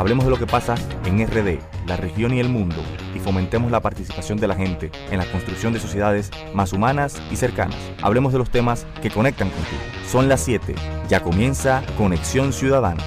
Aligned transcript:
Hablemos 0.00 0.24
de 0.24 0.30
lo 0.30 0.38
que 0.38 0.46
pasa 0.46 0.76
en 1.04 1.26
RD, 1.26 1.58
la 1.86 1.98
región 1.98 2.32
y 2.32 2.40
el 2.40 2.48
mundo, 2.48 2.82
y 3.14 3.18
fomentemos 3.18 3.70
la 3.70 3.82
participación 3.82 4.38
de 4.38 4.48
la 4.48 4.54
gente 4.54 4.90
en 5.10 5.18
la 5.18 5.30
construcción 5.30 5.74
de 5.74 5.78
sociedades 5.78 6.30
más 6.54 6.72
humanas 6.72 7.20
y 7.30 7.36
cercanas. 7.36 7.76
Hablemos 8.00 8.32
de 8.32 8.38
los 8.38 8.48
temas 8.48 8.86
que 9.02 9.10
conectan 9.10 9.50
contigo. 9.50 9.82
Son 10.10 10.26
las 10.26 10.40
7. 10.40 10.74
Ya 11.10 11.22
comienza 11.22 11.82
Conexión 11.98 12.54
Ciudadana. 12.54 13.04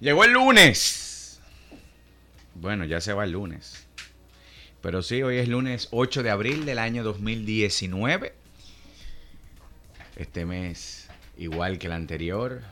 Llegó 0.00 0.24
el 0.24 0.32
lunes. 0.32 1.40
Bueno, 2.56 2.84
ya 2.86 3.00
se 3.00 3.12
va 3.12 3.22
el 3.22 3.30
lunes. 3.30 3.85
Pero 4.86 5.02
sí, 5.02 5.20
hoy 5.20 5.38
es 5.38 5.48
lunes 5.48 5.88
8 5.90 6.22
de 6.22 6.30
abril 6.30 6.64
del 6.64 6.78
año 6.78 7.02
2019. 7.02 8.32
Este 10.14 10.46
mes, 10.46 11.08
igual 11.36 11.80
que 11.80 11.88
el 11.88 11.92
anterior, 11.92 12.62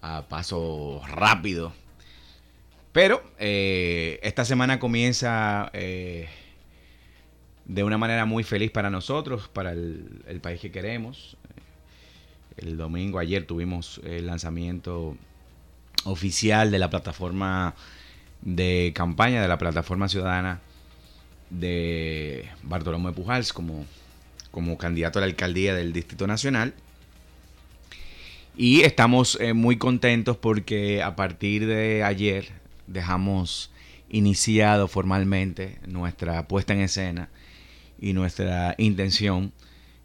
a 0.00 0.26
paso 0.28 1.02
rápido. 1.08 1.72
Pero 2.92 3.20
eh, 3.40 4.20
esta 4.22 4.44
semana 4.44 4.78
comienza 4.78 5.70
eh, 5.72 6.28
de 7.64 7.82
una 7.82 7.98
manera 7.98 8.26
muy 8.26 8.44
feliz 8.44 8.70
para 8.70 8.88
nosotros, 8.88 9.48
para 9.48 9.72
el 9.72 10.38
país 10.40 10.60
que 10.60 10.70
queremos. 10.70 11.36
El 12.56 12.76
domingo, 12.76 13.18
ayer, 13.18 13.44
tuvimos 13.44 14.00
el 14.04 14.26
lanzamiento 14.26 15.16
oficial 16.04 16.70
de 16.70 16.78
la 16.78 16.90
plataforma 16.90 17.74
de 18.40 18.92
campaña, 18.94 19.42
de 19.42 19.48
la 19.48 19.58
plataforma 19.58 20.08
ciudadana 20.08 20.60
de 21.58 22.48
Bartolomé 22.62 23.12
Pujals 23.12 23.52
como, 23.52 23.86
como 24.50 24.76
candidato 24.78 25.18
a 25.18 25.20
la 25.20 25.26
alcaldía 25.26 25.74
del 25.74 25.92
Distrito 25.92 26.26
Nacional. 26.26 26.74
Y 28.56 28.82
estamos 28.82 29.38
eh, 29.40 29.52
muy 29.52 29.78
contentos 29.78 30.36
porque 30.36 31.02
a 31.02 31.16
partir 31.16 31.66
de 31.66 32.04
ayer 32.04 32.50
dejamos 32.86 33.70
iniciado 34.08 34.86
formalmente 34.86 35.78
nuestra 35.86 36.46
puesta 36.46 36.72
en 36.72 36.80
escena 36.80 37.28
y 38.00 38.12
nuestra 38.12 38.74
intención 38.78 39.52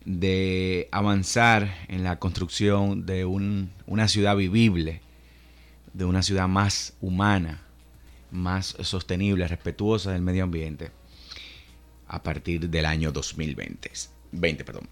de 0.06 0.88
avanzar 0.92 1.76
en 1.90 2.04
la 2.04 2.18
construcción 2.18 3.06
de 3.06 3.26
un, 3.26 3.70
una 3.86 4.08
ciudad 4.08 4.36
vivible, 4.36 5.02
de 5.94 6.06
una 6.06 6.24
ciudad 6.24 6.48
más 6.48 6.94
humana, 7.02 7.62
más 8.32 8.78
sostenible, 8.82 9.48
respetuosa 9.48 10.12
del 10.12 10.22
medio 10.22 10.46
ambiente 10.46 10.92
a 12.10 12.22
partir 12.22 12.70
del 12.70 12.86
año 12.86 13.12
2020. 13.12 13.92
20, 14.32 14.66
perdón. 14.66 14.90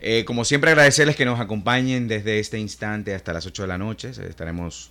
Eh, 0.00 0.24
como 0.24 0.44
siempre 0.44 0.70
agradecerles 0.70 1.16
que 1.16 1.24
nos 1.24 1.40
acompañen 1.40 2.08
desde 2.08 2.38
este 2.38 2.58
instante 2.58 3.14
hasta 3.14 3.32
las 3.32 3.46
8 3.46 3.62
de 3.62 3.68
la 3.68 3.78
noche. 3.78 4.10
Estaremos 4.10 4.90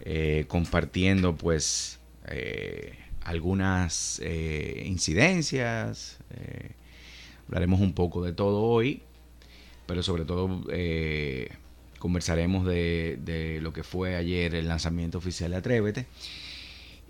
eh, 0.00 0.44
compartiendo 0.48 1.36
pues 1.36 1.98
eh, 2.28 2.98
algunas 3.24 4.20
incidencias. 4.84 6.18
hablaremos 7.46 7.80
un 7.80 7.94
poco 7.94 8.24
de 8.24 8.32
todo 8.32 8.62
hoy, 8.62 9.02
pero 9.86 10.02
sobre 10.02 10.24
todo 10.24 10.64
conversaremos 11.98 12.66
de, 12.66 13.18
de, 13.24 13.60
lo 13.60 13.72
que 13.72 13.84
fue 13.84 14.16
ayer 14.16 14.56
el 14.56 14.66
lanzamiento 14.66 15.18
oficial 15.18 15.52
de 15.52 15.56
Atrévete. 15.56 16.06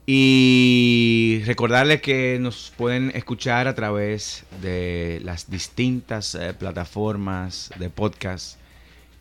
Y 0.05 1.43
recordarles 1.45 2.03
que 2.03 2.39
nos 2.41 2.73
pueden 2.77 3.13
escuchar 3.15 3.69
a 3.69 3.75
través 3.75 4.45
de 4.61 5.21
las 5.23 5.49
distintas 5.49 6.35
eh, 6.35 6.55
plataformas 6.55 7.71
de 7.79 7.89
podcast 7.89 8.59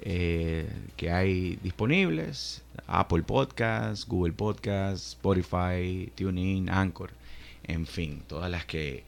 eh, 0.02 0.68
que 0.98 1.12
hay 1.12 1.60
disponibles. 1.62 2.64
Apple 2.88 3.22
Podcasts, 3.22 4.08
Google 4.08 4.34
Podcasts, 4.34 5.10
Spotify, 5.10 6.12
TuneIn, 6.16 6.72
Anchor. 6.72 7.12
En 7.64 7.86
fin, 7.86 8.24
todas 8.28 8.50
las 8.50 8.66
que 8.66 9.04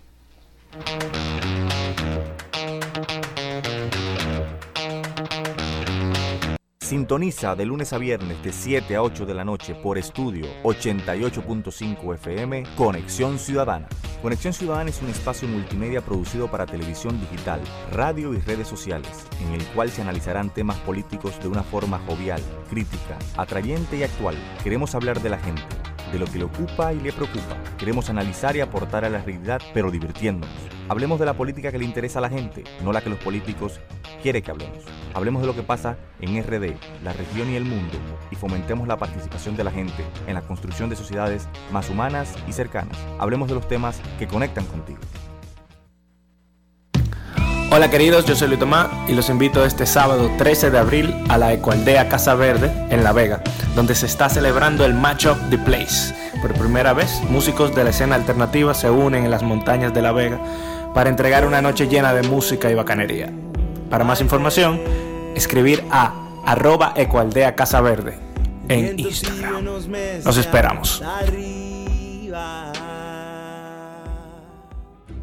Sintoniza 6.81 7.55
de 7.55 7.65
lunes 7.65 7.93
a 7.93 7.97
viernes 7.97 8.43
de 8.43 8.51
7 8.51 8.97
a 8.97 9.03
8 9.03 9.25
de 9.25 9.33
la 9.33 9.45
noche 9.45 9.73
por 9.73 9.97
estudio 9.97 10.47
88.5 10.63 12.15
FM 12.15 12.63
Conexión 12.75 13.39
Ciudadana. 13.39 13.87
Conexión 14.21 14.53
Ciudadana 14.53 14.91
es 14.91 15.01
un 15.01 15.09
espacio 15.09 15.47
multimedia 15.47 16.01
producido 16.01 16.49
para 16.49 16.67
televisión 16.67 17.19
digital, 17.19 17.59
radio 17.91 18.35
y 18.35 18.37
redes 18.37 18.67
sociales, 18.67 19.25
en 19.41 19.53
el 19.53 19.65
cual 19.69 19.89
se 19.89 20.03
analizarán 20.03 20.51
temas 20.51 20.77
políticos 20.79 21.39
de 21.41 21.47
una 21.47 21.63
forma 21.63 21.97
jovial, 22.05 22.39
crítica, 22.69 23.17
atrayente 23.35 23.97
y 23.97 24.03
actual. 24.03 24.35
Queremos 24.63 24.93
hablar 24.93 25.23
de 25.23 25.29
la 25.29 25.39
gente, 25.39 25.63
de 26.11 26.19
lo 26.19 26.25
que 26.25 26.37
le 26.37 26.43
ocupa 26.43 26.93
y 26.93 26.99
le 26.99 27.11
preocupa. 27.11 27.57
Queremos 27.81 28.11
analizar 28.11 28.55
y 28.55 28.61
aportar 28.61 29.05
a 29.05 29.09
la 29.09 29.23
realidad, 29.23 29.59
pero 29.73 29.89
divirtiéndonos. 29.89 30.55
Hablemos 30.87 31.19
de 31.19 31.25
la 31.25 31.33
política 31.33 31.71
que 31.71 31.79
le 31.79 31.85
interesa 31.85 32.19
a 32.19 32.21
la 32.21 32.29
gente, 32.29 32.63
no 32.83 32.93
la 32.93 33.01
que 33.01 33.09
los 33.09 33.17
políticos 33.17 33.79
quieren 34.21 34.43
que 34.43 34.51
hablemos. 34.51 34.83
Hablemos 35.15 35.41
de 35.41 35.47
lo 35.47 35.55
que 35.55 35.63
pasa 35.63 35.97
en 36.19 36.43
RD, 36.43 36.75
la 37.03 37.11
región 37.11 37.49
y 37.49 37.55
el 37.55 37.65
mundo, 37.65 37.97
y 38.29 38.35
fomentemos 38.35 38.87
la 38.87 38.97
participación 38.97 39.57
de 39.57 39.63
la 39.63 39.71
gente 39.71 40.05
en 40.27 40.35
la 40.35 40.41
construcción 40.43 40.91
de 40.91 40.95
sociedades 40.95 41.47
más 41.71 41.89
humanas 41.89 42.35
y 42.47 42.53
cercanas. 42.53 42.95
Hablemos 43.17 43.49
de 43.49 43.55
los 43.55 43.67
temas 43.67 43.99
que 44.19 44.27
conectan 44.27 44.65
contigo. 44.65 44.99
Hola 47.71 47.89
queridos, 47.89 48.25
yo 48.25 48.35
soy 48.35 48.49
Luis 48.49 48.59
Tomás 48.59 48.89
y 49.07 49.15
los 49.15 49.27
invito 49.31 49.65
este 49.65 49.87
sábado 49.87 50.29
13 50.37 50.69
de 50.69 50.77
abril 50.77 51.15
a 51.29 51.39
la 51.39 51.51
Ecualdea 51.51 52.09
Casa 52.09 52.35
Verde 52.35 52.71
en 52.91 53.03
La 53.03 53.11
Vega, 53.11 53.41
donde 53.75 53.95
se 53.95 54.05
está 54.05 54.29
celebrando 54.29 54.85
el 54.85 54.93
Match 54.93 55.25
of 55.25 55.39
The 55.49 55.57
Place. 55.57 56.20
Por 56.41 56.53
primera 56.53 56.93
vez, 56.93 57.21
músicos 57.29 57.75
de 57.75 57.83
la 57.83 57.91
escena 57.91 58.15
alternativa 58.15 58.73
se 58.73 58.89
unen 58.89 59.25
en 59.25 59.31
las 59.31 59.43
montañas 59.43 59.93
de 59.93 60.01
La 60.01 60.11
Vega 60.11 60.39
para 60.93 61.09
entregar 61.09 61.45
una 61.45 61.61
noche 61.61 61.87
llena 61.87 62.13
de 62.13 62.27
música 62.27 62.71
y 62.71 62.73
bacanería. 62.73 63.31
Para 63.91 64.03
más 64.03 64.21
información, 64.21 64.81
escribir 65.35 65.83
a 65.91 66.13
arroba 66.43 66.93
ecualdea 66.95 67.55
casa 67.55 67.79
verde 67.81 68.17
en 68.69 68.97
Instagram. 68.99 69.63
Nos 69.63 70.37
esperamos. 70.37 71.03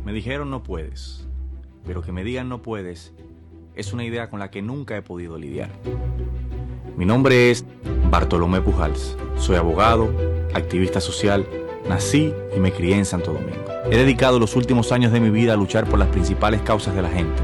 Me 0.05 0.13
dijeron 0.13 0.51
no 0.51 0.63
puedes, 0.63 1.27
pero 1.85 2.01
que 2.01 2.13
me 2.13 2.23
digan 2.23 2.49
no 2.49 2.63
puedes 2.63 3.13
es 3.75 3.93
una 3.93 4.05
idea 4.05 4.31
con 4.31 4.39
la 4.39 4.51
que 4.51 4.63
nunca 4.63 4.97
he 4.97 5.03
podido 5.03 5.37
lidiar. 5.37 5.71
Mi 6.97 7.05
nombre 7.05 7.51
es 7.51 7.65
Bartolomé 8.11 8.61
Pujals. 8.61 9.17
Soy 9.37 9.57
abogado, 9.57 10.11
activista 10.55 11.01
social, 11.01 11.47
nací 11.89 12.33
y 12.57 12.61
me 12.61 12.73
crié 12.73 12.97
en 12.97 13.05
Santo 13.05 13.33
Domingo. 13.33 13.65
He 13.91 13.97
dedicado 13.97 14.39
los 14.39 14.57
últimos 14.57 14.93
años 14.93 15.13
de 15.13 15.21
mi 15.21 15.31
vida 15.31 15.55
a 15.55 15.57
luchar 15.57 15.87
por 15.87 15.99
las 15.99 16.09
principales 16.09 16.61
causas 16.63 16.95
de 16.95 17.03
la 17.03 17.09
gente. 17.09 17.43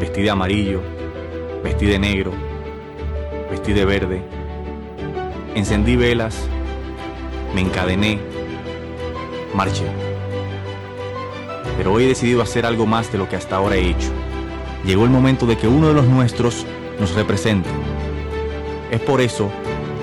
Vestí 0.00 0.22
de 0.22 0.30
amarillo, 0.30 0.80
Vestí 1.62 1.86
de 1.86 1.98
negro, 1.98 2.32
vestí 3.50 3.72
de 3.72 3.84
verde, 3.84 4.22
encendí 5.56 5.96
velas, 5.96 6.38
me 7.52 7.60
encadené, 7.60 8.20
marché. 9.54 9.86
Pero 11.76 11.92
hoy 11.92 12.04
he 12.04 12.08
decidido 12.08 12.42
hacer 12.42 12.64
algo 12.64 12.86
más 12.86 13.10
de 13.10 13.18
lo 13.18 13.28
que 13.28 13.34
hasta 13.34 13.56
ahora 13.56 13.74
he 13.74 13.90
hecho. 13.90 14.08
Llegó 14.84 15.04
el 15.04 15.10
momento 15.10 15.46
de 15.46 15.58
que 15.58 15.66
uno 15.66 15.88
de 15.88 15.94
los 15.94 16.06
nuestros 16.06 16.64
nos 17.00 17.14
represente. 17.14 17.68
Es 18.92 19.00
por 19.00 19.20
eso 19.20 19.50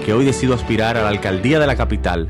que 0.06 0.14
hoy 0.14 0.24
decido 0.24 0.54
aspirar 0.54 0.98
a 0.98 1.02
la 1.02 1.10
alcaldía 1.10 1.60
de 1.60 1.66
la 1.66 1.76
capital, 1.76 2.28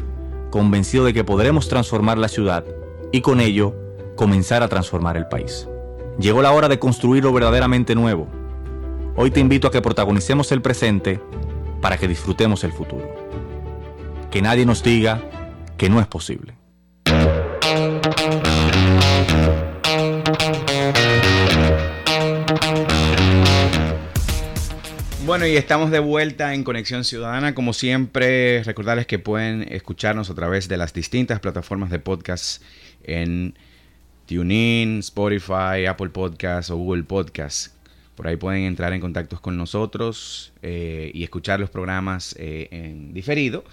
convencido 0.50 1.04
de 1.04 1.13
que 1.13 1.25
podremos 1.25 1.68
transformar 1.68 2.18
la 2.18 2.30
ciudad 2.30 2.63
y 3.12 3.19
con 3.19 3.42
ello 3.42 3.75
comenzar 4.16 4.63
a 4.63 4.69
transformar 4.69 5.18
el 5.18 5.27
país. 5.27 5.68
Llegó 6.18 6.42
la 6.42 6.54
hora 6.54 6.69
de 6.69 6.80
construir 6.80 7.25
lo 7.25 7.33
verdaderamente 7.33 7.94
nuevo. 7.94 8.30
Hoy 9.18 9.30
te 9.30 9.42
invito 9.42 9.68
a 9.68 9.72
que 9.72 9.81
protagonicemos 9.81 10.54
el 10.54 10.62
presente 10.62 11.19
para 11.81 11.98
que 11.98 12.07
disfrutemos 12.07 12.63
el 12.63 12.72
futuro. 12.72 13.13
Que 14.31 14.42
nadie 14.42 14.66
nos 14.66 14.81
diga 14.81 15.22
que 15.75 15.89
no 15.89 16.00
es 16.00 16.07
posible. 16.07 16.56
Bueno, 25.35 25.47
y 25.47 25.57
estamos 25.57 25.91
de 25.91 25.99
vuelta 25.99 26.53
en 26.53 26.63
Conexión 26.63 27.03
Ciudadana. 27.03 27.53
Como 27.53 27.73
siempre, 27.73 28.63
recordarles 28.63 29.05
que 29.05 29.19
pueden 29.19 29.67
escucharnos 29.69 30.29
a 30.29 30.33
través 30.33 30.69
de 30.69 30.77
las 30.77 30.93
distintas 30.93 31.41
plataformas 31.41 31.89
de 31.89 31.99
podcast 31.99 32.63
en 33.03 33.53
TuneIn, 34.27 34.99
Spotify, 34.99 35.87
Apple 35.89 36.07
Podcasts 36.11 36.71
o 36.71 36.77
Google 36.77 37.03
Podcasts. 37.03 37.75
Por 38.15 38.29
ahí 38.29 38.37
pueden 38.37 38.63
entrar 38.63 38.93
en 38.93 39.01
contacto 39.01 39.41
con 39.41 39.57
nosotros 39.57 40.53
eh, 40.61 41.11
y 41.13 41.25
escuchar 41.25 41.59
los 41.59 41.69
programas 41.69 42.33
eh, 42.39 42.69
en 42.71 43.13
diferido. 43.13 43.65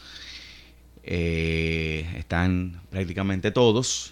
Eh, 1.04 2.12
están 2.18 2.80
prácticamente 2.90 3.52
todos. 3.52 4.11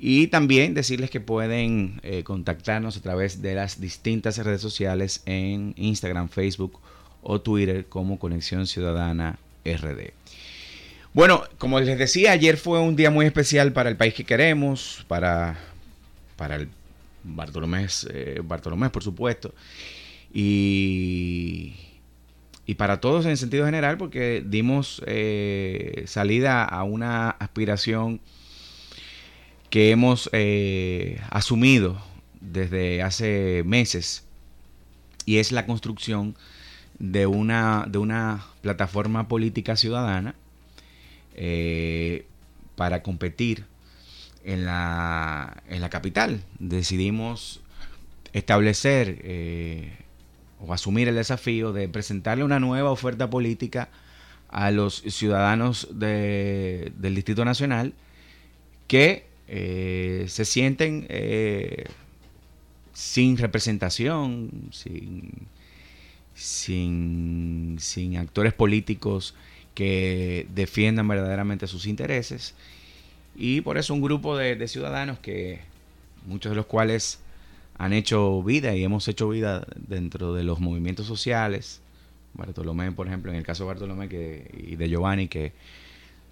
Y 0.00 0.28
también 0.28 0.74
decirles 0.74 1.10
que 1.10 1.20
pueden 1.20 2.00
eh, 2.04 2.22
contactarnos 2.22 2.96
a 2.96 3.00
través 3.00 3.42
de 3.42 3.54
las 3.54 3.80
distintas 3.80 4.38
redes 4.38 4.60
sociales 4.60 5.22
en 5.26 5.74
Instagram, 5.76 6.28
Facebook 6.28 6.78
o 7.22 7.40
Twitter 7.40 7.86
como 7.86 8.18
Conexión 8.18 8.66
Ciudadana 8.66 9.38
RD. 9.64 10.12
Bueno, 11.14 11.42
como 11.58 11.80
les 11.80 11.98
decía, 11.98 12.32
ayer 12.32 12.56
fue 12.56 12.80
un 12.80 12.94
día 12.94 13.10
muy 13.10 13.26
especial 13.26 13.72
para 13.72 13.88
el 13.88 13.96
país 13.96 14.14
que 14.14 14.24
queremos, 14.24 15.04
para, 15.08 15.58
para 16.36 16.56
el 16.56 16.68
Bartolomé, 17.24 17.86
eh, 18.10 18.40
por 18.92 19.02
supuesto, 19.02 19.52
y, 20.32 21.74
y 22.66 22.74
para 22.74 23.00
todos 23.00 23.26
en 23.26 23.36
sentido 23.36 23.64
general, 23.66 23.98
porque 23.98 24.44
dimos 24.46 25.02
eh, 25.06 26.04
salida 26.06 26.62
a 26.64 26.84
una 26.84 27.30
aspiración 27.30 28.20
que 29.70 29.90
hemos 29.90 30.30
eh, 30.32 31.20
asumido 31.30 32.00
desde 32.40 33.02
hace 33.02 33.62
meses 33.66 34.24
y 35.26 35.38
es 35.38 35.52
la 35.52 35.66
construcción 35.66 36.36
de 36.98 37.26
una, 37.26 37.84
de 37.88 37.98
una 37.98 38.46
plataforma 38.62 39.28
política 39.28 39.76
ciudadana 39.76 40.34
eh, 41.34 42.26
para 42.76 43.02
competir 43.02 43.66
en 44.44 44.64
la, 44.64 45.62
en 45.68 45.80
la 45.80 45.90
capital. 45.90 46.42
Decidimos 46.58 47.60
establecer 48.32 49.18
eh, 49.22 49.92
o 50.60 50.72
asumir 50.72 51.08
el 51.08 51.14
desafío 51.14 51.72
de 51.72 51.88
presentarle 51.88 52.44
una 52.44 52.58
nueva 52.58 52.90
oferta 52.90 53.28
política 53.30 53.90
a 54.48 54.70
los 54.70 55.02
ciudadanos 55.02 55.88
de, 55.92 56.92
del 56.96 57.14
Distrito 57.14 57.44
Nacional 57.44 57.92
que 58.86 59.27
eh, 59.48 60.26
se 60.28 60.44
sienten 60.44 61.06
eh, 61.08 61.84
sin 62.92 63.38
representación, 63.38 64.50
sin, 64.72 65.32
sin, 66.34 67.76
sin 67.80 68.16
actores 68.18 68.52
políticos 68.52 69.34
que 69.74 70.46
defiendan 70.54 71.08
verdaderamente 71.08 71.66
sus 71.66 71.86
intereses. 71.86 72.54
Y 73.36 73.60
por 73.60 73.78
eso 73.78 73.94
un 73.94 74.02
grupo 74.02 74.36
de, 74.36 74.66
ciudadanos 74.68 75.20
que 75.20 75.60
muchos 76.26 76.50
de 76.50 76.56
los 76.56 76.66
cuales 76.66 77.20
han 77.78 77.92
hecho 77.92 78.42
vida 78.42 78.74
y 78.74 78.82
hemos 78.82 79.06
hecho 79.06 79.28
vida 79.28 79.64
dentro 79.76 80.34
de 80.34 80.42
los 80.42 80.58
movimientos 80.58 81.06
sociales. 81.06 81.80
Bartolomé, 82.34 82.90
por 82.92 83.06
ejemplo, 83.06 83.30
en 83.30 83.38
el 83.38 83.44
caso 83.44 83.62
de 83.64 83.68
Bartolomé 83.68 84.08
que, 84.08 84.50
y 84.68 84.76
de 84.76 84.88
Giovanni, 84.88 85.28
que 85.28 85.52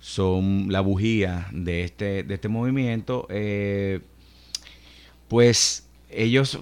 son 0.06 0.70
la 0.70 0.82
bujía 0.82 1.48
de 1.50 1.82
este, 1.82 2.22
de 2.22 2.34
este 2.34 2.46
movimiento, 2.46 3.26
eh, 3.28 4.02
pues 5.26 5.88
ellos 6.08 6.60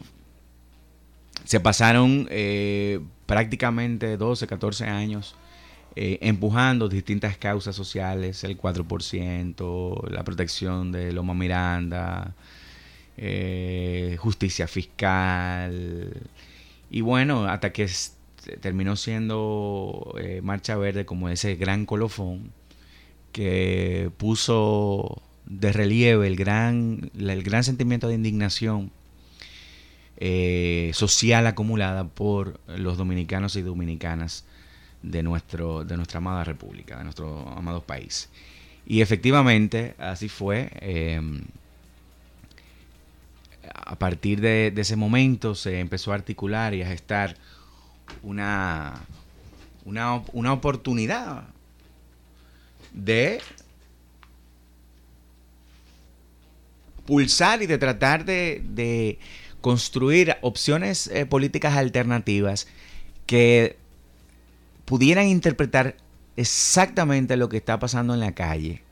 se 1.44 1.60
pasaron 1.60 2.26
eh, 2.30 3.00
prácticamente 3.26 4.16
12, 4.16 4.46
14 4.46 4.86
años 4.86 5.36
eh, 5.94 6.18
empujando 6.22 6.88
distintas 6.88 7.36
causas 7.36 7.76
sociales, 7.76 8.44
el 8.44 8.56
4%, 8.56 10.08
la 10.08 10.24
protección 10.24 10.90
de 10.90 11.12
Loma 11.12 11.34
Miranda, 11.34 12.34
eh, 13.18 14.16
justicia 14.20 14.66
fiscal, 14.66 16.14
y 16.90 17.02
bueno, 17.02 17.44
hasta 17.44 17.74
que 17.74 17.90
terminó 18.62 18.96
siendo 18.96 20.14
Marcha 20.42 20.78
Verde 20.78 21.04
como 21.04 21.28
ese 21.28 21.56
gran 21.56 21.84
colofón 21.84 22.50
que 23.34 24.12
puso 24.16 25.20
de 25.44 25.72
relieve 25.72 26.28
el 26.28 26.36
gran, 26.36 27.10
el 27.18 27.42
gran 27.42 27.64
sentimiento 27.64 28.06
de 28.06 28.14
indignación 28.14 28.92
eh, 30.18 30.92
social 30.94 31.44
acumulada 31.48 32.04
por 32.04 32.60
los 32.68 32.96
dominicanos 32.96 33.56
y 33.56 33.62
dominicanas 33.62 34.44
de, 35.02 35.24
nuestro, 35.24 35.82
de 35.84 35.96
nuestra 35.96 36.18
amada 36.18 36.44
república, 36.44 36.96
de 36.96 37.02
nuestro 37.02 37.48
amado 37.48 37.82
país. 37.82 38.30
Y 38.86 39.00
efectivamente, 39.00 39.96
así 39.98 40.28
fue. 40.28 40.70
Eh, 40.80 41.20
a 43.74 43.98
partir 43.98 44.40
de, 44.40 44.70
de, 44.70 44.82
ese 44.82 44.94
momento 44.94 45.56
se 45.56 45.80
empezó 45.80 46.12
a 46.12 46.14
articular 46.14 46.72
y 46.72 46.82
a 46.82 46.86
gestar 46.86 47.36
una, 48.22 49.00
una, 49.84 50.22
una 50.32 50.52
oportunidad 50.52 51.48
de 52.94 53.40
pulsar 57.04 57.62
y 57.62 57.66
de 57.66 57.76
tratar 57.76 58.24
de, 58.24 59.18
construir 59.60 60.36
opciones 60.42 61.06
eh, 61.06 61.24
políticas 61.24 61.74
alternativas 61.76 62.66
que 63.24 63.78
pudieran 64.84 65.26
interpretar 65.26 65.96
exactamente 66.36 67.38
lo 67.38 67.48
que 67.48 67.56
está 67.56 67.78
pasando 67.78 68.12
en 68.12 68.20
la 68.20 68.32
calle. 68.32 68.82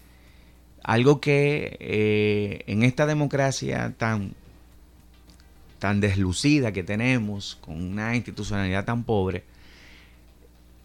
Algo 0.82 1.21
que 1.21 1.76
eh, 1.78 2.64
en 2.66 2.82
esta 2.85 3.04
democracia 3.04 3.94
tan, 3.99 4.35
tan 5.78 6.00
deslucida 6.00 6.73
que 6.73 6.82
tenemos, 6.82 7.59
con 7.61 7.76
una 7.82 8.16
institucionalidad 8.16 8.87
tan 8.87 9.04
pobre, 9.04 9.44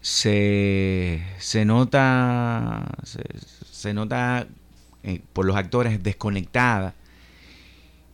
se, 0.08 1.22
se 1.38 1.66
nota, 1.66 2.82
se, 3.70 3.92
nota 3.92 4.46
eh, 5.02 5.20
por 5.34 5.44
los 5.44 5.54
actores 5.54 6.02
desconectada. 6.02 6.94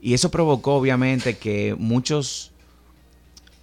Y 0.01 0.15
eso 0.15 0.33
provocó 0.33 0.75
obviamente 0.75 1.37
que 1.37 1.77
muchos, 1.79 2.51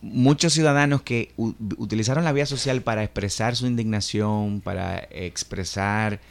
muchos 0.01 0.53
ciudadanos 0.53 1.01
que 1.01 1.33
utilizaron 1.35 2.23
la 2.23 2.31
vía 2.31 2.45
social 2.45 2.81
para 2.81 3.03
expresar 3.03 3.57
su 3.57 3.67
indignación, 3.67 4.61
para 4.61 5.00
expresar 5.11 6.21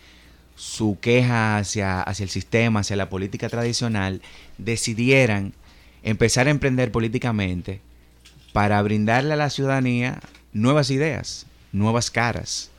su 0.57 0.99
queja 1.00 1.59
hacia, 1.59 2.00
hacia 2.00 2.25
el 2.25 2.30
sistema, 2.30 2.80
hacia 2.80 2.97
la 2.97 3.11
política 3.11 3.50
tradicional, 3.50 4.23
decidieran 4.57 5.52
empezar 6.02 6.47
a 6.47 6.50
emprender 6.50 6.92
políticamente 6.92 7.83
para 8.54 8.80
brindarle 8.80 9.35
a 9.35 9.37
la 9.37 9.50
ciudadanía 9.50 10.19
nuevas 10.54 10.90
ideas, 10.90 11.47
nuevas 11.73 12.11
caras. 12.11 12.71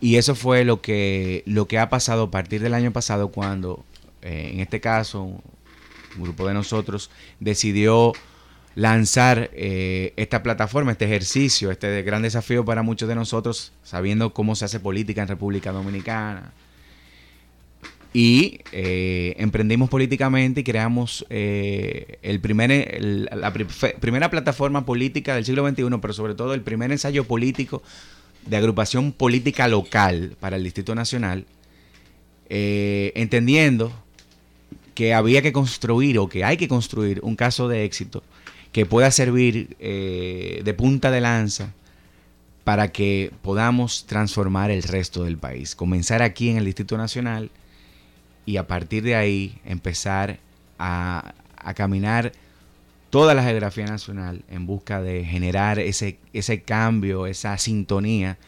Y 0.00 0.16
eso 0.16 0.34
fue 0.34 0.64
lo 0.64 0.80
que, 0.80 1.42
lo 1.46 1.68
que 1.68 1.78
ha 1.78 1.90
pasado 1.90 2.24
a 2.24 2.30
partir 2.30 2.62
del 2.62 2.74
año 2.74 2.92
pasado 2.92 3.28
cuando, 3.28 3.84
eh, 4.22 4.50
en 4.52 4.60
este 4.60 4.80
caso, 4.80 5.22
un 5.22 5.42
grupo 6.16 6.46
de 6.46 6.54
nosotros 6.54 7.10
decidió 7.38 8.12
lanzar 8.74 9.50
eh, 9.52 10.14
esta 10.16 10.42
plataforma, 10.42 10.92
este 10.92 11.04
ejercicio, 11.04 11.70
este 11.70 12.02
gran 12.02 12.22
desafío 12.22 12.64
para 12.64 12.82
muchos 12.82 13.08
de 13.08 13.14
nosotros, 13.14 13.72
sabiendo 13.82 14.32
cómo 14.32 14.54
se 14.54 14.64
hace 14.64 14.80
política 14.80 15.22
en 15.22 15.28
República 15.28 15.72
Dominicana. 15.72 16.52
Y 18.12 18.60
eh, 18.72 19.34
emprendimos 19.38 19.88
políticamente 19.88 20.60
y 20.60 20.64
creamos 20.64 21.24
eh, 21.30 22.18
el 22.22 22.40
primer, 22.40 22.98
la 23.32 23.52
primera 24.00 24.30
plataforma 24.30 24.84
política 24.84 25.34
del 25.34 25.44
siglo 25.44 25.68
XXI, 25.68 25.84
pero 26.00 26.12
sobre 26.12 26.34
todo 26.34 26.54
el 26.54 26.62
primer 26.62 26.90
ensayo 26.90 27.24
político 27.24 27.82
de 28.46 28.56
agrupación 28.56 29.12
política 29.12 29.68
local 29.68 30.36
para 30.40 30.56
el 30.56 30.64
Distrito 30.64 30.94
Nacional, 30.94 31.44
eh, 32.48 33.12
entendiendo 33.14 33.92
que 34.94 35.14
había 35.14 35.40
que 35.40 35.52
construir 35.52 36.18
o 36.18 36.28
que 36.28 36.42
hay 36.42 36.56
que 36.56 36.66
construir 36.66 37.20
un 37.22 37.36
caso 37.36 37.68
de 37.68 37.84
éxito 37.84 38.24
que 38.72 38.86
pueda 38.86 39.10
servir 39.10 39.76
de 39.78 40.74
punta 40.76 41.10
de 41.10 41.20
lanza 41.20 41.72
para 42.62 42.92
que 42.92 43.32
podamos 43.42 44.06
transformar 44.06 44.70
el 44.70 44.82
resto 44.82 45.24
del 45.24 45.38
país. 45.38 45.74
Comenzar 45.74 46.22
aquí 46.22 46.50
en 46.50 46.56
el 46.56 46.64
Distrito 46.64 46.96
Nacional 46.96 47.50
y 48.46 48.56
a 48.56 48.66
partir 48.66 49.02
de 49.02 49.14
ahí 49.14 49.58
empezar 49.64 50.38
a, 50.78 51.34
caminar 51.74 52.32
toda 53.10 53.34
la 53.34 53.42
geografía 53.42 53.84
nacional 53.84 54.42
en 54.48 54.66
busca 54.66 55.02
de 55.02 55.24
generar 55.24 55.78
ese, 55.78 56.18
ese 56.32 56.62
cambio, 56.62 57.26
esa 57.26 57.58
sintonía 57.58 58.38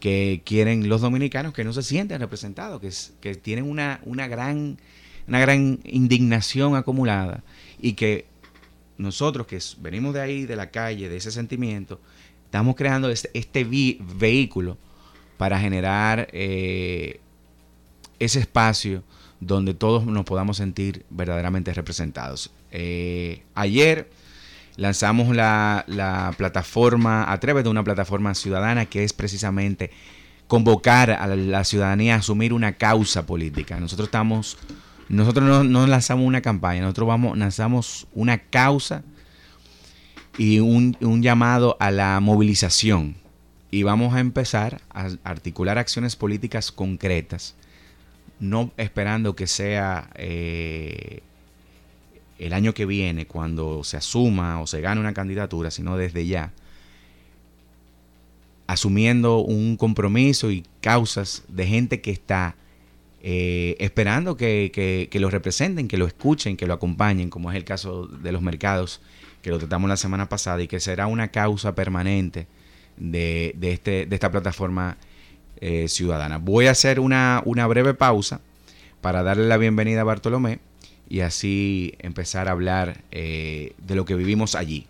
que 0.00 0.42
quieren 0.44 0.88
los 0.88 1.02
dominicanos 1.02 1.52
que 1.52 1.64
no 1.64 1.72
se 1.72 1.82
sienten 1.82 2.20
representados, 2.20 2.80
que, 2.80 2.90
que 3.20 3.34
tienen 3.34 3.68
una, 3.68 4.00
una, 4.04 4.26
gran, 4.26 4.78
una 5.28 5.40
gran 5.40 5.80
indignación 5.84 6.76
acumulada 6.76 7.42
y 7.78 7.92
que 7.92 8.26
nosotros 8.98 9.46
que 9.46 9.58
venimos 9.78 10.14
de 10.14 10.20
ahí, 10.20 10.46
de 10.46 10.56
la 10.56 10.70
calle, 10.70 11.08
de 11.08 11.16
ese 11.16 11.30
sentimiento, 11.30 12.00
estamos 12.44 12.74
creando 12.76 13.10
este, 13.10 13.30
este 13.34 13.64
vehículo 13.64 14.78
para 15.36 15.58
generar 15.58 16.28
eh, 16.32 17.20
ese 18.18 18.40
espacio 18.40 19.02
donde 19.40 19.74
todos 19.74 20.06
nos 20.06 20.24
podamos 20.24 20.56
sentir 20.56 21.04
verdaderamente 21.10 21.72
representados. 21.74 22.50
Eh, 22.70 23.42
ayer 23.54 24.08
lanzamos 24.76 25.34
la, 25.34 26.34
plataforma 26.36 27.30
a 27.30 27.40
través 27.40 27.64
de 27.64 27.70
una 27.70 27.84
plataforma 27.84 28.34
ciudadana 28.34 28.86
que 28.86 29.04
es 29.04 29.12
precisamente 29.12 29.90
convocar 30.46 31.10
a 31.10 31.26
la, 31.26 31.64
ciudadanía 31.64 32.14
a 32.14 32.18
asumir 32.18 32.52
una 32.52 32.72
causa 32.72 33.26
política. 33.26 33.80
Nosotros 33.80 34.08
estamos, 34.08 34.58
nosotros 35.08 35.64
no, 35.64 35.86
lanzamos 35.86 36.26
una 36.26 36.40
campaña, 36.40 36.82
nosotros 36.82 37.08
vamos, 37.08 37.36
lanzamos 37.36 38.06
una 38.14 38.38
causa 38.38 39.02
y 40.38 40.60
un, 40.60 40.96
un 41.00 41.22
llamado 41.22 41.76
a 41.80 41.90
la 41.90 42.20
movilización. 42.20 43.16
Y 43.70 43.82
vamos 43.82 44.14
a 44.14 44.20
empezar 44.20 44.80
a 44.90 45.10
articular 45.24 45.76
acciones 45.76 46.14
políticas 46.16 46.70
concretas 46.70 47.56
no 48.40 48.72
esperando 48.76 49.34
que 49.34 49.46
sea 49.46 50.10
eh, 50.14 51.20
el 52.38 52.52
año 52.52 52.74
que 52.74 52.86
viene 52.86 53.26
cuando 53.26 53.82
se 53.84 53.96
asuma 53.96 54.60
o 54.60 54.66
se 54.66 54.80
gane 54.80 55.00
una 55.00 55.14
candidatura, 55.14 55.70
sino 55.70 55.96
desde 55.96 56.26
ya, 56.26 56.52
asumiendo 58.66 59.38
un 59.38 59.76
compromiso 59.76 60.50
y 60.50 60.64
causas 60.80 61.44
de 61.48 61.66
gente 61.66 62.00
que 62.00 62.10
está 62.10 62.56
eh, 63.22 63.76
esperando 63.80 64.36
que, 64.36 64.70
que, 65.10 65.20
lo 65.20 65.30
representen, 65.30 65.88
que 65.88 65.96
lo 65.96 66.06
escuchen, 66.06 66.56
que 66.56 66.66
lo 66.66 66.74
acompañen, 66.74 67.30
como 67.30 67.50
es 67.50 67.56
el 67.56 67.64
caso 67.64 68.06
de 68.06 68.32
los 68.32 68.42
mercados, 68.42 69.00
que 69.42 69.50
lo 69.50 69.58
tratamos 69.58 69.88
la 69.88 69.96
semana 69.96 70.28
pasada, 70.28 70.62
y 70.62 70.68
que 70.68 70.80
será 70.80 71.06
una 71.06 71.28
causa 71.28 71.74
permanente 71.74 72.46
de, 72.96 73.54
de, 73.56 73.72
este, 73.72 74.06
de 74.06 74.14
esta 74.14 74.30
plataforma 74.30 74.96
eh, 75.60 75.88
ciudadana. 75.88 76.38
Voy 76.38 76.66
a 76.66 76.72
hacer 76.72 77.00
una, 77.00 77.42
una 77.44 77.66
breve 77.66 77.94
pausa 77.94 78.40
para 79.00 79.22
darle 79.22 79.46
la 79.46 79.56
bienvenida 79.56 80.02
a 80.02 80.04
Bartolomé 80.04 80.58
y 81.08 81.20
así 81.20 81.94
empezar 81.98 82.48
a 82.48 82.52
hablar 82.52 83.02
eh, 83.10 83.72
de 83.78 83.94
lo 83.94 84.04
que 84.04 84.14
vivimos 84.14 84.54
allí. 84.54 84.86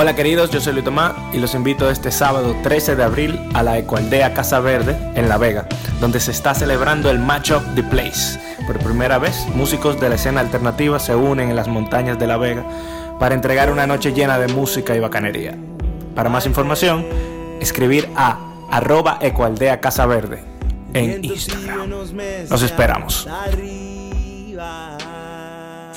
Hola 0.00 0.14
queridos, 0.14 0.52
yo 0.52 0.60
soy 0.60 0.74
Luis 0.74 0.84
Tomás 0.84 1.14
y 1.34 1.38
los 1.38 1.56
invito 1.56 1.90
este 1.90 2.12
sábado 2.12 2.54
13 2.62 2.94
de 2.94 3.02
abril 3.02 3.40
a 3.52 3.64
la 3.64 3.78
Ecoaldea 3.78 4.32
Casa 4.32 4.60
Verde 4.60 4.96
en 5.16 5.28
La 5.28 5.38
Vega, 5.38 5.66
donde 6.00 6.20
se 6.20 6.30
está 6.30 6.54
celebrando 6.54 7.10
el 7.10 7.18
Match 7.18 7.50
of 7.50 7.64
The 7.74 7.82
Place. 7.82 8.47
Por 8.68 8.78
primera 8.80 9.16
vez, 9.16 9.46
músicos 9.54 9.98
de 9.98 10.10
la 10.10 10.16
escena 10.16 10.40
alternativa 10.40 10.98
se 10.98 11.16
unen 11.16 11.48
en 11.48 11.56
las 11.56 11.68
montañas 11.68 12.18
de 12.18 12.26
La 12.26 12.36
Vega 12.36 12.66
para 13.18 13.34
entregar 13.34 13.72
una 13.72 13.86
noche 13.86 14.12
llena 14.12 14.38
de 14.38 14.52
música 14.52 14.94
y 14.94 15.00
bacanería. 15.00 15.56
Para 16.14 16.28
más 16.28 16.44
información, 16.44 17.06
escribir 17.62 18.10
a 18.14 18.38
arroba 18.70 19.20
Ecoaldea 19.22 19.80
Casa 19.80 20.04
Verde 20.04 20.44
en 20.92 21.24
Instagram. 21.24 21.88
Nos 22.50 22.62
esperamos. 22.62 23.26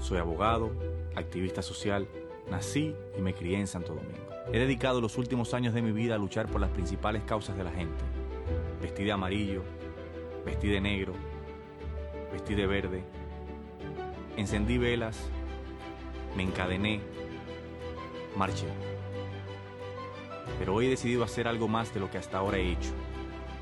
Soy 0.00 0.18
abogado, 0.18 0.70
activista 1.16 1.60
social, 1.60 2.06
nací 2.50 2.94
y 3.16 3.20
me 3.20 3.34
crié 3.34 3.58
en 3.58 3.66
Santo 3.66 3.94
Domingo. 3.94 4.28
He 4.52 4.58
dedicado 4.58 5.00
los 5.00 5.18
últimos 5.18 5.52
años 5.54 5.74
de 5.74 5.82
mi 5.82 5.92
vida 5.92 6.14
a 6.14 6.18
luchar 6.18 6.46
por 6.46 6.60
las 6.60 6.70
principales 6.70 7.22
causas 7.24 7.56
de 7.56 7.64
la 7.64 7.70
gente. 7.70 8.02
Vestí 8.80 9.04
de 9.04 9.12
amarillo, 9.12 9.62
vestí 10.46 10.68
de 10.68 10.80
negro, 10.80 11.12
vestí 12.32 12.54
de 12.54 12.66
verde. 12.66 13.02
Encendí 14.36 14.78
velas, 14.78 15.18
me 16.36 16.44
encadené, 16.44 17.00
marché. 18.36 18.68
Pero 20.58 20.74
hoy 20.74 20.86
he 20.86 20.90
decidido 20.90 21.24
hacer 21.24 21.48
algo 21.48 21.68
más 21.68 21.92
de 21.92 22.00
lo 22.00 22.10
que 22.10 22.18
hasta 22.18 22.38
ahora 22.38 22.58
he 22.58 22.72
hecho. 22.72 22.90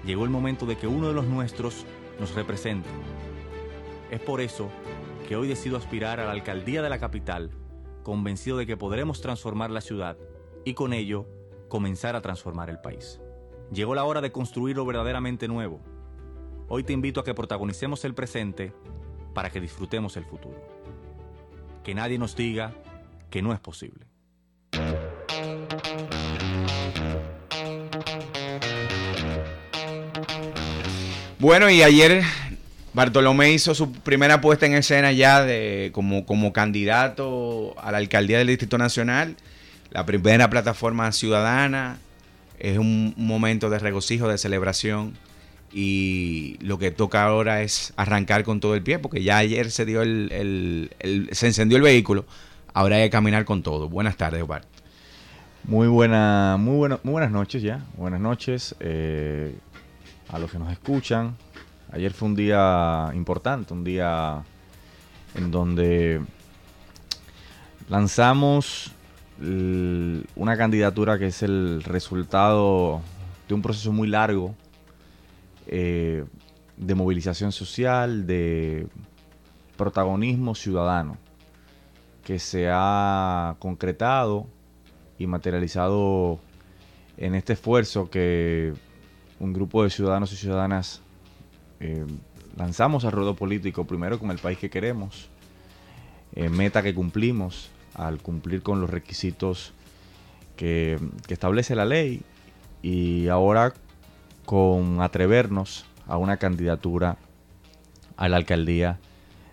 Llegó 0.04 0.24
el 0.24 0.30
momento 0.30 0.66
de 0.66 0.76
que 0.76 0.86
uno 0.86 1.08
de 1.08 1.14
los 1.14 1.24
nuestros 1.24 1.84
nos 2.20 2.34
represente. 2.34 2.88
Es 4.10 4.20
por 4.20 4.40
eso 4.40 4.70
que 5.26 5.36
hoy 5.36 5.48
decido 5.48 5.76
aspirar 5.76 6.20
a 6.20 6.26
la 6.26 6.30
alcaldía 6.30 6.82
de 6.82 6.88
la 6.88 7.00
capital, 7.00 7.50
convencido 8.04 8.56
de 8.56 8.66
que 8.66 8.76
podremos 8.76 9.20
transformar 9.20 9.70
la 9.70 9.80
ciudad 9.80 10.16
y 10.64 10.74
con 10.74 10.92
ello 10.92 11.26
comenzar 11.68 12.14
a 12.14 12.22
transformar 12.22 12.70
el 12.70 12.78
país. 12.78 13.20
Llegó 13.72 13.96
la 13.96 14.04
hora 14.04 14.20
de 14.20 14.30
construir 14.30 14.76
lo 14.76 14.86
verdaderamente 14.86 15.48
nuevo. 15.48 15.80
Hoy 16.68 16.84
te 16.84 16.92
invito 16.92 17.20
a 17.20 17.24
que 17.24 17.34
protagonicemos 17.34 18.04
el 18.04 18.14
presente 18.14 18.72
para 19.34 19.50
que 19.50 19.60
disfrutemos 19.60 20.16
el 20.16 20.24
futuro. 20.24 20.62
Que 21.82 21.94
nadie 21.94 22.18
nos 22.18 22.36
diga 22.36 22.72
que 23.28 23.42
no 23.42 23.52
es 23.52 23.58
posible. 23.58 24.06
Bueno, 31.38 31.68
y 31.68 31.82
ayer 31.82 32.22
Bartolomé 32.96 33.52
hizo 33.52 33.74
su 33.74 33.92
primera 33.92 34.40
puesta 34.40 34.66
en 34.66 34.74
escena 34.74 35.12
ya 35.12 35.44
de, 35.44 35.90
como, 35.92 36.26
como 36.26 36.52
candidato 36.52 37.74
a 37.78 37.92
la 37.92 37.98
alcaldía 37.98 38.38
del 38.38 38.48
Distrito 38.48 38.78
Nacional 38.78 39.36
la 39.90 40.04
primera 40.04 40.50
plataforma 40.50 41.10
ciudadana. 41.12 41.98
Es 42.58 42.78
un 42.78 43.14
momento 43.16 43.70
de 43.70 43.78
regocijo, 43.78 44.28
de 44.28 44.38
celebración. 44.38 45.14
Y 45.72 46.56
lo 46.60 46.78
que 46.78 46.90
toca 46.90 47.24
ahora 47.24 47.62
es 47.62 47.92
arrancar 47.96 48.44
con 48.44 48.60
todo 48.60 48.74
el 48.74 48.82
pie, 48.82 48.98
porque 48.98 49.22
ya 49.22 49.38
ayer 49.38 49.70
se 49.70 49.84
dio 49.84 50.02
el, 50.02 50.90
se 51.32 51.46
encendió 51.46 51.76
el 51.76 51.82
vehículo. 51.82 52.24
Ahora 52.72 52.96
hay 52.96 53.04
que 53.04 53.10
caminar 53.10 53.44
con 53.44 53.62
todo. 53.62 53.88
Buenas 53.88 54.16
tardes, 54.16 54.42
Omar. 54.42 54.62
Muy 55.64 55.88
buena, 55.88 56.56
muy 56.58 56.90
buenas 57.02 57.30
noches 57.30 57.62
ya. 57.62 57.84
Buenas 57.96 58.20
noches 58.20 58.74
eh, 58.80 59.54
a 60.28 60.38
los 60.38 60.50
que 60.50 60.58
nos 60.58 60.70
escuchan. 60.72 61.36
Ayer 61.92 62.12
fue 62.12 62.28
un 62.28 62.34
día 62.34 63.10
importante, 63.14 63.72
un 63.72 63.84
día 63.84 64.44
en 65.34 65.50
donde 65.50 66.20
lanzamos 67.88 68.92
una 69.38 70.56
candidatura 70.56 71.18
que 71.18 71.26
es 71.26 71.42
el 71.42 71.82
resultado 71.82 73.02
de 73.46 73.54
un 73.54 73.62
proceso 73.62 73.92
muy 73.92 74.08
largo 74.08 74.54
eh, 75.66 76.24
de 76.76 76.94
movilización 76.94 77.52
social, 77.52 78.26
de 78.26 78.88
protagonismo 79.76 80.54
ciudadano, 80.54 81.18
que 82.24 82.38
se 82.38 82.68
ha 82.70 83.56
concretado 83.58 84.46
y 85.18 85.26
materializado 85.26 86.40
en 87.16 87.34
este 87.34 87.52
esfuerzo 87.52 88.10
que 88.10 88.72
un 89.38 89.52
grupo 89.52 89.84
de 89.84 89.90
ciudadanos 89.90 90.32
y 90.32 90.36
ciudadanas 90.36 91.02
eh, 91.80 92.04
lanzamos 92.56 93.04
al 93.04 93.12
ruedo 93.12 93.34
político, 93.34 93.84
primero 93.84 94.18
con 94.18 94.30
el 94.30 94.38
país 94.38 94.58
que 94.58 94.70
queremos, 94.70 95.28
eh, 96.34 96.48
meta 96.48 96.82
que 96.82 96.94
cumplimos 96.94 97.70
al 97.94 98.18
cumplir 98.18 98.62
con 98.62 98.80
los 98.80 98.90
requisitos 98.90 99.72
que, 100.56 100.98
establece 101.28 101.74
la 101.74 101.84
ley 101.84 102.22
y 102.82 103.28
ahora 103.28 103.74
con 104.44 105.00
atrevernos 105.00 105.86
a 106.06 106.16
una 106.16 106.36
candidatura 106.36 107.16
a 108.16 108.28
la 108.28 108.36
alcaldía 108.36 108.98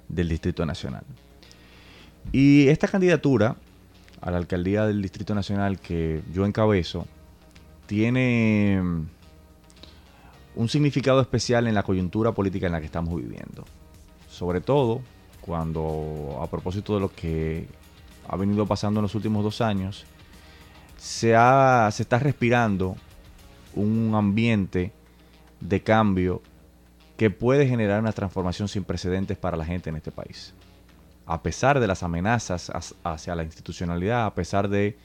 del 0.07 0.29
Distrito 0.29 0.65
Nacional. 0.65 1.03
Y 2.31 2.67
esta 2.69 2.87
candidatura 2.87 3.55
a 4.21 4.31
la 4.31 4.37
alcaldía 4.37 4.85
del 4.85 5.01
Distrito 5.01 5.35
Nacional 5.35 5.79
que 5.79 6.21
yo 6.33 6.45
encabezo 6.45 7.05
tiene 7.85 8.81
un 10.55 10.69
significado 10.69 11.21
especial 11.21 11.67
en 11.67 11.75
la 11.75 11.83
coyuntura 11.83 12.31
política 12.31 12.67
en 12.67 12.73
la 12.73 12.79
que 12.79 12.85
estamos 12.85 13.15
viviendo. 13.15 13.65
Sobre 14.29 14.61
todo 14.61 15.01
cuando, 15.41 16.39
a 16.41 16.47
propósito 16.47 16.95
de 16.95 16.99
lo 17.01 17.09
que 17.13 17.67
ha 18.27 18.35
venido 18.37 18.65
pasando 18.65 18.99
en 18.99 19.03
los 19.03 19.15
últimos 19.15 19.43
dos 19.43 19.61
años, 19.61 20.05
se, 20.97 21.35
ha, 21.35 21.89
se 21.91 22.03
está 22.03 22.19
respirando 22.19 22.95
un 23.75 24.13
ambiente 24.15 24.93
de 25.59 25.81
cambio 25.81 26.41
que 27.17 27.29
puede 27.29 27.67
generar 27.67 27.99
una 27.99 28.11
transformación 28.11 28.67
sin 28.67 28.83
precedentes 28.83 29.37
para 29.37 29.57
la 29.57 29.65
gente 29.65 29.89
en 29.89 29.95
este 29.95 30.11
país. 30.11 30.53
A 31.25 31.41
pesar 31.41 31.79
de 31.79 31.87
las 31.87 32.03
amenazas 32.03 32.71
hacia 33.03 33.35
la 33.35 33.43
institucionalidad, 33.43 34.25
a 34.25 34.33
pesar 34.33 34.67
de 34.67 34.97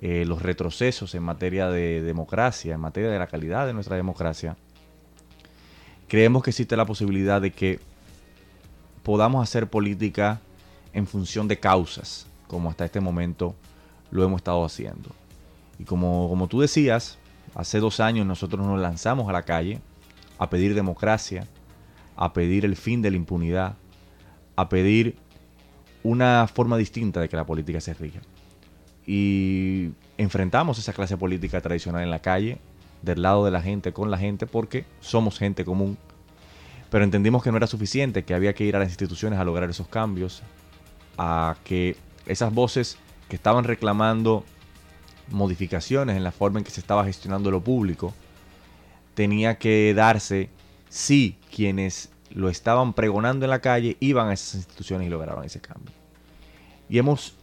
eh, 0.00 0.24
los 0.26 0.42
retrocesos 0.42 1.14
en 1.14 1.22
materia 1.22 1.68
de 1.68 2.02
democracia, 2.02 2.74
en 2.74 2.80
materia 2.80 3.10
de 3.10 3.18
la 3.18 3.26
calidad 3.26 3.66
de 3.66 3.74
nuestra 3.74 3.96
democracia, 3.96 4.56
creemos 6.12 6.42
que 6.42 6.50
existe 6.50 6.76
la 6.76 6.84
posibilidad 6.84 7.40
de 7.40 7.52
que 7.52 7.80
podamos 9.02 9.42
hacer 9.42 9.70
política 9.70 10.42
en 10.92 11.06
función 11.06 11.48
de 11.48 11.58
causas, 11.58 12.26
como 12.48 12.68
hasta 12.68 12.84
este 12.84 13.00
momento 13.00 13.54
lo 14.10 14.22
hemos 14.22 14.40
estado 14.40 14.62
haciendo. 14.62 15.08
Y 15.78 15.84
como, 15.84 16.28
como 16.28 16.48
tú 16.48 16.60
decías, 16.60 17.16
hace 17.54 17.80
dos 17.80 17.98
años 17.98 18.26
nosotros 18.26 18.66
nos 18.66 18.78
lanzamos 18.78 19.26
a 19.26 19.32
la 19.32 19.44
calle 19.44 19.80
a 20.36 20.50
pedir 20.50 20.74
democracia, 20.74 21.48
a 22.14 22.34
pedir 22.34 22.66
el 22.66 22.76
fin 22.76 23.00
de 23.00 23.10
la 23.10 23.16
impunidad, 23.16 23.76
a 24.54 24.68
pedir 24.68 25.16
una 26.02 26.46
forma 26.46 26.76
distinta 26.76 27.22
de 27.22 27.30
que 27.30 27.36
la 27.38 27.46
política 27.46 27.80
se 27.80 27.94
rija. 27.94 28.20
Y 29.06 29.92
enfrentamos 30.18 30.78
esa 30.78 30.92
clase 30.92 31.16
política 31.16 31.62
tradicional 31.62 32.02
en 32.02 32.10
la 32.10 32.20
calle, 32.20 32.58
del 33.02 33.22
lado 33.22 33.44
de 33.44 33.50
la 33.50 33.62
gente, 33.62 33.92
con 33.92 34.10
la 34.10 34.18
gente, 34.18 34.46
porque 34.46 34.84
somos 35.00 35.38
gente 35.38 35.64
común. 35.64 35.98
Pero 36.90 37.04
entendimos 37.04 37.42
que 37.42 37.50
no 37.50 37.56
era 37.56 37.66
suficiente, 37.66 38.24
que 38.24 38.34
había 38.34 38.54
que 38.54 38.64
ir 38.64 38.76
a 38.76 38.78
las 38.78 38.88
instituciones 38.88 39.38
a 39.38 39.44
lograr 39.44 39.68
esos 39.70 39.88
cambios, 39.88 40.42
a 41.18 41.56
que 41.64 41.96
esas 42.26 42.52
voces 42.52 42.98
que 43.28 43.36
estaban 43.36 43.64
reclamando 43.64 44.44
modificaciones 45.30 46.16
en 46.16 46.24
la 46.24 46.32
forma 46.32 46.58
en 46.58 46.64
que 46.64 46.70
se 46.70 46.80
estaba 46.80 47.04
gestionando 47.04 47.50
lo 47.50 47.62
público, 47.62 48.14
tenía 49.14 49.58
que 49.58 49.92
darse 49.94 50.50
si 50.88 51.38
quienes 51.54 52.10
lo 52.30 52.48
estaban 52.48 52.92
pregonando 52.92 53.44
en 53.46 53.50
la 53.50 53.60
calle 53.60 53.96
iban 54.00 54.28
a 54.28 54.34
esas 54.34 54.56
instituciones 54.56 55.06
y 55.06 55.10
lograron 55.10 55.44
ese 55.44 55.60
cambio. 55.60 55.92
Y 56.88 56.98
hemos 56.98 57.34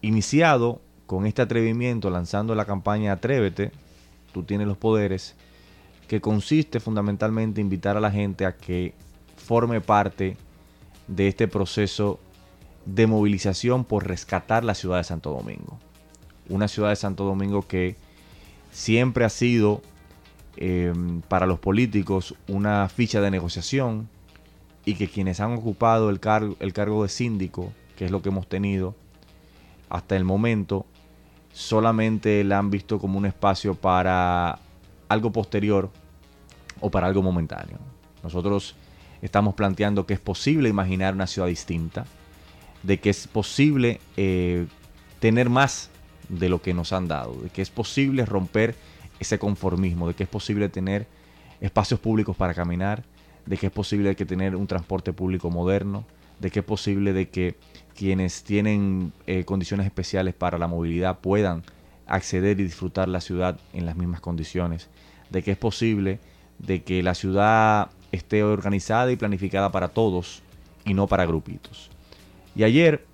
iniciado 0.00 0.80
con 1.06 1.26
este 1.26 1.42
atrevimiento 1.42 2.10
lanzando 2.10 2.54
la 2.54 2.64
campaña 2.64 3.12
Atrévete, 3.12 3.72
tú 4.34 4.42
tienes 4.42 4.66
los 4.66 4.76
poderes, 4.76 5.36
que 6.08 6.20
consiste 6.20 6.80
fundamentalmente 6.80 7.60
en 7.60 7.68
invitar 7.68 7.96
a 7.96 8.00
la 8.00 8.10
gente 8.10 8.44
a 8.44 8.56
que 8.56 8.92
forme 9.36 9.80
parte 9.80 10.36
de 11.08 11.28
este 11.28 11.48
proceso 11.48 12.18
de 12.84 13.06
movilización 13.06 13.84
por 13.84 14.06
rescatar 14.06 14.64
la 14.64 14.74
ciudad 14.74 14.98
de 14.98 15.04
Santo 15.04 15.30
Domingo. 15.30 15.78
Una 16.50 16.68
ciudad 16.68 16.90
de 16.90 16.96
Santo 16.96 17.24
Domingo 17.24 17.66
que 17.66 17.96
siempre 18.72 19.24
ha 19.24 19.30
sido 19.30 19.80
em, 20.56 21.22
para 21.22 21.46
los 21.46 21.58
políticos 21.58 22.34
una 22.48 22.88
ficha 22.88 23.20
de 23.20 23.30
negociación 23.30 24.08
y 24.84 24.96
que 24.96 25.08
quienes 25.08 25.40
han 25.40 25.52
ocupado 25.52 26.10
el, 26.10 26.20
el 26.58 26.72
cargo 26.74 27.04
de 27.04 27.08
síndico, 27.08 27.72
que 27.96 28.04
es 28.04 28.10
lo 28.10 28.20
que 28.20 28.28
hemos 28.28 28.46
tenido 28.46 28.94
hasta 29.88 30.16
el 30.16 30.24
momento, 30.24 30.86
solamente 31.54 32.42
la 32.42 32.58
han 32.58 32.68
visto 32.68 32.98
como 32.98 33.16
un 33.16 33.26
espacio 33.26 33.76
para 33.76 34.58
algo 35.08 35.30
posterior 35.30 35.88
o 36.80 36.90
para 36.90 37.06
algo 37.06 37.22
momentáneo. 37.22 37.78
Nosotros 38.24 38.74
estamos 39.22 39.54
planteando 39.54 40.04
que 40.04 40.14
es 40.14 40.20
posible 40.20 40.68
imaginar 40.68 41.14
una 41.14 41.28
ciudad 41.28 41.46
distinta, 41.46 42.06
de 42.82 42.98
que 42.98 43.08
es 43.08 43.28
posible 43.28 44.00
eh, 44.16 44.66
tener 45.20 45.48
más 45.48 45.90
de 46.28 46.48
lo 46.48 46.60
que 46.60 46.74
nos 46.74 46.92
han 46.92 47.06
dado, 47.06 47.34
de 47.34 47.50
que 47.50 47.62
es 47.62 47.70
posible 47.70 48.26
romper 48.26 48.74
ese 49.20 49.38
conformismo, 49.38 50.08
de 50.08 50.14
que 50.14 50.24
es 50.24 50.28
posible 50.28 50.68
tener 50.68 51.06
espacios 51.60 52.00
públicos 52.00 52.36
para 52.36 52.52
caminar, 52.52 53.04
de 53.46 53.56
que 53.58 53.66
es 53.66 53.72
posible 53.72 54.16
que 54.16 54.26
tener 54.26 54.56
un 54.56 54.66
transporte 54.66 55.12
público 55.12 55.50
moderno, 55.50 56.04
de 56.40 56.50
que 56.50 56.58
es 56.58 56.64
posible 56.64 57.12
de 57.12 57.28
que 57.28 57.56
quienes 57.96 58.42
tienen 58.42 59.12
eh, 59.26 59.44
condiciones 59.44 59.86
especiales 59.86 60.34
para 60.34 60.58
la 60.58 60.66
movilidad 60.66 61.18
puedan 61.20 61.62
acceder 62.06 62.60
y 62.60 62.64
disfrutar 62.64 63.08
la 63.08 63.20
ciudad 63.20 63.58
en 63.72 63.86
las 63.86 63.96
mismas 63.96 64.20
condiciones, 64.20 64.88
de 65.30 65.42
que 65.42 65.52
es 65.52 65.56
posible 65.56 66.18
de 66.58 66.82
que 66.82 67.02
la 67.02 67.14
ciudad 67.14 67.90
esté 68.12 68.42
organizada 68.42 69.10
y 69.10 69.16
planificada 69.16 69.72
para 69.72 69.88
todos 69.88 70.42
y 70.84 70.94
no 70.94 71.06
para 71.06 71.26
grupitos. 71.26 71.90
Y 72.54 72.62
ayer 72.62 73.04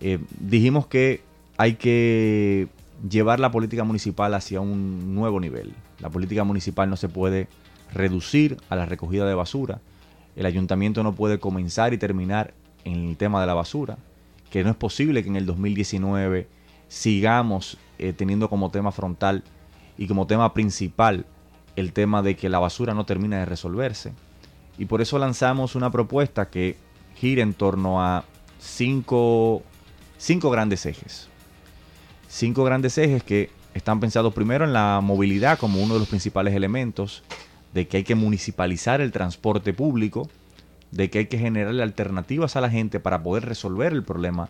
eh, 0.00 0.18
dijimos 0.38 0.86
que 0.86 1.22
hay 1.56 1.74
que 1.74 2.68
llevar 3.08 3.40
la 3.40 3.50
política 3.50 3.84
municipal 3.84 4.34
hacia 4.34 4.60
un 4.60 5.14
nuevo 5.14 5.40
nivel. 5.40 5.72
La 6.00 6.10
política 6.10 6.44
municipal 6.44 6.88
no 6.90 6.96
se 6.96 7.08
puede 7.08 7.48
reducir 7.92 8.56
a 8.68 8.76
la 8.76 8.86
recogida 8.86 9.26
de 9.26 9.34
basura. 9.34 9.80
El 10.36 10.46
ayuntamiento 10.46 11.02
no 11.02 11.14
puede 11.14 11.38
comenzar 11.38 11.92
y 11.94 11.98
terminar 11.98 12.54
en 12.84 13.08
el 13.08 13.16
tema 13.16 13.40
de 13.40 13.46
la 13.46 13.54
basura. 13.54 13.98
Que 14.50 14.62
no 14.62 14.70
es 14.70 14.76
posible 14.76 15.22
que 15.22 15.28
en 15.28 15.36
el 15.36 15.46
2019 15.46 16.48
sigamos 16.88 17.78
eh, 17.98 18.12
teniendo 18.12 18.48
como 18.48 18.70
tema 18.70 18.92
frontal 18.92 19.42
y 19.98 20.06
como 20.06 20.26
tema 20.26 20.54
principal 20.54 21.26
el 21.76 21.92
tema 21.92 22.22
de 22.22 22.36
que 22.36 22.48
la 22.48 22.58
basura 22.58 22.94
no 22.94 23.04
termina 23.04 23.38
de 23.38 23.46
resolverse. 23.46 24.12
Y 24.78 24.86
por 24.86 25.00
eso 25.00 25.18
lanzamos 25.18 25.74
una 25.74 25.90
propuesta 25.90 26.50
que 26.50 26.76
gira 27.16 27.42
en 27.42 27.54
torno 27.54 28.02
a 28.02 28.24
cinco, 28.58 29.62
cinco 30.18 30.50
grandes 30.50 30.86
ejes. 30.86 31.28
Cinco 32.28 32.64
grandes 32.64 32.98
ejes 32.98 33.22
que 33.22 33.50
están 33.74 34.00
pensados 34.00 34.32
primero 34.34 34.64
en 34.64 34.72
la 34.72 35.00
movilidad 35.02 35.58
como 35.58 35.82
uno 35.82 35.94
de 35.94 36.00
los 36.00 36.08
principales 36.08 36.54
elementos, 36.54 37.22
de 37.72 37.88
que 37.88 37.98
hay 37.98 38.04
que 38.04 38.14
municipalizar 38.14 39.00
el 39.00 39.12
transporte 39.12 39.72
público, 39.72 40.28
de 40.94 41.10
que 41.10 41.18
hay 41.18 41.26
que 41.26 41.38
generarle 41.38 41.82
alternativas 41.82 42.54
a 42.54 42.60
la 42.60 42.70
gente 42.70 43.00
para 43.00 43.20
poder 43.20 43.44
resolver 43.44 43.92
el 43.92 44.04
problema 44.04 44.48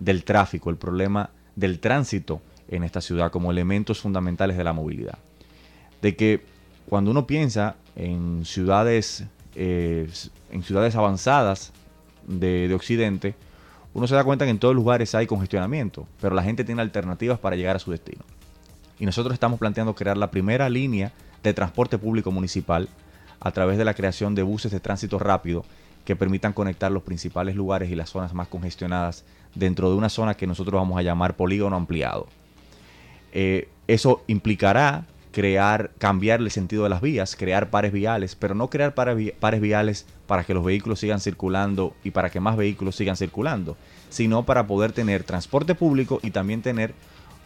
del 0.00 0.24
tráfico, 0.24 0.68
el 0.68 0.76
problema 0.76 1.30
del 1.54 1.78
tránsito 1.78 2.42
en 2.68 2.82
esta 2.82 3.00
ciudad 3.00 3.30
como 3.30 3.52
elementos 3.52 4.00
fundamentales 4.00 4.56
de 4.56 4.64
la 4.64 4.72
movilidad. 4.72 5.18
De 6.02 6.16
que 6.16 6.42
cuando 6.88 7.12
uno 7.12 7.28
piensa 7.28 7.76
en 7.94 8.44
ciudades, 8.44 9.26
eh, 9.54 10.10
en 10.50 10.64
ciudades 10.64 10.96
avanzadas 10.96 11.72
de, 12.26 12.72
Occidente, 12.74 13.36
uno 13.94 14.08
se 14.08 14.16
da 14.16 14.24
cuenta 14.24 14.44
que 14.44 14.50
en 14.50 14.58
todos 14.58 14.74
lugares 14.74 15.14
hay 15.14 15.28
congestionamiento, 15.28 16.08
pero 16.20 16.34
la 16.34 16.42
gente 16.42 16.64
tiene 16.64 16.82
alternativas 16.82 17.38
para 17.38 17.54
llegar 17.54 17.76
a 17.76 17.78
su 17.78 17.92
destino. 17.92 18.24
Y 18.98 19.06
nosotros 19.06 19.34
estamos 19.34 19.60
planteando 19.60 19.94
crear 19.94 20.16
la 20.16 20.32
primera 20.32 20.68
línea 20.68 21.12
de 21.44 21.54
transporte 21.54 21.96
público 21.96 22.32
municipal 22.32 22.88
a 23.40 23.50
través 23.52 23.78
de 23.78 23.84
la 23.84 23.94
creación 23.94 24.34
de 24.34 24.42
buses 24.42 24.72
de 24.72 24.80
tránsito 24.80 25.18
rápido 25.18 25.64
que 26.04 26.16
permitan 26.16 26.52
conectar 26.52 26.92
los 26.92 27.02
principales 27.02 27.56
lugares 27.56 27.90
y 27.90 27.96
las 27.96 28.10
zonas 28.10 28.32
más 28.32 28.48
congestionadas 28.48 29.24
dentro 29.54 29.90
de 29.90 29.96
una 29.96 30.08
zona 30.08 30.34
que 30.34 30.46
nosotros 30.46 30.80
vamos 30.80 30.98
a 30.98 31.02
llamar 31.02 31.36
polígono 31.36 31.76
ampliado. 31.76 32.28
Eh, 33.32 33.68
eso 33.88 34.22
implicará 34.28 35.06
crear, 35.32 35.90
cambiar 35.98 36.40
el 36.40 36.50
sentido 36.50 36.84
de 36.84 36.88
las 36.88 37.02
vías, 37.02 37.36
crear 37.36 37.68
pares 37.68 37.92
viales, 37.92 38.34
pero 38.36 38.54
no 38.54 38.70
crear 38.70 38.94
pares 38.94 39.60
viales 39.60 40.06
para 40.26 40.44
que 40.44 40.54
los 40.54 40.64
vehículos 40.64 41.00
sigan 41.00 41.20
circulando 41.20 41.94
y 42.02 42.12
para 42.12 42.30
que 42.30 42.40
más 42.40 42.56
vehículos 42.56 42.96
sigan 42.96 43.16
circulando, 43.16 43.76
sino 44.08 44.46
para 44.46 44.66
poder 44.66 44.92
tener 44.92 45.24
transporte 45.24 45.74
público 45.74 46.20
y 46.22 46.30
también 46.30 46.62
tener, 46.62 46.94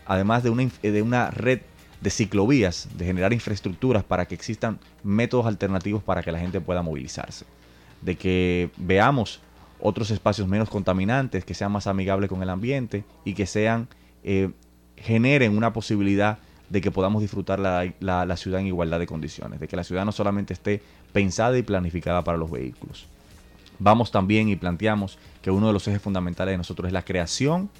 además 0.06 0.44
de 0.44 0.50
una, 0.50 0.70
de 0.82 1.02
una 1.02 1.32
red 1.32 1.62
de 2.00 2.10
ciclovías, 2.10 2.88
de 2.96 3.04
generar 3.04 3.32
infraestructuras 3.32 4.04
para 4.04 4.26
que 4.26 4.34
existan 4.34 4.78
métodos 5.02 5.46
alternativos 5.46 6.02
para 6.02 6.22
que 6.22 6.32
la 6.32 6.38
gente 6.38 6.60
pueda 6.60 6.82
movilizarse. 6.82 7.44
De 8.00 8.16
que 8.16 8.70
veamos 8.76 9.40
otros 9.80 10.10
espacios 10.10 10.48
menos 10.48 10.70
contaminantes, 10.70 11.44
que 11.44 11.54
sean 11.54 11.72
más 11.72 11.86
amigables 11.86 12.28
con 12.28 12.42
el 12.42 12.50
ambiente 12.50 13.04
y 13.24 13.34
que 13.34 13.46
sean, 13.46 13.88
eh, 14.22 14.50
generen 14.96 15.56
una 15.56 15.72
posibilidad 15.72 16.38
de 16.68 16.80
que 16.80 16.90
podamos 16.90 17.20
disfrutar 17.20 17.58
la, 17.58 18.36
ciudad 18.36 18.60
en 18.60 18.68
igualdad 18.68 18.98
de 18.98 19.06
condiciones, 19.06 19.58
de 19.60 19.68
que 19.68 19.76
la 19.76 19.84
ciudad 19.84 20.04
no 20.04 20.12
solamente 20.12 20.54
esté 20.54 20.82
pensada 21.12 21.58
y 21.58 21.62
planificada 21.62 22.22
para 22.22 22.38
los 22.38 22.50
vehículos. 22.50 23.06
Vamos 23.78 24.12
también 24.12 24.48
y 24.48 24.56
planteamos 24.56 25.18
que 25.42 25.50
uno 25.50 25.66
de 25.66 25.72
los 25.72 25.88
ejes 25.88 26.00
fundamentales 26.00 26.52
de 26.52 26.58
nosotros 26.58 26.86
es 26.86 26.92
la 26.92 27.02
creación 27.02 27.70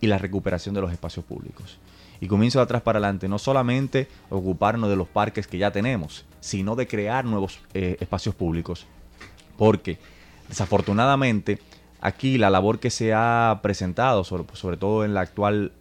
y 0.00 0.06
la 0.06 0.16
recuperación 0.16 0.74
de 0.74 0.80
los 0.80 0.92
espacios 0.92 1.26
públicos. 1.26 1.78
Y 2.22 2.28
comienzo 2.28 2.60
de 2.60 2.62
atrás 2.62 2.82
para 2.82 3.00
adelante, 3.00 3.28
no 3.28 3.36
solamente 3.40 4.06
ocuparnos 4.30 4.88
de 4.88 4.94
los 4.94 5.08
parques 5.08 5.48
que 5.48 5.58
ya 5.58 5.72
tenemos, 5.72 6.24
sino 6.38 6.76
de 6.76 6.86
crear 6.86 7.24
nuevos 7.24 7.58
eh, 7.74 7.96
espacios 7.98 8.36
públicos. 8.36 8.86
Porque 9.58 9.98
desafortunadamente 10.48 11.58
aquí 12.00 12.38
la 12.38 12.48
labor 12.48 12.78
que 12.78 12.90
se 12.90 13.12
ha 13.12 13.58
presentado, 13.60 14.22
sobre, 14.22 14.44
sobre 14.54 14.76
todo 14.76 15.04
en 15.04 15.14
la 15.14 15.22
actual 15.22 15.72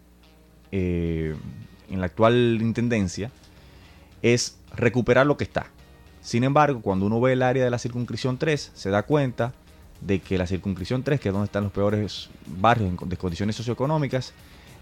eh, 0.71 1.35
en 1.91 1.99
la 1.99 2.07
actual 2.07 2.57
intendencia 2.59 3.29
es 4.23 4.57
recuperar 4.75 5.27
lo 5.27 5.37
que 5.37 5.43
está. 5.43 5.67
Sin 6.21 6.43
embargo, 6.43 6.81
cuando 6.81 7.05
uno 7.05 7.21
ve 7.21 7.33
el 7.33 7.43
área 7.43 7.63
de 7.63 7.69
la 7.69 7.77
circunscripción 7.77 8.39
3, 8.39 8.71
se 8.73 8.89
da 8.89 9.03
cuenta 9.03 9.53
de 9.99 10.19
que 10.19 10.39
la 10.39 10.47
circunscripción 10.47 11.03
3, 11.03 11.19
que 11.19 11.29
es 11.29 11.33
donde 11.33 11.45
están 11.45 11.65
los 11.65 11.71
peores 11.71 12.31
barrios 12.47 12.89
en 12.89 12.95
condiciones 12.95 13.55
socioeconómicas, 13.55 14.33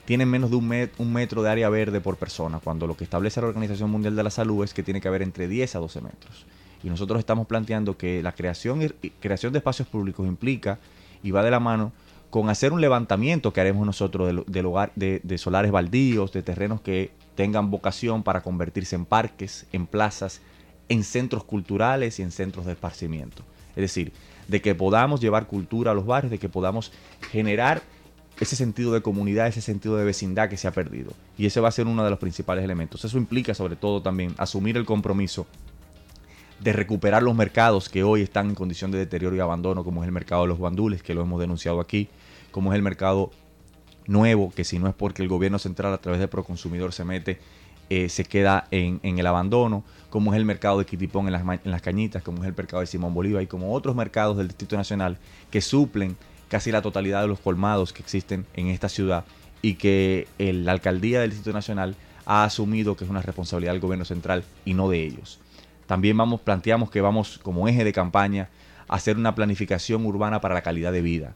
tienen 0.10 0.28
menos 0.28 0.50
de 0.50 0.56
un, 0.56 1.14
metro 1.14 1.44
de 1.44 1.52
área 1.52 1.70
verde 1.70 2.02
por 2.02 2.18
persona, 2.18 2.60
cuando 2.64 2.88
lo 2.88 2.98
que 2.98 3.04
establece 3.04 3.42
la 3.42 3.48
Organización 3.48 3.92
Mundial 3.92 4.16
de 4.16 4.24
la 4.24 4.32
Salud 4.32 4.64
es 4.64 4.74
que 4.74 4.82
tiene 4.82 5.02
que 5.02 5.08
haber 5.08 5.22
entre 5.22 5.48
10 5.48 5.76
a 5.76 5.80
12 5.80 6.02
metros. 6.02 6.48
Y 6.84 6.90
nosotros 6.90 7.20
estamos 7.20 7.46
planteando 7.46 7.96
que 7.96 8.24
la 8.24 8.32
creación, 8.32 8.92
creación 9.20 9.54
de 9.54 9.60
espacios 9.60 9.88
públicos 9.88 10.28
implica 10.28 10.80
y 11.22 11.30
va 11.30 11.44
de 11.44 11.52
la 11.52 11.60
mano 11.60 11.92
con 12.32 12.50
hacer 12.50 12.74
un 12.74 12.82
levantamiento 12.82 13.54
que 13.54 13.62
haremos 13.62 13.86
nosotros 13.86 14.44
de, 14.48 15.38
solares 15.38 15.72
baldíos, 15.72 16.32
de 16.32 16.42
terrenos 16.42 16.82
que 16.82 17.12
tengan 17.36 17.70
vocación 17.70 18.24
para 18.24 18.42
convertirse 18.42 18.96
en 18.96 19.06
parques, 19.06 19.68
en 19.74 19.86
plazas, 19.86 20.42
en 20.88 21.04
centros 21.04 21.44
culturales 21.44 22.18
y 22.18 22.24
en 22.24 22.32
centros 22.32 22.66
de 22.66 22.72
esparcimiento. 22.72 23.44
Es 23.76 23.82
decir, 23.84 24.12
de 24.48 24.60
que 24.60 24.74
podamos 24.74 25.22
llevar 25.22 25.46
cultura 25.46 25.92
a 25.92 25.94
los 25.94 26.08
barrios, 26.08 26.32
de 26.32 26.40
que 26.40 26.50
podamos 26.50 26.92
generar 27.30 27.84
ese 28.40 28.56
sentido 28.56 28.94
de 28.94 29.02
comunidad, 29.02 29.48
ese 29.48 29.62
sentido 29.62 29.98
de 29.98 30.06
vecindad 30.06 30.50
que 30.50 30.58
se 30.58 30.68
ha 30.68 30.72
perdido. 30.72 31.12
Y 31.38 31.46
ese 31.46 31.60
va 31.60 31.68
a 31.68 31.72
ser 31.72 31.88
uno 31.88 32.04
de 32.04 32.10
los 32.10 32.20
principales 32.20 32.64
elementos. 32.64 33.04
Eso 33.04 33.18
implica 33.18 33.54
sobre 33.54 33.76
todo 33.76 34.02
también 34.02 34.34
asumir 34.38 34.78
el 34.78 34.86
compromiso 34.86 35.46
de 36.60 36.74
recuperar 36.74 37.24
los 37.24 37.36
mercados 37.36 37.90
que 37.90 38.04
hoy 38.04 38.22
están 38.22 38.50
en 38.50 38.56
condición 38.56 38.92
de 38.92 38.98
deterioro 38.98 39.36
y 39.36 39.40
abandono, 39.40 39.84
como 39.84 40.04
es 40.04 40.08
el 40.08 40.14
mercado 40.14 40.44
de 40.44 40.50
los 40.50 40.60
bandules, 40.60 41.04
que 41.04 41.14
lo 41.14 41.22
hemos 41.22 41.40
denunciado 41.40 41.80
aquí, 41.80 42.10
como 42.52 42.72
es 42.72 42.76
el 42.76 42.82
mercado 42.82 43.32
nuevo, 44.08 44.52
que 44.52 44.64
si 44.64 44.80
no 44.80 44.88
es 44.88 44.96
porque 44.96 45.22
el 45.22 45.30
gobierno 45.30 45.60
central 45.60 45.94
a 45.94 46.00
través 46.00 46.20
de 46.20 46.28
Proconsumidor 46.28 46.94
se 46.94 47.06
mete, 47.06 47.40
eh, 47.90 48.10
se 48.10 48.24
queda 48.24 48.68
en, 48.72 49.00
el 49.04 49.26
abandono, 49.26 49.84
como 50.10 50.34
es 50.34 50.38
el 50.38 50.46
mercado 50.46 50.80
de 50.80 50.86
Quitipón 50.86 51.28
en 51.28 51.34
las, 51.34 51.42
en 51.42 51.72
las 51.72 51.82
Cañitas, 51.82 52.24
como 52.24 52.44
es 52.44 52.48
el 52.48 52.56
mercado 52.56 52.82
de 52.82 52.88
Simón 52.88 53.14
Bolívar 53.14 53.42
y 53.42 53.48
como 53.48 53.74
otros 53.74 53.96
mercados 53.96 54.38
del 54.38 54.48
Distrito 54.48 54.76
Nacional 54.76 55.18
que 55.50 55.62
suplen 55.62 56.18
casi 56.50 56.72
la 56.72 56.82
totalidad 56.82 57.22
de 57.22 57.28
los 57.28 57.40
colmados 57.40 57.94
que 57.94 58.02
existen 58.02 58.46
en 58.54 58.68
esta 58.68 58.90
ciudad 58.90 59.24
y 59.62 59.76
que 59.76 60.28
la 60.38 60.74
alcaldía 60.74 61.22
del 61.22 61.30
Distrito 61.30 61.54
Nacional 61.54 61.96
ha 62.26 62.44
asumido 62.44 62.96
que 62.96 63.06
es 63.06 63.10
una 63.10 63.22
responsabilidad 63.22 63.72
del 63.72 63.82
gobierno 63.82 64.06
central 64.06 64.44
y 64.66 64.74
no 64.74 64.90
de 64.90 65.04
ellos. 65.04 65.40
También 65.88 66.18
vamos, 66.18 66.42
planteamos 66.42 66.92
que 66.92 67.02
vamos 67.02 67.40
como 67.40 67.68
eje 67.68 67.84
de 67.84 67.94
campaña 67.94 68.50
a 68.88 68.96
hacer 68.96 69.18
una 69.18 69.36
planificación 69.36 70.06
urbana 70.06 70.42
para 70.42 70.54
la 70.54 70.62
calidad 70.62 70.92
de 70.92 71.02
vida 71.02 71.34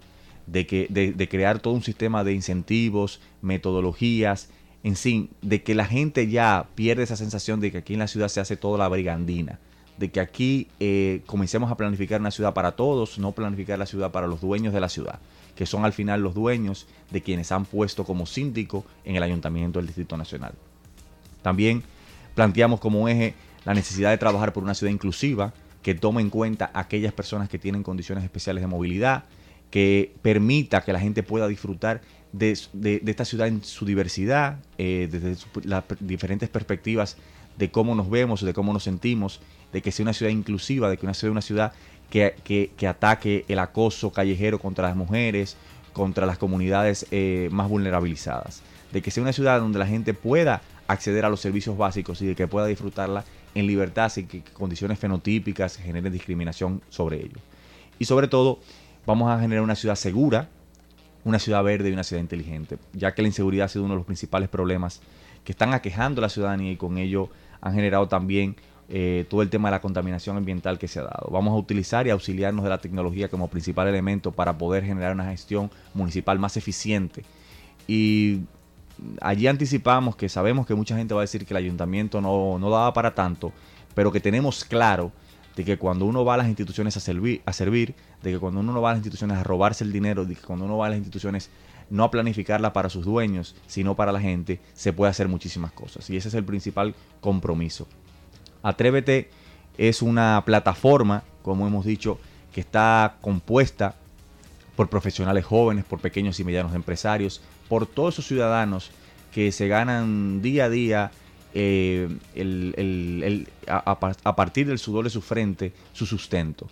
de, 0.47 0.67
que, 0.67 0.87
de, 0.89 1.29
crear 1.29 1.59
todo 1.59 1.73
un 1.73 1.83
sistema 1.83 2.23
de 2.23 2.33
incentivos, 2.33 3.21
metodologías, 3.41 4.49
en 4.83 4.95
sí, 4.95 5.29
de 5.41 5.63
que 5.63 5.75
la 5.75 5.85
gente 5.85 6.27
ya 6.27 6.67
pierde 6.75 7.03
esa 7.03 7.15
sensación 7.15 7.59
de 7.59 7.71
que 7.71 7.79
aquí 7.79 7.93
en 7.93 7.99
la 7.99 8.07
ciudad 8.07 8.27
se 8.27 8.41
hace 8.41 8.57
toda 8.57 8.77
la 8.77 8.87
brigandina, 8.87 9.59
de 10.03 10.11
que 10.11 10.19
aquí 10.19 10.67
eh, 10.81 11.21
comencemos 11.25 11.71
a 11.71 11.77
planificar 11.77 12.19
una 12.19 12.29
ciudad 12.29 12.53
para 12.53 12.73
todos, 12.73 13.17
no 13.19 13.31
planificar 13.31 13.79
la 13.79 13.85
ciudad 13.85 14.11
para 14.11 14.27
los 14.27 14.41
dueños 14.41 14.73
de 14.73 14.81
la 14.81 14.89
ciudad, 14.89 15.19
que 15.55 15.65
son 15.65 15.85
al 15.85 15.93
final 15.93 16.21
los 16.21 16.33
dueños 16.33 16.87
de 17.09 17.21
quienes 17.21 17.53
han 17.53 17.63
puesto 17.63 18.03
como 18.03 18.25
síndico 18.25 18.83
en 19.05 19.15
el 19.15 19.23
ayuntamiento 19.23 19.79
del 19.79 19.85
Distrito 19.85 20.17
Nacional. 20.17 20.55
También 21.41 21.83
planteamos 22.35 22.81
como 22.81 23.07
eje 23.07 23.33
la 23.63 23.73
necesidad 23.73 24.09
de 24.09 24.17
trabajar 24.17 24.51
por 24.51 24.61
una 24.61 24.73
ciudad 24.73 24.91
inclusiva 24.91 25.53
que 25.81 25.95
tome 25.95 26.19
en 26.19 26.29
cuenta 26.29 26.69
a 26.73 26.81
aquellas 26.81 27.13
personas 27.13 27.47
que 27.47 27.57
tienen 27.57 27.81
condiciones 27.81 28.25
especiales 28.25 28.61
de 28.61 28.67
movilidad, 28.67 29.23
que 29.71 30.13
permita 30.21 30.81
que 30.83 30.91
la 30.91 30.99
gente 30.99 31.23
pueda 31.23 31.47
disfrutar 31.47 32.01
de, 32.33 32.51
esta 33.05 33.23
ciudad 33.23 33.47
en 33.47 33.63
su 33.63 33.85
diversidad, 33.85 34.59
eh, 34.77 35.07
desde 35.09 35.37
las 35.63 35.85
diferentes 36.01 36.49
perspectivas 36.49 37.15
de 37.57 37.71
cómo 37.71 37.95
nos 37.95 38.09
vemos, 38.09 38.41
de 38.41 38.53
cómo 38.53 38.73
nos 38.73 38.83
sentimos, 38.83 39.39
de 39.73 39.81
que 39.81 39.91
sea 39.91 40.03
una 40.03 40.13
ciudad 40.13 40.31
inclusiva, 40.31 40.89
de 40.89 40.97
que 40.97 41.13
sea 41.13 41.31
una 41.31 41.41
ciudad 41.41 41.73
que, 42.09 42.87
ataque 42.87 43.43
el 43.47 43.59
acoso 43.59 44.11
callejero 44.11 44.59
contra 44.59 44.87
las 44.87 44.95
mujeres, 44.95 45.57
contra 45.93 46.25
las 46.25 46.37
comunidades 46.37 47.07
eh, 47.11 47.49
más 47.51 47.67
vulnerabilizadas, 47.67 48.61
de 48.91 49.01
que 49.01 49.11
sea 49.11 49.23
una 49.23 49.33
ciudad 49.33 49.59
donde 49.59 49.79
la 49.79 49.87
gente 49.87 50.13
pueda 50.13 50.61
acceder 50.87 51.25
a 51.25 51.29
los 51.29 51.41
servicios 51.41 51.75
básicos 51.75 52.21
y 52.21 52.27
de 52.27 52.35
que 52.35 52.47
pueda 52.47 52.67
disfrutarla 52.67 53.25
en 53.55 53.67
libertad 53.67 54.09
sin 54.09 54.27
que 54.27 54.43
condiciones 54.43 54.99
fenotípicas 54.99 55.77
generen 55.77 56.13
discriminación 56.13 56.81
sobre 56.89 57.17
ello. 57.17 57.37
Y 57.97 58.05
sobre 58.05 58.27
todo, 58.27 58.59
vamos 59.05 59.31
a 59.31 59.39
generar 59.39 59.63
una 59.63 59.75
ciudad 59.75 59.95
segura, 59.95 60.49
una 61.23 61.39
ciudad 61.39 61.63
verde 61.63 61.89
y 61.89 61.93
una 61.93 62.03
ciudad 62.03 62.21
inteligente, 62.21 62.77
ya 62.93 63.13
que 63.13 63.21
la 63.21 63.27
inseguridad 63.27 63.65
ha 63.65 63.69
sido 63.69 63.85
uno 63.85 63.93
de 63.93 63.99
los 63.99 64.05
principales 64.05 64.49
problemas 64.49 65.01
que 65.43 65.51
están 65.51 65.73
aquejando 65.73 66.21
a 66.21 66.23
la 66.23 66.29
ciudadanía 66.29 66.71
y 66.71 66.75
con 66.75 66.97
ello 66.97 67.29
han 67.61 67.73
generado 67.73 68.07
también 68.07 68.55
eh, 68.89 69.25
todo 69.29 69.41
el 69.41 69.49
tema 69.49 69.69
de 69.69 69.71
la 69.71 69.81
contaminación 69.81 70.37
ambiental 70.37 70.77
que 70.77 70.87
se 70.87 70.99
ha 70.99 71.03
dado. 71.03 71.29
Vamos 71.31 71.53
a 71.53 71.57
utilizar 71.57 72.05
y 72.07 72.09
auxiliarnos 72.09 72.63
de 72.63 72.69
la 72.69 72.79
tecnología 72.79 73.29
como 73.29 73.47
principal 73.47 73.87
elemento 73.87 74.31
para 74.31 74.57
poder 74.57 74.83
generar 74.83 75.13
una 75.13 75.25
gestión 75.25 75.71
municipal 75.93 76.39
más 76.39 76.57
eficiente. 76.57 77.23
Y 77.87 78.41
allí 79.21 79.47
anticipamos 79.47 80.15
que 80.15 80.29
sabemos 80.29 80.65
que 80.65 80.75
mucha 80.75 80.95
gente 80.95 81.13
va 81.13 81.21
a 81.21 81.23
decir 81.23 81.45
que 81.45 81.53
el 81.53 81.57
ayuntamiento 81.57 82.21
no, 82.21 82.59
no 82.59 82.69
daba 82.69 82.93
para 82.93 83.15
tanto, 83.15 83.51
pero 83.95 84.11
que 84.11 84.19
tenemos 84.19 84.63
claro 84.65 85.11
de 85.55 85.63
que 85.63 85.77
cuando 85.77 86.05
uno 86.05 86.25
va 86.25 86.33
a 86.33 86.37
las 86.37 86.47
instituciones 86.47 86.97
a 86.97 86.99
servir, 86.99 87.41
a 87.45 87.53
servir, 87.53 87.95
de 88.21 88.31
que 88.31 88.39
cuando 88.39 88.59
uno 88.59 88.73
no 88.73 88.81
va 88.81 88.89
a 88.89 88.93
las 88.93 88.99
instituciones 88.99 89.37
a 89.37 89.43
robarse 89.43 89.83
el 89.83 89.91
dinero, 89.91 90.25
de 90.25 90.35
que 90.35 90.41
cuando 90.41 90.65
uno 90.65 90.77
va 90.77 90.87
a 90.87 90.89
las 90.89 90.97
instituciones 90.97 91.49
no 91.89 92.03
a 92.03 92.11
planificarla 92.11 92.73
para 92.73 92.89
sus 92.89 93.05
dueños, 93.05 93.55
sino 93.67 93.95
para 93.95 94.11
la 94.11 94.19
gente, 94.19 94.59
se 94.73 94.93
puede 94.93 95.11
hacer 95.11 95.27
muchísimas 95.27 95.71
cosas. 95.71 96.09
Y 96.09 96.17
ese 96.17 96.29
es 96.29 96.33
el 96.33 96.43
principal 96.43 96.95
compromiso. 97.21 97.87
Atrévete 98.63 99.29
es 99.77 100.01
una 100.01 100.41
plataforma, 100.45 101.23
como 101.43 101.67
hemos 101.67 101.85
dicho, 101.85 102.17
que 102.51 102.61
está 102.61 103.17
compuesta 103.21 103.95
por 104.75 104.89
profesionales 104.89 105.45
jóvenes, 105.45 105.85
por 105.85 105.99
pequeños 105.99 106.39
y 106.39 106.43
medianos 106.43 106.73
empresarios, 106.73 107.41
por 107.69 107.85
todos 107.85 108.15
esos 108.15 108.27
ciudadanos 108.27 108.91
que 109.31 109.51
se 109.51 109.67
ganan 109.67 110.41
día 110.41 110.65
a 110.65 110.69
día 110.69 111.11
eh, 111.55 112.09
a, 113.67 114.35
partir 114.35 114.67
del 114.67 114.79
sudor 114.79 115.03
de 115.03 115.09
su 115.09 115.21
frente 115.21 115.73
su 115.91 116.05
sustento. 116.05 116.67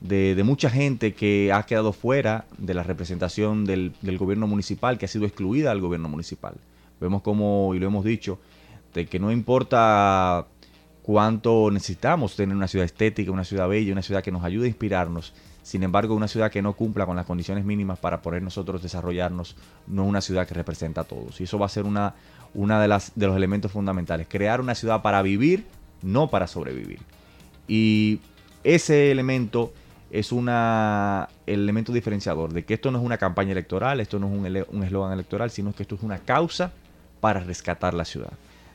De, 0.00 0.40
mucha 0.44 0.68
gente 0.68 1.14
que 1.14 1.52
ha 1.52 1.62
quedado 1.64 1.92
fuera 1.92 2.44
de 2.58 2.74
la 2.74 2.82
representación 2.82 3.64
del, 3.64 3.92
gobierno 4.18 4.46
municipal, 4.46 4.98
que 4.98 5.06
ha 5.06 5.08
sido 5.08 5.24
excluida 5.24 5.70
del 5.70 5.80
gobierno 5.80 6.08
municipal. 6.08 6.54
Vemos 7.00 7.22
como, 7.22 7.74
y 7.74 7.78
lo 7.78 7.86
hemos 7.86 8.04
dicho, 8.04 8.38
de 8.92 9.06
que 9.06 9.18
no 9.18 9.32
importa 9.32 10.46
cuánto 11.04 11.70
necesitamos 11.70 12.34
tener 12.34 12.56
una 12.56 12.66
ciudad 12.66 12.86
estética, 12.86 13.30
una 13.30 13.44
ciudad 13.44 13.68
bella, 13.68 13.92
una 13.92 14.00
ciudad 14.00 14.22
que 14.22 14.32
nos 14.32 14.42
ayude 14.42 14.64
a 14.64 14.68
inspirarnos. 14.68 15.34
Sin 15.62 15.82
embargo, 15.82 16.14
una 16.14 16.28
ciudad 16.28 16.50
que 16.50 16.62
no 16.62 16.72
cumpla 16.72 17.04
con 17.04 17.14
las 17.14 17.26
condiciones 17.26 17.66
mínimas 17.66 17.98
para 17.98 18.22
poder 18.22 18.42
nosotros 18.42 18.82
desarrollarnos, 18.82 19.54
no 19.86 20.04
es 20.04 20.08
una 20.08 20.22
ciudad 20.22 20.48
que 20.48 20.54
representa 20.54 21.02
a 21.02 21.04
todos. 21.04 21.40
Y 21.42 21.44
eso 21.44 21.58
va 21.58 21.66
a 21.66 21.68
ser 21.68 21.84
una, 21.84 22.14
de, 22.54 23.02
de 23.14 23.26
los 23.26 23.36
elementos 23.36 23.70
fundamentales. 23.70 24.26
Crear 24.30 24.62
una 24.62 24.74
ciudad 24.74 25.02
para 25.02 25.20
vivir, 25.20 25.66
no 26.00 26.30
para 26.30 26.46
sobrevivir. 26.46 27.00
Y 27.68 28.20
ese 28.62 29.10
elemento 29.10 29.74
es 30.10 30.32
una, 30.32 31.28
el 31.44 31.64
elemento 31.64 31.92
diferenciador 31.92 32.54
de 32.54 32.64
que 32.64 32.74
esto 32.74 32.90
no 32.90 32.98
es 32.98 33.04
una 33.04 33.18
campaña 33.18 33.52
electoral, 33.52 34.00
esto 34.00 34.18
no 34.18 34.28
es 34.28 34.66
un 34.70 34.84
eslogan 34.84 35.12
electoral, 35.12 35.50
sino 35.50 35.74
que 35.74 35.82
esto 35.82 35.96
es 35.96 36.02
una 36.02 36.18
causa 36.20 36.72
para 37.20 37.40
rescatar 37.40 37.92
la 37.92 38.06
ciudad. 38.06 38.32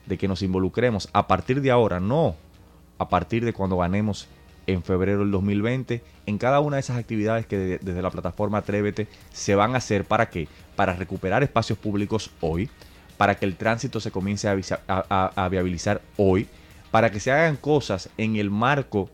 De 0.09 0.17
que 0.17 0.27
nos 0.27 0.41
involucremos 0.41 1.07
a 1.13 1.27
partir 1.27 1.61
de 1.61 1.71
ahora, 1.71 1.99
no 1.99 2.35
a 2.97 3.07
partir 3.07 3.45
de 3.45 3.53
cuando 3.53 3.77
ganemos 3.77 4.27
en 4.67 4.83
febrero 4.83 5.19
del 5.19 5.31
2020 5.31 6.03
en 6.25 6.37
cada 6.37 6.59
una 6.59 6.75
de 6.75 6.81
esas 6.81 6.97
actividades 6.97 7.45
que 7.45 7.79
desde 7.81 8.01
la 8.01 8.09
plataforma 8.09 8.57
Atrévete 8.57 9.07
se 9.31 9.55
van 9.55 9.75
a 9.75 9.77
hacer 9.77 10.05
para 10.05 10.29
qué? 10.29 10.47
Para 10.75 10.93
recuperar 10.93 11.43
espacios 11.43 11.77
públicos 11.77 12.31
hoy, 12.41 12.69
para 13.17 13.35
que 13.35 13.45
el 13.45 13.55
tránsito 13.55 13.99
se 13.99 14.11
comience 14.11 14.47
a, 14.49 15.49
viabilizar 15.49 16.01
hoy, 16.17 16.47
para 16.91 17.11
que 17.11 17.19
se 17.19 17.31
hagan 17.31 17.55
cosas 17.55 18.09
en 18.17 18.35
el 18.35 18.49
marco 18.49 19.09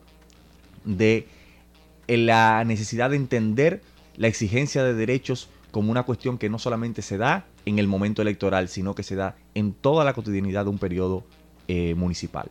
de 0.84 1.28
la 2.08 2.64
necesidad 2.64 3.10
de 3.10 3.16
entender 3.16 3.82
la 4.16 4.28
exigencia 4.28 4.82
de 4.82 4.94
derechos 4.94 5.50
como 5.70 5.90
una 5.90 6.04
cuestión 6.04 6.38
que 6.38 6.48
no 6.48 6.58
solamente 6.58 7.02
se 7.02 7.18
da 7.18 7.44
en 7.66 7.78
el 7.78 7.88
momento 7.88 8.22
electoral, 8.22 8.68
sino 8.68 8.94
que 8.94 9.02
se 9.02 9.16
da 9.16 9.36
en 9.54 9.72
toda 9.72 10.04
la 10.04 10.14
cotidianidad 10.14 10.64
de 10.64 10.70
un 10.70 10.78
periodo 10.78 11.24
eh, 11.68 11.94
municipal. 11.94 12.48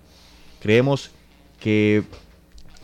Creemos 0.61 1.11
que 1.59 2.03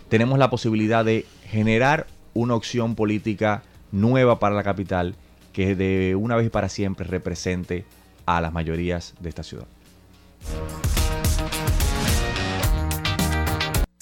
tenemos 0.09 0.39
la 0.39 0.49
posibilidad 0.49 1.05
de 1.05 1.25
generar 1.45 2.07
una 2.33 2.55
opción 2.55 2.95
política 2.95 3.63
nueva 3.91 4.39
para 4.39 4.55
la 4.55 4.63
capital 4.63 5.15
que 5.51 5.75
de 5.75 6.15
una 6.15 6.35
vez 6.37 6.49
para 6.49 6.69
siempre 6.69 7.05
represente 7.05 7.85
a 8.25 8.39
las 8.39 8.53
mayorías 8.53 9.13
de 9.19 9.29
esta 9.29 9.43
ciudad. 9.43 9.67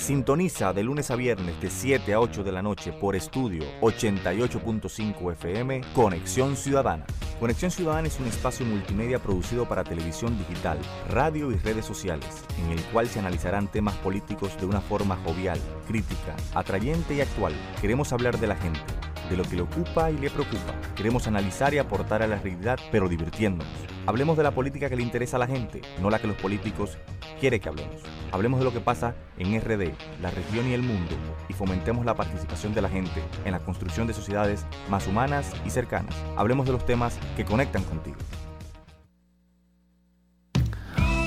Sintoniza 0.09 0.73
de 0.73 0.81
lunes 0.81 1.11
a 1.11 1.15
viernes 1.15 1.61
de 1.61 1.69
7 1.69 2.15
a 2.15 2.19
8 2.19 2.43
de 2.43 2.51
la 2.51 2.63
noche 2.63 2.91
por 2.91 3.15
estudio 3.15 3.63
88.5 3.81 5.33
FM 5.33 5.81
Conexión 5.93 6.57
Ciudadana. 6.57 7.05
Conexión 7.39 7.69
Ciudadana 7.69 8.07
es 8.07 8.19
un 8.19 8.25
espacio 8.25 8.65
multimedia 8.65 9.19
producido 9.19 9.69
para 9.69 9.83
televisión 9.83 10.35
digital, 10.39 10.79
radio 11.09 11.51
y 11.51 11.57
redes 11.57 11.85
sociales, 11.85 12.43
en 12.57 12.71
el 12.71 12.83
cual 12.85 13.07
se 13.07 13.19
analizarán 13.19 13.67
temas 13.67 13.93
políticos 13.97 14.59
de 14.59 14.65
una 14.65 14.81
forma 14.81 15.15
jovial, 15.17 15.59
crítica, 15.87 16.35
atrayente 16.55 17.13
y 17.13 17.21
actual. 17.21 17.53
Queremos 17.79 18.11
hablar 18.11 18.39
de 18.39 18.47
la 18.47 18.55
gente 18.55 18.81
de 19.29 19.37
lo 19.37 19.43
que 19.43 19.57
le 19.57 19.61
ocupa 19.61 20.09
y 20.09 20.17
le 20.17 20.31
preocupa. 20.31 20.73
Queremos 20.95 21.27
analizar 21.27 21.71
y 21.75 21.77
aportar 21.77 22.23
a 22.23 22.27
la 22.27 22.37
realidad, 22.37 22.79
pero 22.91 23.07
divirtiéndonos. 23.07 23.71
Hablemos 24.07 24.37
de 24.37 24.43
la 24.43 24.49
política 24.49 24.89
que 24.89 24.95
le 24.95 25.03
interesa 25.03 25.37
a 25.37 25.39
la 25.39 25.45
gente, 25.45 25.81
no 26.01 26.09
la 26.09 26.17
que 26.17 26.25
los 26.25 26.37
políticos 26.37 26.97
quieren 27.39 27.59
que 27.59 27.69
hablemos. 27.69 27.95
Hablemos 28.31 28.59
de 28.59 28.65
lo 28.65 28.73
que 28.73 28.79
pasa 28.79 29.15
en 29.37 29.59
RD, 29.59 29.93
la 30.21 30.29
región 30.29 30.67
y 30.67 30.73
el 30.73 30.83
mundo, 30.83 31.15
y 31.47 31.53
fomentemos 31.53 32.05
la 32.05 32.15
participación 32.15 32.73
de 32.73 32.81
la 32.81 32.89
gente 32.89 33.23
en 33.45 33.53
la 33.53 33.59
construcción 33.59 34.05
de 34.05 34.13
sociedades 34.13 34.65
más 34.89 35.07
humanas 35.07 35.51
y 35.65 35.69
cercanas. 35.69 36.15
Hablemos 36.35 36.65
de 36.65 36.73
los 36.73 36.85
temas 36.85 37.17
que 37.35 37.45
conectan 37.45 37.83
contigo. 37.83 38.17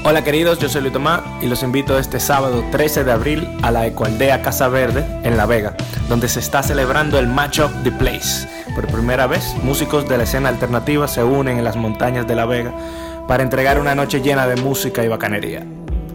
Hola 0.04 0.24
queridos, 0.24 0.58
yo 0.58 0.68
soy 0.68 0.80
Luis 0.80 0.92
Tomás 0.92 1.22
y 1.40 1.46
los 1.46 1.62
invito 1.62 1.96
este 1.96 2.18
sábado 2.18 2.64
13 2.72 3.04
de 3.04 3.12
abril 3.12 3.48
a 3.62 3.70
la 3.70 3.86
Ecualdea 3.86 4.42
Casa 4.42 4.66
Verde 4.66 5.06
en 5.22 5.36
La 5.36 5.46
Vega, 5.46 5.76
donde 6.08 6.28
se 6.28 6.40
está 6.40 6.60
celebrando 6.64 7.20
el 7.20 7.28
Match 7.28 7.60
of 7.60 7.72
The 7.84 7.92
Place. 7.92 8.48
Por 8.74 8.88
primera 8.88 9.28
vez, 9.28 9.54
músicos 9.62 10.08
de 10.08 10.18
la 10.18 10.24
escena 10.24 10.48
alternativa 10.48 11.06
se 11.06 11.22
unen 11.22 11.58
en 11.58 11.64
las 11.64 11.76
montañas 11.76 12.26
de 12.26 12.34
La 12.34 12.46
Vega 12.46 12.72
para 13.28 13.44
entregar 13.44 13.78
una 13.80 13.94
noche 13.94 14.20
llena 14.20 14.48
de 14.48 14.56
música 14.56 15.04
y 15.04 15.08
bacanería. 15.08 15.64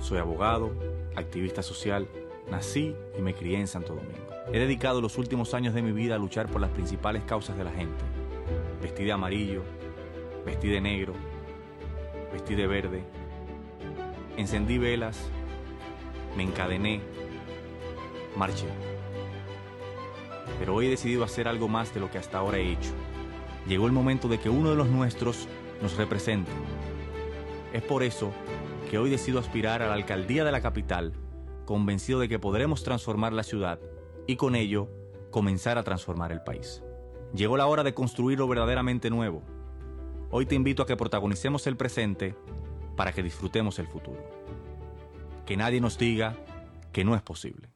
Soy 0.00 0.18
abogado, 0.18 0.72
activista 1.16 1.62
social, 1.62 2.08
nací 2.50 2.94
y 3.18 3.22
me 3.22 3.34
crié 3.34 3.58
en 3.58 3.66
Santo 3.66 3.94
Domingo. 3.94 4.26
He 4.52 4.58
dedicado 4.58 5.00
los 5.00 5.18
últimos 5.18 5.54
años 5.54 5.74
de 5.74 5.82
mi 5.82 5.92
vida 5.92 6.14
a 6.14 6.18
luchar 6.18 6.46
por 6.48 6.60
las 6.60 6.70
principales 6.70 7.22
causas 7.24 7.56
de 7.56 7.64
la 7.64 7.72
gente. 7.72 8.04
Vestí 8.80 9.04
de 9.04 9.12
amarillo, 9.12 9.62
vestí 10.44 10.68
de 10.68 10.80
negro, 10.80 11.14
vestí 12.32 12.54
de 12.54 12.66
verde. 12.66 13.02
Encendí 14.36 14.78
velas, 14.78 15.18
me 16.36 16.44
encadené, 16.44 17.00
marché. 18.36 18.68
Pero 20.58 20.74
hoy 20.74 20.86
he 20.86 20.90
decidido 20.90 21.24
hacer 21.24 21.48
algo 21.48 21.68
más 21.68 21.92
de 21.92 22.00
lo 22.00 22.10
que 22.10 22.18
hasta 22.18 22.38
ahora 22.38 22.58
he 22.58 22.70
hecho. 22.70 22.90
Llegó 23.66 23.86
el 23.86 23.92
momento 23.92 24.28
de 24.28 24.38
que 24.38 24.48
uno 24.48 24.70
de 24.70 24.76
los 24.76 24.88
nuestros 24.88 25.48
nos 25.82 25.96
represente 25.96 26.50
es 27.72 27.82
por 27.82 28.02
eso 28.02 28.32
que 28.90 28.98
hoy 28.98 29.10
decido 29.10 29.38
aspirar 29.38 29.82
a 29.82 29.88
la 29.88 29.94
alcaldía 29.94 30.44
de 30.44 30.52
la 30.52 30.60
capital, 30.60 31.12
convencido 31.64 32.20
de 32.20 32.28
que 32.28 32.38
podremos 32.38 32.84
transformar 32.84 33.32
la 33.32 33.42
ciudad 33.42 33.80
y 34.26 34.36
con 34.36 34.54
ello 34.54 34.88
comenzar 35.30 35.76
a 35.76 35.82
transformar 35.82 36.32
el 36.32 36.42
país. 36.42 36.82
Llegó 37.34 37.56
la 37.56 37.66
hora 37.66 37.82
de 37.82 37.94
construir 37.94 38.38
lo 38.38 38.48
verdaderamente 38.48 39.10
nuevo. 39.10 39.42
Hoy 40.30 40.46
te 40.46 40.54
invito 40.54 40.82
a 40.82 40.86
que 40.86 40.96
protagonicemos 40.96 41.66
el 41.66 41.76
presente 41.76 42.36
para 42.96 43.12
que 43.12 43.22
disfrutemos 43.22 43.78
el 43.78 43.86
futuro. 43.86 44.24
Que 45.44 45.56
nadie 45.56 45.80
nos 45.80 45.98
diga 45.98 46.36
que 46.92 47.04
no 47.04 47.14
es 47.14 47.22
posible. 47.22 47.68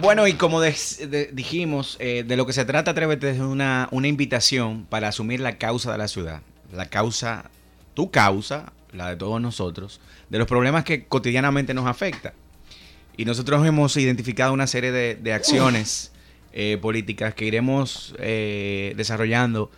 Bueno, 0.00 0.28
y 0.28 0.34
como 0.34 0.60
dijimos, 0.62 1.96
eh, 1.98 2.24
de 2.26 2.36
lo 2.36 2.46
que 2.46 2.52
se 2.52 2.64
trata 2.64 2.92
Atrévete 2.92 3.30
es 3.30 3.40
una, 3.40 3.88
una 3.90 4.06
invitación 4.06 4.86
para 4.88 5.08
asumir 5.08 5.40
la 5.40 5.58
causa 5.58 5.90
de 5.90 5.98
la 5.98 6.06
ciudad. 6.06 6.42
La 6.72 6.86
causa, 6.86 7.50
tu 7.94 8.10
causa, 8.10 8.72
la 8.92 9.10
de 9.10 9.16
todos 9.16 9.40
nosotros, 9.40 10.00
de 10.30 10.38
los 10.38 10.46
problemas 10.46 10.84
que 10.84 11.04
cotidianamente 11.04 11.74
nos 11.74 11.86
afecta. 11.86 12.32
Y 13.16 13.24
nosotros 13.24 13.66
hemos 13.66 13.96
identificado 13.96 14.52
una 14.52 14.68
serie 14.68 14.92
de, 14.92 15.32
acciones 15.32 16.12
eh, 16.52 16.78
políticas 16.80 17.34
que 17.34 17.46
iremos 17.46 18.14
eh, 18.18 18.94
desarrollando 18.96 19.72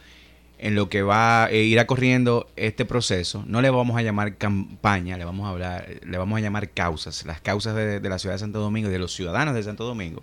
en 0.62 0.74
lo 0.74 0.90
que 0.90 1.00
va 1.00 1.44
a 1.44 1.52
ir 1.52 1.84
corriendo 1.86 2.46
este 2.54 2.84
proceso, 2.84 3.42
no 3.46 3.62
le 3.62 3.70
vamos 3.70 3.96
a 3.96 4.02
llamar 4.02 4.36
campaña, 4.36 5.16
le 5.16 5.24
vamos 5.24 5.46
a 5.46 5.50
hablar, 5.50 5.88
le 6.04 6.18
vamos 6.18 6.36
a 6.36 6.40
llamar 6.42 6.68
causas, 6.68 7.24
las 7.24 7.40
causas 7.40 7.74
de, 7.74 8.00
la 8.06 8.18
ciudad 8.18 8.34
de 8.34 8.40
Santo 8.40 8.60
Domingo 8.60 8.90
y 8.90 8.92
de 8.92 8.98
los 8.98 9.14
ciudadanos 9.14 9.54
de 9.54 9.62
Santo 9.62 9.84
Domingo. 9.84 10.22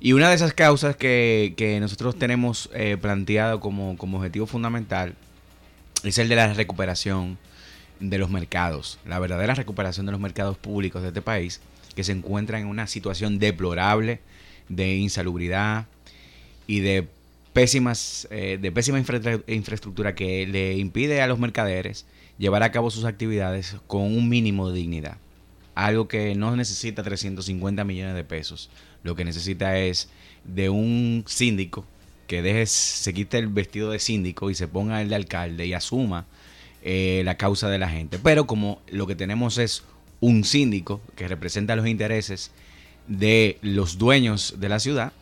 Y 0.00 0.14
una 0.14 0.28
de 0.30 0.34
esas 0.34 0.52
causas 0.52 0.96
que, 0.96 1.78
nosotros 1.80 2.18
tenemos 2.18 2.68
eh, 2.74 2.96
planteado 3.00 3.60
como, 3.60 3.96
como 3.96 4.18
objetivo 4.18 4.46
fundamental 4.46 5.14
es 6.02 6.18
el 6.18 6.28
de 6.28 6.34
la 6.34 6.52
recuperación 6.52 7.38
de 8.00 8.18
los 8.18 8.30
mercados, 8.30 8.98
la 9.06 9.20
verdadera 9.20 9.54
recuperación 9.54 10.06
de 10.06 10.12
los 10.12 10.20
mercados 10.20 10.58
públicos 10.58 11.02
de 11.02 11.08
este 11.08 11.22
país, 11.22 11.60
que 11.94 12.02
se 12.02 12.10
encuentran 12.10 12.62
en 12.62 12.66
una 12.66 12.88
situación 12.88 13.38
deplorable 13.38 14.18
de 14.68 14.96
insalubridad 14.96 15.86
y 16.66 16.80
de 16.80 17.06
pésimas, 17.56 18.28
eh, 18.30 18.58
de 18.60 18.70
pésima 18.70 18.98
infraestructura 18.98 20.14
que 20.14 20.46
le 20.46 20.76
impide 20.76 21.22
a 21.22 21.26
los 21.26 21.38
mercaderes 21.38 22.04
llevar 22.36 22.62
a 22.62 22.70
cabo 22.70 22.90
sus 22.90 23.06
actividades 23.06 23.76
con 23.86 24.02
un 24.02 24.28
mínimo 24.28 24.68
de 24.68 24.76
dignidad. 24.76 25.16
Algo 25.74 26.06
que 26.06 26.34
no 26.34 26.54
necesita 26.54 27.02
350 27.02 27.82
millones 27.84 28.14
de 28.14 28.24
pesos. 28.24 28.68
Lo 29.02 29.16
que 29.16 29.24
necesita 29.24 29.78
es 29.78 30.10
de 30.44 30.68
un 30.68 31.24
síndico 31.26 31.86
que 32.26 32.42
deje, 32.42 32.66
se 32.66 33.14
quite 33.14 33.38
el 33.38 33.46
vestido 33.46 33.90
de 33.90 34.00
síndico 34.00 34.50
y 34.50 34.54
se 34.54 34.68
ponga 34.68 35.00
el 35.00 35.08
de 35.08 35.14
alcalde 35.14 35.64
y 35.64 35.72
asuma 35.72 36.26
eh, 36.82 37.22
la 37.24 37.38
causa 37.38 37.70
de 37.70 37.78
la 37.78 37.88
gente. 37.88 38.18
Pero 38.18 38.46
como 38.46 38.82
lo 38.88 39.06
que 39.06 39.16
tenemos 39.16 39.56
es 39.56 39.82
un 40.20 40.44
síndico 40.44 41.00
que 41.14 41.26
representa 41.26 41.74
los 41.74 41.86
intereses 41.86 42.50
de 43.08 43.56
los 43.62 43.96
dueños 43.96 44.56
de 44.58 44.68
la 44.68 44.78
ciudad, 44.78 45.14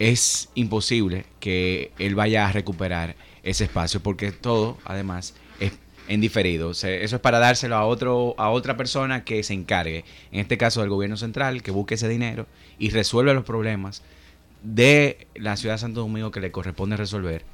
es 0.00 0.48
imposible 0.54 1.26
que 1.40 1.92
él 1.98 2.14
vaya 2.14 2.48
a 2.48 2.52
recuperar 2.52 3.14
ese 3.42 3.64
espacio 3.64 4.02
porque 4.02 4.32
todo, 4.32 4.78
además, 4.84 5.34
es 5.60 5.72
en 6.08 6.22
diferido. 6.22 6.70
eso 6.70 6.88
es 6.88 7.18
para 7.20 7.38
dárselo 7.38 7.76
a, 7.76 7.84
otro, 7.84 8.34
a 8.38 8.50
otra 8.50 8.78
persona 8.78 9.24
que 9.24 9.42
se 9.42 9.52
encargue, 9.52 10.04
en 10.32 10.40
este 10.40 10.56
caso 10.56 10.80
del 10.80 10.88
gobierno 10.88 11.18
central, 11.18 11.62
que 11.62 11.70
busque 11.70 11.94
ese 11.94 12.08
dinero 12.08 12.46
y 12.78 12.88
resuelva 12.90 13.34
los 13.34 13.44
problemas 13.44 14.02
de 14.62 15.26
la 15.34 15.56
ciudad 15.56 15.74
de 15.74 15.80
Santo 15.80 16.00
Domingo 16.00 16.30
que 16.30 16.40
le 16.40 16.50
corresponde 16.50 16.96
resolver 16.96 17.44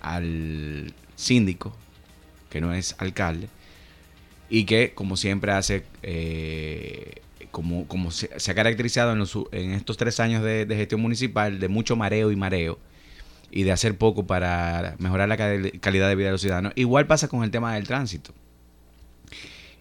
al 0.00 0.94
síndico, 1.16 1.76
que 2.48 2.60
no 2.60 2.72
es 2.72 2.94
alcalde, 2.98 3.48
y 4.48 4.64
que 4.64 4.94
como 4.94 5.16
siempre 5.16 5.50
hace 5.50 5.84
eh, 6.04 7.22
como, 7.58 7.88
como 7.88 8.12
se, 8.12 8.28
ha 8.28 8.54
caracterizado 8.54 9.10
en, 9.10 9.18
los, 9.18 9.36
en, 9.50 9.72
estos 9.72 9.96
tres 9.96 10.20
años 10.20 10.44
de, 10.44 10.64
gestión 10.68 11.00
municipal, 11.00 11.58
de 11.58 11.66
mucho 11.66 11.96
mareo 11.96 12.30
y 12.30 12.36
mareo, 12.36 12.78
y 13.50 13.64
de 13.64 13.72
hacer 13.72 13.98
poco 13.98 14.28
para 14.28 14.94
mejorar 15.00 15.28
la 15.28 15.36
calidad 15.36 16.08
de 16.08 16.14
vida 16.14 16.26
de 16.26 16.32
los 16.32 16.40
ciudadanos. 16.40 16.72
Igual 16.76 17.08
pasa 17.08 17.26
con 17.26 17.42
el 17.42 17.50
tema 17.50 17.74
del 17.74 17.84
tránsito. 17.84 18.32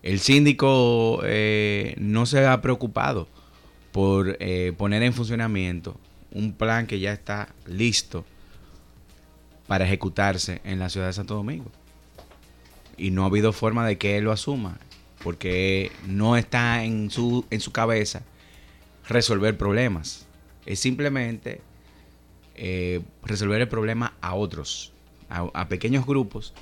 El 0.02 0.20
síndico 0.20 1.22
eh, 1.24 1.94
no 2.00 2.26
se 2.26 2.48
ha 2.48 2.60
preocupado 2.64 3.28
por 3.92 4.38
eh, 4.40 4.74
poner 4.76 5.04
en 5.04 5.14
funcionamiento 5.14 6.00
un 6.32 6.54
plan 6.54 6.88
que 6.88 7.00
ya 7.00 7.14
está 7.14 7.54
listo 7.68 8.26
para 9.68 9.86
ejecutarse 9.86 10.62
en 10.64 10.80
la 10.80 10.90
ciudad 10.90 11.06
de 11.06 11.14
Santo 11.14 11.36
Domingo. 11.36 11.72
Y 12.98 13.12
no 13.12 13.22
ha 13.22 13.28
habido 13.28 13.54
forma 13.54 13.86
de 13.86 14.00
que 14.00 14.18
él 14.18 14.24
lo 14.24 14.32
asuma 14.32 14.80
porque 15.24 15.92
no 16.06 16.38
está 16.38 16.84
en 16.84 17.10
su, 17.10 17.46
en 17.50 17.60
su 17.60 17.72
cabeza 17.72 18.24
resolver 19.08 19.58
problemas. 19.58 20.28
Es 20.66 20.80
simplemente 20.80 21.62
eh, 22.56 23.02
resolver 23.24 23.62
el 23.62 23.68
problema 23.68 24.16
a 24.22 24.36
otros, 24.36 24.94
a, 25.30 25.68
pequeños 25.68 26.06
grupos. 26.06 26.54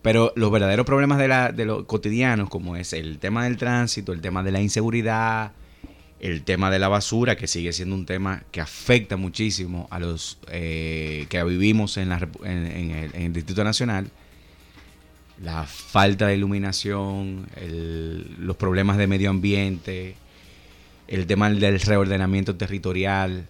Pero 0.00 0.32
los 0.34 0.50
verdaderos 0.50 0.84
problemas 0.84 1.18
de, 1.18 1.28
la, 1.28 1.52
de 1.52 1.64
los 1.64 1.84
cotidianos, 1.84 2.48
como 2.48 2.76
es 2.76 2.92
el 2.92 3.18
tema 3.18 3.44
del 3.44 3.56
tránsito, 3.56 4.12
el 4.12 4.20
tema 4.20 4.42
de 4.42 4.50
la 4.50 4.60
inseguridad, 4.60 5.52
el 6.18 6.42
tema 6.42 6.70
de 6.70 6.78
la 6.78 6.88
basura, 6.88 7.36
que 7.36 7.46
sigue 7.46 7.72
siendo 7.72 7.94
un 7.94 8.06
tema 8.06 8.42
que 8.50 8.60
afecta 8.60 9.16
muchísimo 9.16 9.86
a 9.90 10.00
los 10.00 10.38
eh, 10.48 11.26
que 11.28 11.42
vivimos 11.44 11.96
en, 11.98 12.08
la, 12.08 12.28
en 12.42 13.14
el 13.14 13.32
Distrito 13.32 13.62
Nacional, 13.62 14.10
la 15.42 15.66
falta 15.66 16.28
de 16.28 16.36
iluminación, 16.36 17.48
los 18.38 18.56
problemas 18.56 18.96
de 18.96 19.08
medio 19.08 19.30
ambiente, 19.30 20.14
el 21.08 21.26
tema 21.26 21.50
del 21.50 21.80
reordenamiento 21.80 22.56
territorial. 22.56 23.48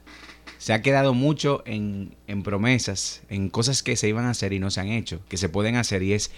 Se 0.56 0.72
ha 0.72 0.80
quedado 0.80 1.12
mucho 1.12 1.62
en, 1.66 2.14
promesas, 2.42 3.22
en 3.28 3.50
cosas 3.50 3.82
que 3.82 3.96
se 3.96 4.08
iban 4.08 4.24
a 4.24 4.30
hacer 4.30 4.52
y 4.52 4.58
no 4.58 4.70
se 4.70 4.80
han 4.80 4.88
hecho, 4.88 5.20
que 5.28 5.36
se 5.36 5.48
pueden 5.48 5.76
hacer 5.76 6.02
y 6.02 6.14
es 6.14 6.30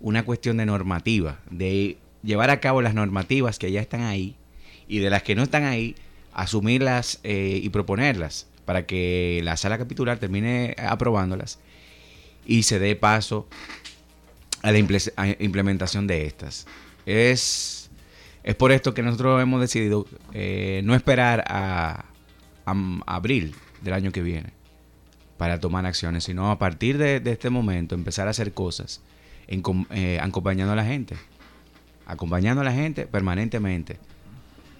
una 0.00 0.24
cuestión 0.24 0.56
de 0.56 0.66
normativa, 0.66 1.38
de 1.50 1.98
llevar 2.22 2.50
a 2.50 2.60
cabo 2.60 2.82
las 2.82 2.94
normativas 2.94 3.58
que 3.58 3.70
ya 3.70 3.80
están 3.80 4.02
ahí 4.02 4.34
y 4.88 4.98
de 4.98 5.10
las 5.10 5.22
que 5.22 5.36
no 5.36 5.44
están 5.44 5.64
ahí, 5.64 5.94
asumirlas 6.32 7.20
eh, 7.22 7.60
y 7.62 7.68
proponerlas 7.68 8.48
para 8.64 8.86
que 8.86 9.40
la 9.44 9.56
sala 9.56 9.78
capitular 9.78 10.18
termine 10.18 10.74
aprobándolas 10.78 11.60
y 12.44 12.64
se 12.64 12.78
dé 12.78 12.96
paso 12.96 13.46
a 14.66 14.72
la 14.72 14.78
implementación 14.78 16.06
de 16.08 16.26
estas. 16.26 16.66
Es, 17.06 17.88
es 18.42 18.54
por 18.56 18.72
esto 18.72 18.94
que 18.94 19.02
nosotros 19.02 19.40
hemos 19.40 19.60
decidido 19.60 20.06
eh, 20.32 20.80
no 20.84 20.94
esperar 20.96 21.44
a, 21.46 22.06
abril 23.06 23.54
del 23.80 23.94
año 23.94 24.10
que 24.10 24.22
viene 24.22 24.50
para 25.38 25.60
tomar 25.60 25.86
acciones, 25.86 26.24
sino 26.24 26.50
a 26.50 26.58
partir 26.58 26.98
de, 26.98 27.22
este 27.24 27.48
momento 27.48 27.94
empezar 27.94 28.26
a 28.26 28.30
hacer 28.30 28.52
cosas 28.54 29.02
eh, 29.46 30.18
acompañando 30.20 30.72
a 30.72 30.76
la 30.76 30.84
gente, 30.84 31.14
acompañando 32.06 32.62
a 32.62 32.64
la 32.64 32.72
gente 32.72 33.06
permanentemente 33.06 34.00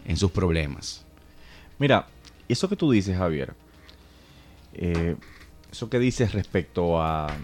en 0.05 0.17
sus 0.17 0.33
problemas. 0.33 1.05
Mira, 1.79 2.09
eso 2.49 2.69
que 2.69 2.75
tú 2.75 2.91
dices, 2.91 3.17
Javier, 3.17 3.55
eh, 4.75 5.15
eso 5.71 5.89
que 5.89 6.01
dices 6.01 6.33
respecto 6.33 7.01
a 7.01 7.37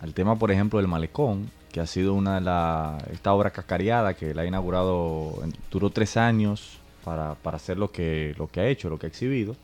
al 0.00 0.14
tema, 0.14 0.36
por 0.36 0.50
ejemplo, 0.50 0.78
del 0.78 0.88
malecón, 0.88 1.50
que 1.72 1.80
ha 1.80 1.86
sido 1.86 2.14
una 2.14 2.36
de 2.36 2.40
las, 2.40 3.02
esta 3.08 3.32
obra 3.32 3.50
cascariada 3.50 4.14
que 4.14 4.34
la 4.34 4.42
ha 4.42 4.46
inaugurado, 4.46 5.42
duró 5.70 5.90
tres 5.90 6.16
años 6.16 6.78
para, 7.04 7.36
hacer 7.44 7.78
lo 7.78 7.90
que, 7.90 8.34
lo 8.38 8.48
que 8.48 8.60
ha 8.60 8.68
hecho, 8.68 8.88
lo 8.88 8.98
que 8.98 9.06
ha 9.06 9.08
exhibido. 9.08 9.56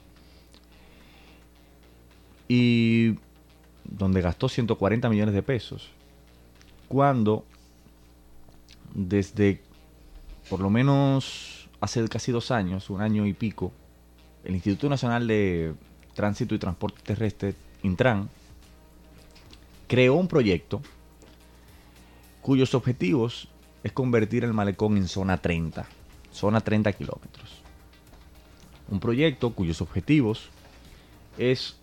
Y 2.48 3.16
donde 3.84 4.20
gastó 4.20 4.48
140 4.48 5.08
millones 5.08 5.34
de 5.34 5.42
pesos. 5.42 5.90
Cuando 6.88 7.44
desde 8.94 9.60
por 10.48 10.60
lo 10.60 10.70
menos 10.70 11.68
hace 11.80 12.06
casi 12.08 12.32
dos 12.32 12.50
años, 12.50 12.90
un 12.90 13.00
año 13.00 13.26
y 13.26 13.32
pico, 13.32 13.72
el 14.44 14.54
Instituto 14.54 14.88
Nacional 14.88 15.26
de 15.26 15.74
Tránsito 16.14 16.54
y 16.54 16.58
Transporte 16.58 17.00
Terrestre, 17.02 17.54
Intran, 17.82 18.28
creó 19.86 20.14
un 20.14 20.28
proyecto 20.28 20.82
cuyos 22.42 22.74
objetivos 22.74 23.48
es 23.82 23.92
convertir 23.92 24.44
el 24.44 24.52
malecón 24.52 24.96
en 24.96 25.08
zona 25.08 25.38
30, 25.38 25.86
zona 26.32 26.60
30 26.60 26.92
kilómetros. 26.92 27.62
Un 28.88 29.00
proyecto 29.00 29.54
cuyos 29.54 29.80
objetivos 29.80 30.50
es, 31.38 31.76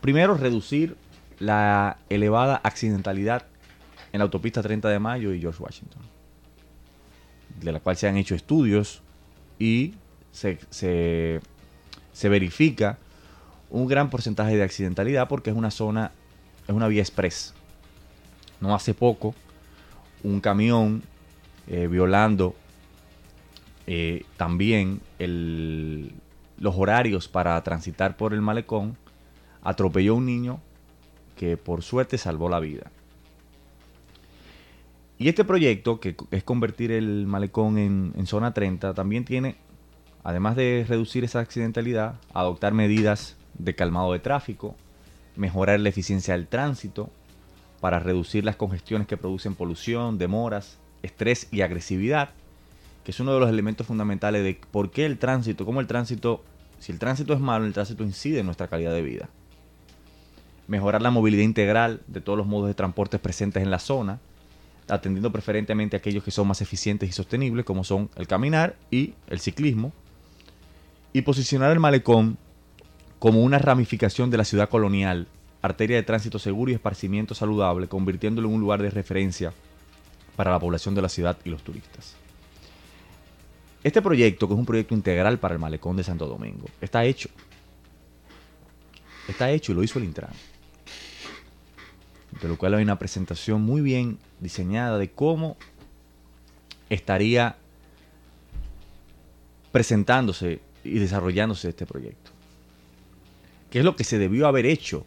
primero, 0.00 0.36
reducir 0.36 0.96
la 1.38 1.98
elevada 2.08 2.60
accidentalidad 2.62 3.46
en 4.12 4.18
la 4.18 4.24
autopista 4.24 4.62
30 4.62 4.88
de 4.88 4.98
Mayo 4.98 5.34
y 5.34 5.40
George 5.40 5.62
Washington, 5.62 6.02
de 7.60 7.72
la 7.72 7.80
cual 7.80 7.96
se 7.96 8.08
han 8.08 8.16
hecho 8.16 8.34
estudios 8.34 9.02
y 9.58 9.94
se, 10.30 10.58
se 10.70 12.28
verifica 12.28 12.98
un 13.70 13.86
gran 13.86 14.08
porcentaje 14.08 14.56
de 14.56 14.62
accidentalidad 14.62 15.28
porque 15.28 15.50
es 15.50 15.56
una 15.56 15.70
zona 15.70 16.12
es 16.66 16.74
una 16.74 16.88
vía 16.88 17.02
express. 17.02 17.54
No 18.60 18.74
hace 18.74 18.94
poco, 18.94 19.34
un 20.22 20.40
camión 20.40 21.02
eh, 21.66 21.86
violando 21.86 22.54
eh, 23.86 24.24
también 24.36 25.00
los 25.18 26.74
horarios 26.76 27.28
para 27.28 27.62
transitar 27.62 28.16
por 28.16 28.32
el 28.32 28.40
malecón, 28.40 28.96
atropelló 29.62 30.12
a 30.12 30.16
un 30.16 30.26
niño 30.26 30.60
que 31.36 31.56
por 31.56 31.82
suerte 31.82 32.16
salvó 32.16 32.48
la 32.48 32.60
vida. 32.60 32.90
Y 35.18 35.28
este 35.28 35.44
proyecto, 35.44 36.00
que 36.00 36.16
es 36.30 36.42
convertir 36.42 36.90
el 36.90 37.26
malecón 37.26 37.78
en, 37.78 38.12
en, 38.16 38.26
zona 38.26 38.52
30, 38.52 38.94
también 38.94 39.24
tiene, 39.24 39.56
además 40.24 40.56
de 40.56 40.84
reducir 40.88 41.24
esa 41.24 41.40
accidentalidad, 41.40 42.16
adoptar 42.32 42.74
medidas 42.74 43.36
de 43.54 43.74
calmado 43.74 44.12
de 44.12 44.18
tráfico, 44.18 44.74
mejorar 45.36 45.80
la 45.80 45.88
eficiencia 45.88 46.34
del 46.34 46.46
tránsito, 46.46 47.10
para 47.80 47.98
reducir 47.98 48.44
las 48.44 48.56
congestiones 48.56 49.06
que 49.06 49.18
producen 49.18 49.54
polución, 49.54 50.16
demoras, 50.16 50.78
estrés 51.02 51.48
y 51.50 51.60
agresividad, 51.60 52.30
que 53.04 53.10
es 53.10 53.20
uno 53.20 53.34
de 53.34 53.40
los 53.40 53.50
elementos 53.50 53.86
fundamentales 53.86 54.42
de 54.42 54.58
por 54.70 54.90
qué 54.90 55.04
el 55.04 55.18
tránsito, 55.18 55.66
cómo 55.66 55.80
el 55.80 55.86
tránsito, 55.86 56.42
si 56.78 56.92
el 56.92 56.98
tránsito 56.98 57.34
es 57.34 57.40
malo, 57.40 57.66
el 57.66 57.74
tránsito 57.74 58.02
incide 58.02 58.40
en 58.40 58.46
nuestra 58.46 58.68
calidad 58.68 58.94
de 58.94 59.02
vida. 59.02 59.28
Mejorar 60.66 61.02
la 61.02 61.10
movilidad 61.10 61.42
integral 61.42 62.00
de 62.06 62.22
todos 62.22 62.38
los 62.38 62.46
modos 62.46 62.68
de 62.68 62.74
transporte 62.74 63.18
presentes 63.18 63.62
en 63.62 63.70
la 63.70 63.78
zona, 63.78 64.18
atendiendo 64.88 65.30
preferentemente 65.30 65.94
a 65.94 65.98
aquellos 65.98 66.24
que 66.24 66.30
son 66.30 66.48
más 66.48 66.62
eficientes 66.62 67.10
y 67.10 67.12
sostenibles, 67.12 67.66
como 67.66 67.84
son 67.84 68.08
el 68.16 68.26
caminar 68.26 68.76
y 68.90 69.12
el 69.28 69.40
ciclismo. 69.40 69.92
Y 71.12 71.20
posicionar 71.20 71.70
el 71.70 71.80
malecón 71.80 72.38
como 73.24 73.42
una 73.42 73.58
ramificación 73.58 74.28
de 74.28 74.36
la 74.36 74.44
ciudad 74.44 74.68
colonial, 74.68 75.26
arteria 75.62 75.96
de 75.96 76.02
tránsito 76.02 76.38
seguro 76.38 76.70
y 76.70 76.74
esparcimiento 76.74 77.34
saludable, 77.34 77.88
convirtiéndolo 77.88 78.48
en 78.48 78.54
un 78.56 78.60
lugar 78.60 78.82
de 78.82 78.90
referencia 78.90 79.54
para 80.36 80.50
la 80.50 80.60
población 80.60 80.94
de 80.94 81.00
la 81.00 81.08
ciudad 81.08 81.38
y 81.42 81.48
los 81.48 81.62
turistas. 81.62 82.16
Este 83.82 84.02
proyecto, 84.02 84.46
que 84.46 84.52
es 84.52 84.60
un 84.60 84.66
proyecto 84.66 84.94
integral 84.94 85.38
para 85.38 85.54
el 85.54 85.58
malecón 85.58 85.96
de 85.96 86.04
Santo 86.04 86.26
Domingo, 86.26 86.66
está 86.82 87.06
hecho. 87.06 87.30
Está 89.26 89.50
hecho 89.50 89.72
y 89.72 89.74
lo 89.74 89.82
hizo 89.82 89.98
el 89.98 90.04
Intran. 90.04 90.34
De 92.42 92.46
lo 92.46 92.58
cual 92.58 92.74
hay 92.74 92.82
una 92.82 92.98
presentación 92.98 93.62
muy 93.62 93.80
bien 93.80 94.18
diseñada 94.38 94.98
de 94.98 95.10
cómo 95.10 95.56
estaría 96.90 97.56
presentándose 99.72 100.60
y 100.84 100.98
desarrollándose 100.98 101.70
este 101.70 101.86
proyecto 101.86 102.23
que 103.74 103.80
es 103.80 103.84
lo 103.84 103.96
que 103.96 104.04
se 104.04 104.18
debió 104.18 104.46
haber 104.46 104.66
hecho 104.66 105.04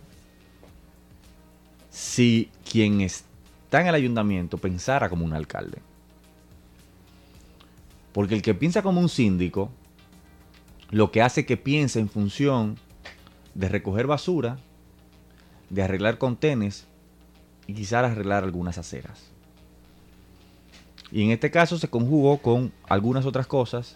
si 1.89 2.51
quien 2.69 2.99
está 2.99 3.79
en 3.79 3.87
el 3.87 3.95
ayuntamiento 3.95 4.57
pensara 4.57 5.07
como 5.07 5.23
un 5.23 5.31
alcalde. 5.31 5.77
Porque 8.11 8.35
el 8.35 8.41
que 8.41 8.53
piensa 8.53 8.81
como 8.81 8.99
un 8.99 9.07
síndico, 9.07 9.71
lo 10.89 11.11
que 11.13 11.21
hace 11.21 11.45
que 11.45 11.55
piense 11.55 12.01
en 12.01 12.09
función 12.09 12.77
de 13.53 13.69
recoger 13.69 14.05
basura, 14.05 14.57
de 15.69 15.83
arreglar 15.83 16.17
contenes 16.17 16.87
y 17.67 17.73
quizás 17.73 18.03
arreglar 18.03 18.43
algunas 18.43 18.77
aceras. 18.77 19.31
Y 21.09 21.23
en 21.23 21.31
este 21.31 21.51
caso 21.51 21.79
se 21.79 21.87
conjugó 21.87 22.39
con 22.39 22.73
algunas 22.89 23.25
otras 23.25 23.47
cosas, 23.47 23.95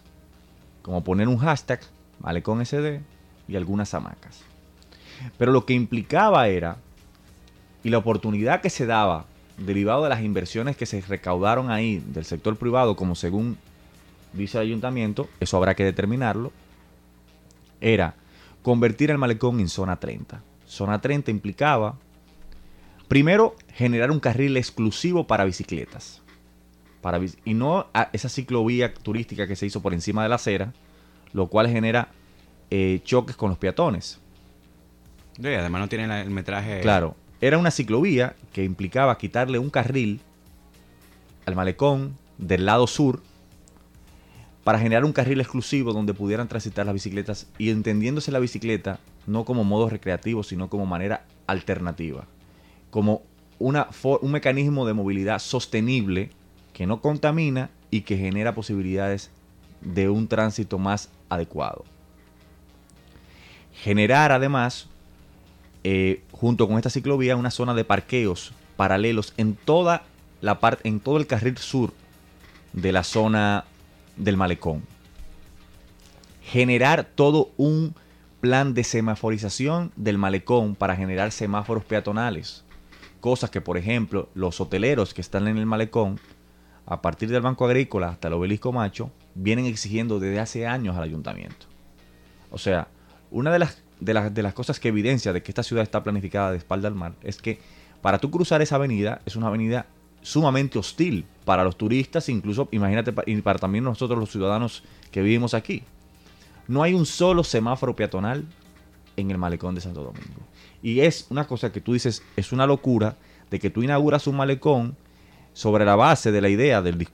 como 0.82 1.04
poner 1.04 1.28
un 1.28 1.40
hashtag, 1.40 1.82
malecón 2.22 2.66
SD, 2.66 3.02
y 3.50 3.58
algunas 3.58 3.94
hamacas. 3.94 4.50
Pero 5.38 5.52
lo 5.52 5.66
que 5.66 5.74
implicaba 5.74 6.48
era, 6.48 6.78
y 7.84 7.90
la 7.90 7.98
oportunidad 7.98 8.62
que 8.62 8.70
se 8.70 8.86
daba, 8.86 9.26
derivado 9.58 10.04
de 10.04 10.10
las 10.10 10.22
inversiones 10.22 10.78
que 10.78 10.86
se 10.86 11.02
recaudaron 11.02 11.70
ahí 11.70 12.04
del 12.08 12.26
sector 12.26 12.56
privado, 12.58 12.96
como 12.96 13.16
según 13.16 13.58
dice 14.34 14.58
el 14.58 14.64
ayuntamiento, 14.64 15.30
eso 15.40 15.58
habrá 15.58 15.76
que 15.76 15.84
determinarlo, 15.84 16.52
era 17.80 18.16
convertir 18.62 19.12
el 19.12 19.18
malecón 19.18 19.60
en 19.60 19.70
zona 19.70 20.00
30. 20.00 20.42
Zona 20.68 21.02
30 21.02 21.32
implicaba, 21.32 21.98
primero, 23.08 23.56
generar 23.74 24.12
un 24.12 24.20
carril 24.20 24.56
exclusivo 24.58 25.28
para 25.28 25.46
bicicletas. 25.46 26.22
Para, 27.02 27.20
y 27.46 27.54
no 27.56 27.88
esa 28.14 28.30
ciclovía 28.30 28.94
turística 28.94 29.48
que 29.48 29.56
se 29.56 29.66
hizo 29.66 29.82
por 29.82 29.94
encima 29.94 30.24
de 30.24 30.30
la 30.30 30.36
acera, 30.36 30.72
lo 31.34 31.48
cual 31.48 31.68
genera 31.68 32.10
eh, 32.70 33.02
choques 33.04 33.36
con 33.36 33.50
los 33.50 33.58
peatones. 33.58 34.20
Sí, 35.42 35.48
además 35.48 35.82
no 35.82 35.90
tiene 35.90 36.22
el 36.22 36.30
metraje. 36.30 36.82
Claro, 36.82 37.16
era 37.40 37.58
una 37.58 37.72
ciclovía 37.72 38.36
que 38.54 38.64
implicaba 38.64 39.18
quitarle 39.18 39.58
un 39.58 39.70
carril 39.70 40.22
al 41.46 41.56
malecón 41.56 42.16
del 42.38 42.66
lado 42.66 42.86
sur 42.88 43.22
para 44.64 44.78
generar 44.78 45.06
un 45.06 45.14
carril 45.14 45.40
exclusivo 45.40 45.92
donde 45.94 46.14
pudieran 46.14 46.48
transitar 46.48 46.86
las 46.86 46.94
bicicletas 46.94 47.48
y 47.58 47.72
entendiéndose 47.72 48.32
la 48.32 48.40
bicicleta 48.40 49.00
no 49.26 49.44
como 49.44 49.64
modo 49.64 49.90
recreativo, 49.90 50.44
sino 50.44 50.70
como 50.70 50.86
manera 50.86 51.26
alternativa, 51.48 52.26
como 52.92 53.24
una, 53.58 53.88
un 54.22 54.32
mecanismo 54.32 54.86
de 54.86 54.94
movilidad 54.94 55.40
sostenible 55.40 56.30
que 56.74 56.86
no 56.86 57.02
contamina 57.02 57.70
y 57.90 58.02
que 58.02 58.18
genera 58.18 58.54
posibilidades 58.54 59.32
de 59.82 60.10
un 60.10 60.28
tránsito 60.28 60.78
más 60.78 61.10
adecuado. 61.30 61.86
Generar 63.74 64.32
además, 64.32 64.90
eh, 65.84 66.24
junto 66.32 66.68
con 66.68 66.78
esta 66.78 66.90
ciclovía, 66.90 67.36
una 67.36 67.52
zona 67.52 67.74
de 67.74 67.84
parqueos 67.84 68.54
paralelos 68.76 69.34
en 69.38 69.56
toda 69.56 70.04
la 70.42 70.60
parte, 70.60 70.88
en 70.88 71.00
todo 71.00 71.18
el 71.18 71.28
carril 71.28 71.58
sur 71.58 71.94
de 72.74 72.92
la 72.92 73.04
zona 73.04 73.66
del 74.18 74.38
malecón. 74.38 74.84
Generar 76.42 77.04
todo 77.04 77.52
un 77.58 77.94
plan 78.40 78.74
de 78.74 78.84
semaforización 78.84 79.92
del 79.96 80.18
malecón 80.18 80.76
para 80.76 80.96
generar 80.96 81.32
semáforos 81.32 81.86
peatonales. 81.86 82.66
Cosas 83.20 83.52
que, 83.52 83.62
por 83.62 83.78
ejemplo, 83.78 84.30
los 84.34 84.60
hoteleros 84.60 85.14
que 85.14 85.22
están 85.22 85.48
en 85.48 85.58
el 85.58 85.68
malecón, 85.68 86.20
a 86.88 87.02
partir 87.02 87.30
del 87.30 87.42
Banco 87.42 87.66
Agrícola 87.66 88.10
hasta 88.10 88.28
el 88.28 88.34
Obelisco 88.34 88.72
Macho, 88.72 89.12
vienen 89.36 89.66
exigiendo 89.66 90.20
desde 90.20 90.40
hace 90.40 90.66
años 90.66 90.98
al 90.98 91.04
ayuntamiento. 91.04 91.68
O 92.50 92.58
sea, 92.58 92.88
una 93.30 93.52
de 93.52 93.60
las, 93.60 93.84
de 94.02 94.14
las, 94.14 94.34
de 94.34 94.44
las 94.44 94.54
cosas 94.54 94.80
que 94.80 94.90
evidencia 94.90 95.32
de 95.32 95.42
que 95.42 95.52
esta 95.52 95.64
ciudad 95.64 95.84
está 95.84 96.04
planificada 96.04 96.52
de 96.52 96.58
espalda 96.58 96.90
al 96.90 96.96
mar 96.96 97.14
es 97.24 97.38
que 97.42 97.60
para 98.02 98.20
tú 98.20 98.30
cruzar 98.30 98.62
esa 98.62 98.76
avenida 98.76 99.22
es 99.26 99.36
una 99.36 99.48
avenida 99.48 99.86
sumamente 100.22 100.78
hostil 100.78 101.26
para 101.46 101.64
los 101.64 101.78
turistas, 101.78 102.30
incluso, 102.30 102.68
imagínate, 102.72 103.14
y 103.26 103.42
para 103.42 103.60
también 103.60 103.84
nosotros 103.84 104.20
los 104.20 104.32
ciudadanos 104.32 104.84
que 105.12 105.22
vivimos 105.22 105.54
aquí. 105.54 105.84
No 106.68 106.84
hay 106.84 106.94
un 106.94 107.06
solo 107.06 107.44
semáforo 107.44 107.96
peatonal 107.96 108.46
en 109.18 109.32
el 109.32 109.38
malecón 109.38 109.76
de 109.76 109.82
Santo 109.82 110.04
Domingo. 110.04 110.42
Y 110.82 111.02
es 111.02 111.28
una 111.30 111.48
cosa 111.48 111.72
que 111.72 111.82
tú 111.82 111.94
dices, 111.94 112.24
es 112.36 112.52
una 112.52 112.66
locura 112.66 113.18
de 113.50 113.60
que 113.60 113.70
tú 113.70 113.84
inauguras 113.84 114.28
un 114.28 114.38
malecón 114.38 114.96
sobre 115.54 115.86
la 115.86 115.96
base 115.96 116.32
de 116.32 116.42
la 116.42 116.50
idea, 116.50 116.82
del, 116.82 117.06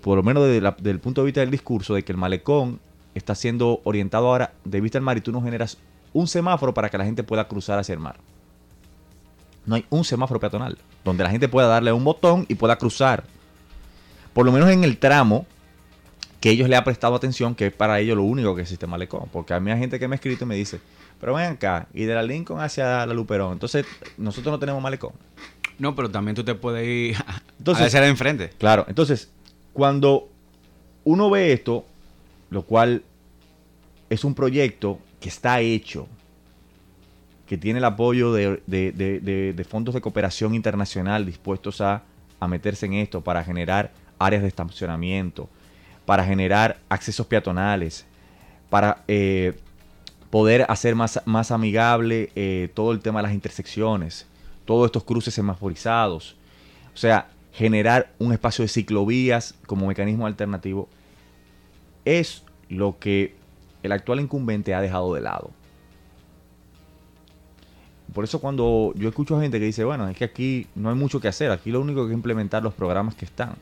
por 0.00 0.16
lo 0.16 0.22
menos 0.22 0.44
desde 0.44 0.90
el 0.90 1.00
punto 1.00 1.20
de 1.20 1.26
vista 1.26 1.40
del 1.40 1.50
discurso, 1.50 1.94
de 1.94 2.04
que 2.04 2.12
el 2.12 2.18
malecón 2.18 2.80
está 3.14 3.34
siendo 3.34 3.80
orientado 3.84 4.28
ahora 4.28 4.54
de 4.64 4.80
vista 4.80 4.98
al 4.98 5.04
mar 5.04 5.18
y 5.18 5.20
tú 5.20 5.32
no 5.32 5.42
generas 5.42 5.78
un 6.12 6.26
semáforo 6.26 6.74
para 6.74 6.88
que 6.88 6.98
la 6.98 7.04
gente 7.04 7.22
pueda 7.22 7.46
cruzar 7.48 7.78
hacia 7.78 7.92
el 7.92 7.98
mar 7.98 8.16
no 9.64 9.76
hay 9.76 9.84
un 9.90 10.04
semáforo 10.04 10.40
peatonal 10.40 10.78
donde 11.04 11.24
la 11.24 11.30
gente 11.30 11.48
pueda 11.48 11.68
darle 11.68 11.92
un 11.92 12.04
botón 12.04 12.46
y 12.48 12.54
pueda 12.54 12.76
cruzar. 12.76 13.24
Por 14.32 14.46
lo 14.46 14.52
menos 14.52 14.70
en 14.70 14.84
el 14.84 14.98
tramo 14.98 15.46
que 16.40 16.50
ellos 16.50 16.68
le 16.68 16.76
han 16.76 16.84
prestado 16.84 17.14
atención, 17.14 17.54
que 17.54 17.66
es 17.66 17.72
para 17.72 18.00
ellos 18.00 18.16
lo 18.16 18.22
único 18.22 18.54
que 18.54 18.62
existe 18.62 18.86
malecón. 18.86 19.28
Porque 19.32 19.54
a 19.54 19.60
mí 19.60 19.70
hay 19.70 19.78
gente 19.78 19.98
que 19.98 20.08
me 20.08 20.14
ha 20.14 20.16
escrito 20.16 20.44
y 20.44 20.48
me 20.48 20.56
dice, 20.56 20.80
pero 21.20 21.34
ven 21.34 21.52
acá, 21.52 21.86
y 21.92 22.04
de 22.04 22.14
la 22.14 22.22
Lincoln 22.22 22.60
hacia 22.60 23.06
la 23.06 23.14
Luperón, 23.14 23.52
entonces 23.52 23.86
nosotros 24.16 24.52
no 24.52 24.58
tenemos 24.58 24.82
malecón. 24.82 25.12
No, 25.78 25.94
pero 25.94 26.10
también 26.10 26.34
tú 26.34 26.44
te 26.44 26.54
puedes 26.54 26.86
ir 26.86 27.16
entonces, 27.58 27.84
a 27.84 27.86
hacer 27.86 28.04
enfrente. 28.04 28.50
Claro, 28.58 28.84
entonces, 28.88 29.30
cuando 29.72 30.28
uno 31.04 31.30
ve 31.30 31.52
esto, 31.52 31.84
lo 32.50 32.62
cual 32.62 33.02
es 34.08 34.24
un 34.24 34.34
proyecto 34.34 34.98
que 35.22 35.28
está 35.28 35.60
hecho, 35.60 36.08
que 37.46 37.56
tiene 37.56 37.78
el 37.78 37.84
apoyo 37.84 38.32
de, 38.32 39.66
fondos 39.68 39.94
de 39.94 40.00
cooperación 40.00 40.54
internacional 40.54 41.24
dispuestos 41.24 41.80
a, 41.80 42.02
meterse 42.48 42.86
en 42.86 42.94
esto 42.94 43.20
para 43.20 43.44
generar 43.44 43.92
áreas 44.18 44.42
de 44.42 44.48
estacionamiento, 44.48 45.48
para 46.04 46.24
generar 46.24 46.80
accesos 46.88 47.24
peatonales, 47.24 48.04
para 48.68 49.04
eh, 49.06 49.56
poder 50.28 50.66
hacer 50.68 50.96
más, 50.96 51.50
amigable 51.52 52.32
eh, 52.34 52.68
todo 52.74 52.90
el 52.90 52.98
tema 52.98 53.20
de 53.20 53.28
las 53.28 53.32
intersecciones, 53.32 54.26
todos 54.64 54.86
estos 54.86 55.04
cruces 55.04 55.32
semaforizados. 55.32 56.34
O 56.92 56.96
sea, 56.96 57.28
generar 57.52 58.10
un 58.18 58.32
espacio 58.32 58.64
de 58.64 58.68
ciclovías 58.68 59.54
como 59.66 59.86
mecanismo 59.86 60.26
alternativo 60.26 60.88
es 62.04 62.42
lo 62.68 62.98
que 62.98 63.36
el 63.82 63.92
actual 63.92 64.20
incumbente 64.20 64.74
ha 64.74 64.80
dejado 64.80 65.14
de 65.14 65.20
lado. 65.20 65.50
Por 68.12 68.24
eso 68.24 68.40
cuando 68.40 68.92
yo 68.94 69.08
escucho 69.08 69.36
a 69.36 69.40
gente 69.40 69.58
que 69.58 69.64
dice, 69.64 69.84
bueno, 69.84 70.08
es 70.08 70.16
que 70.16 70.24
aquí 70.24 70.66
no 70.74 70.90
hay 70.90 70.94
mucho 70.94 71.20
que 71.20 71.28
hacer, 71.28 71.50
aquí 71.50 71.70
lo 71.70 71.80
único 71.80 72.04
que 72.04 72.12
es 72.12 72.16
implementar 72.16 72.62
los 72.62 72.74
programas 72.74 73.14
que 73.14 73.24
están. 73.24 73.54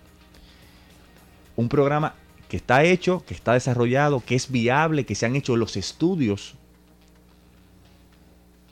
Un 1.56 1.68
programa 1.68 2.14
que 2.48 2.56
está 2.56 2.82
hecho, 2.82 3.24
que 3.24 3.34
está 3.34 3.52
desarrollado, 3.52 4.22
que 4.24 4.34
es 4.34 4.50
viable, 4.50 5.06
que 5.06 5.14
se 5.14 5.26
han 5.26 5.36
hecho 5.36 5.56
los 5.56 5.76
estudios 5.76 6.54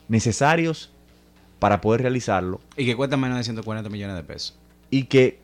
necesarios 0.09 0.91
para 1.59 1.79
poder 1.79 2.01
realizarlo. 2.01 2.59
Y 2.75 2.85
que 2.85 2.95
cuesta 2.95 3.15
menos 3.15 3.37
de 3.37 3.43
140 3.45 3.89
millones 3.89 4.15
de 4.17 4.23
pesos. 4.23 4.57
Y 4.89 5.03
que... 5.03 5.39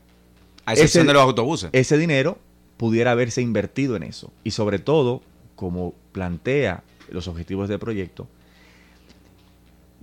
A 0.65 0.73
excepción 0.73 1.07
de 1.07 1.13
los 1.13 1.21
autobuses. 1.21 1.69
Ese 1.71 1.97
dinero 1.97 2.39
pudiera 2.77 3.11
haberse 3.11 3.41
invertido 3.41 3.95
en 3.95 4.03
eso. 4.03 4.33
Y 4.43 4.51
sobre 4.51 4.79
todo, 4.79 5.21
como 5.55 5.93
plantea 6.11 6.83
los 7.09 7.27
objetivos 7.27 7.69
del 7.69 7.79
proyecto, 7.79 8.27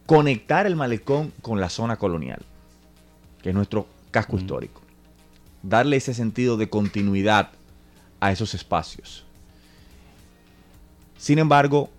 conectar 0.07 0.66
el 0.66 0.76
malecón 0.76 1.32
con 1.42 1.61
la 1.61 1.68
zona 1.68 1.96
colonial, 1.96 2.42
que 3.42 3.50
es 3.50 3.55
nuestro 3.55 3.86
casco 4.11 4.36
histórico. 4.36 4.80
Darle 5.62 5.96
ese 5.96 6.14
sentido 6.14 6.57
de 6.57 6.68
continuidad 6.68 7.50
a 8.20 8.32
esos 8.32 8.55
espacios. 8.55 9.24
Sin 11.16 11.38
embargo, 11.38 11.90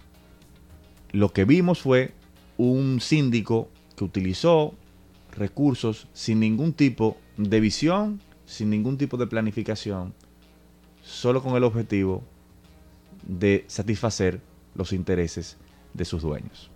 lo 1.11 1.31
que 1.31 1.45
vimos 1.45 1.81
fue 1.81 2.13
un 2.57 2.99
síndico 2.99 3.69
que 3.95 4.03
utilizó 4.03 4.73
recursos 5.31 6.07
sin 6.13 6.39
ningún 6.39 6.73
tipo 6.73 7.17
de 7.37 7.59
visión, 7.59 8.19
sin 8.45 8.69
ningún 8.69 8.97
tipo 8.97 9.17
de 9.17 9.27
planificación, 9.27 10.13
solo 11.01 11.41
con 11.41 11.55
el 11.55 11.63
objetivo 11.63 12.23
de 13.25 13.65
satisfacer 13.67 14.41
los 14.75 14.93
intereses 14.93 15.57
de 15.93 16.05
sus 16.05 16.21
dueños. 16.21 16.69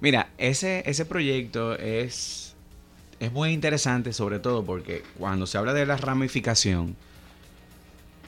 Mira, 0.00 0.30
ese, 0.38 0.82
ese 0.86 1.04
proyecto 1.04 1.76
es, 1.76 2.54
es 3.18 3.32
muy 3.32 3.50
interesante, 3.50 4.12
sobre 4.12 4.38
todo 4.38 4.64
porque 4.64 5.02
cuando 5.18 5.46
se 5.46 5.58
habla 5.58 5.74
de 5.74 5.86
la 5.86 5.96
ramificación, 5.96 6.96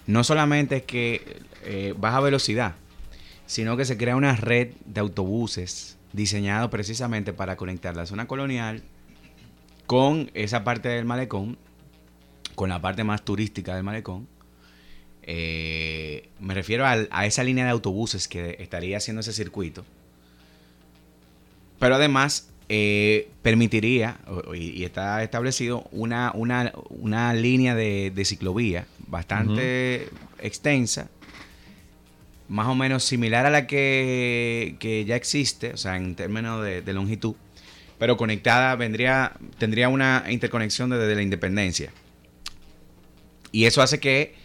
no 0.06 0.24
solamente 0.24 0.76
es 0.76 0.82
que 0.82 1.40
eh, 1.64 1.94
baja 1.96 2.20
velocidad, 2.20 2.74
sino 3.46 3.76
que 3.76 3.84
se 3.84 3.96
crea 3.96 4.16
una 4.16 4.36
red 4.36 4.72
de 4.84 5.00
autobuses 5.00 5.98
diseñado 6.12 6.70
precisamente 6.70 7.32
para 7.32 7.56
conectar 7.56 7.96
la 7.96 8.06
zona 8.06 8.26
colonial 8.26 8.82
con 9.86 10.30
esa 10.34 10.64
parte 10.64 10.88
del 10.88 11.04
malecón, 11.04 11.58
con 12.54 12.68
la 12.68 12.80
parte 12.80 13.04
más 13.04 13.24
turística 13.24 13.74
del 13.74 13.84
malecón. 13.84 14.28
Eh, 15.24 16.28
me 16.40 16.54
refiero 16.54 16.84
a 16.86 17.26
esa 17.26 17.44
línea 17.44 17.64
de 17.64 17.70
autobuses 17.70 18.26
que 18.26 18.56
estaría 18.58 18.96
haciendo 18.96 19.20
ese 19.20 19.32
circuito 19.32 19.84
pero 21.82 21.96
además 21.96 22.48
eh, 22.68 23.28
permitiría, 23.42 24.18
y, 24.54 24.84
está 24.84 25.20
establecido, 25.24 25.84
una, 25.90 26.30
una, 26.32 27.34
línea 27.34 27.74
de, 27.74 28.22
ciclovía 28.24 28.86
bastante 29.08 30.08
extensa, 30.38 31.08
más 32.48 32.68
o 32.68 32.76
menos 32.76 33.02
similar 33.02 33.46
a 33.46 33.50
la 33.50 33.66
que, 33.66 34.76
que 34.78 35.04
ya 35.04 35.16
existe, 35.16 35.72
o 35.72 35.76
sea, 35.76 35.96
en 35.96 36.14
términos 36.14 36.64
de, 36.64 36.82
de 36.82 36.92
longitud, 36.92 37.34
pero 37.98 38.16
conectada 38.16 38.76
vendría, 38.76 39.32
tendría 39.58 39.88
una 39.88 40.26
interconexión 40.28 40.88
desde 40.88 41.16
la 41.16 41.22
independencia. 41.22 41.90
Y 43.50 43.64
eso 43.64 43.82
hace 43.82 43.98
que 43.98 44.36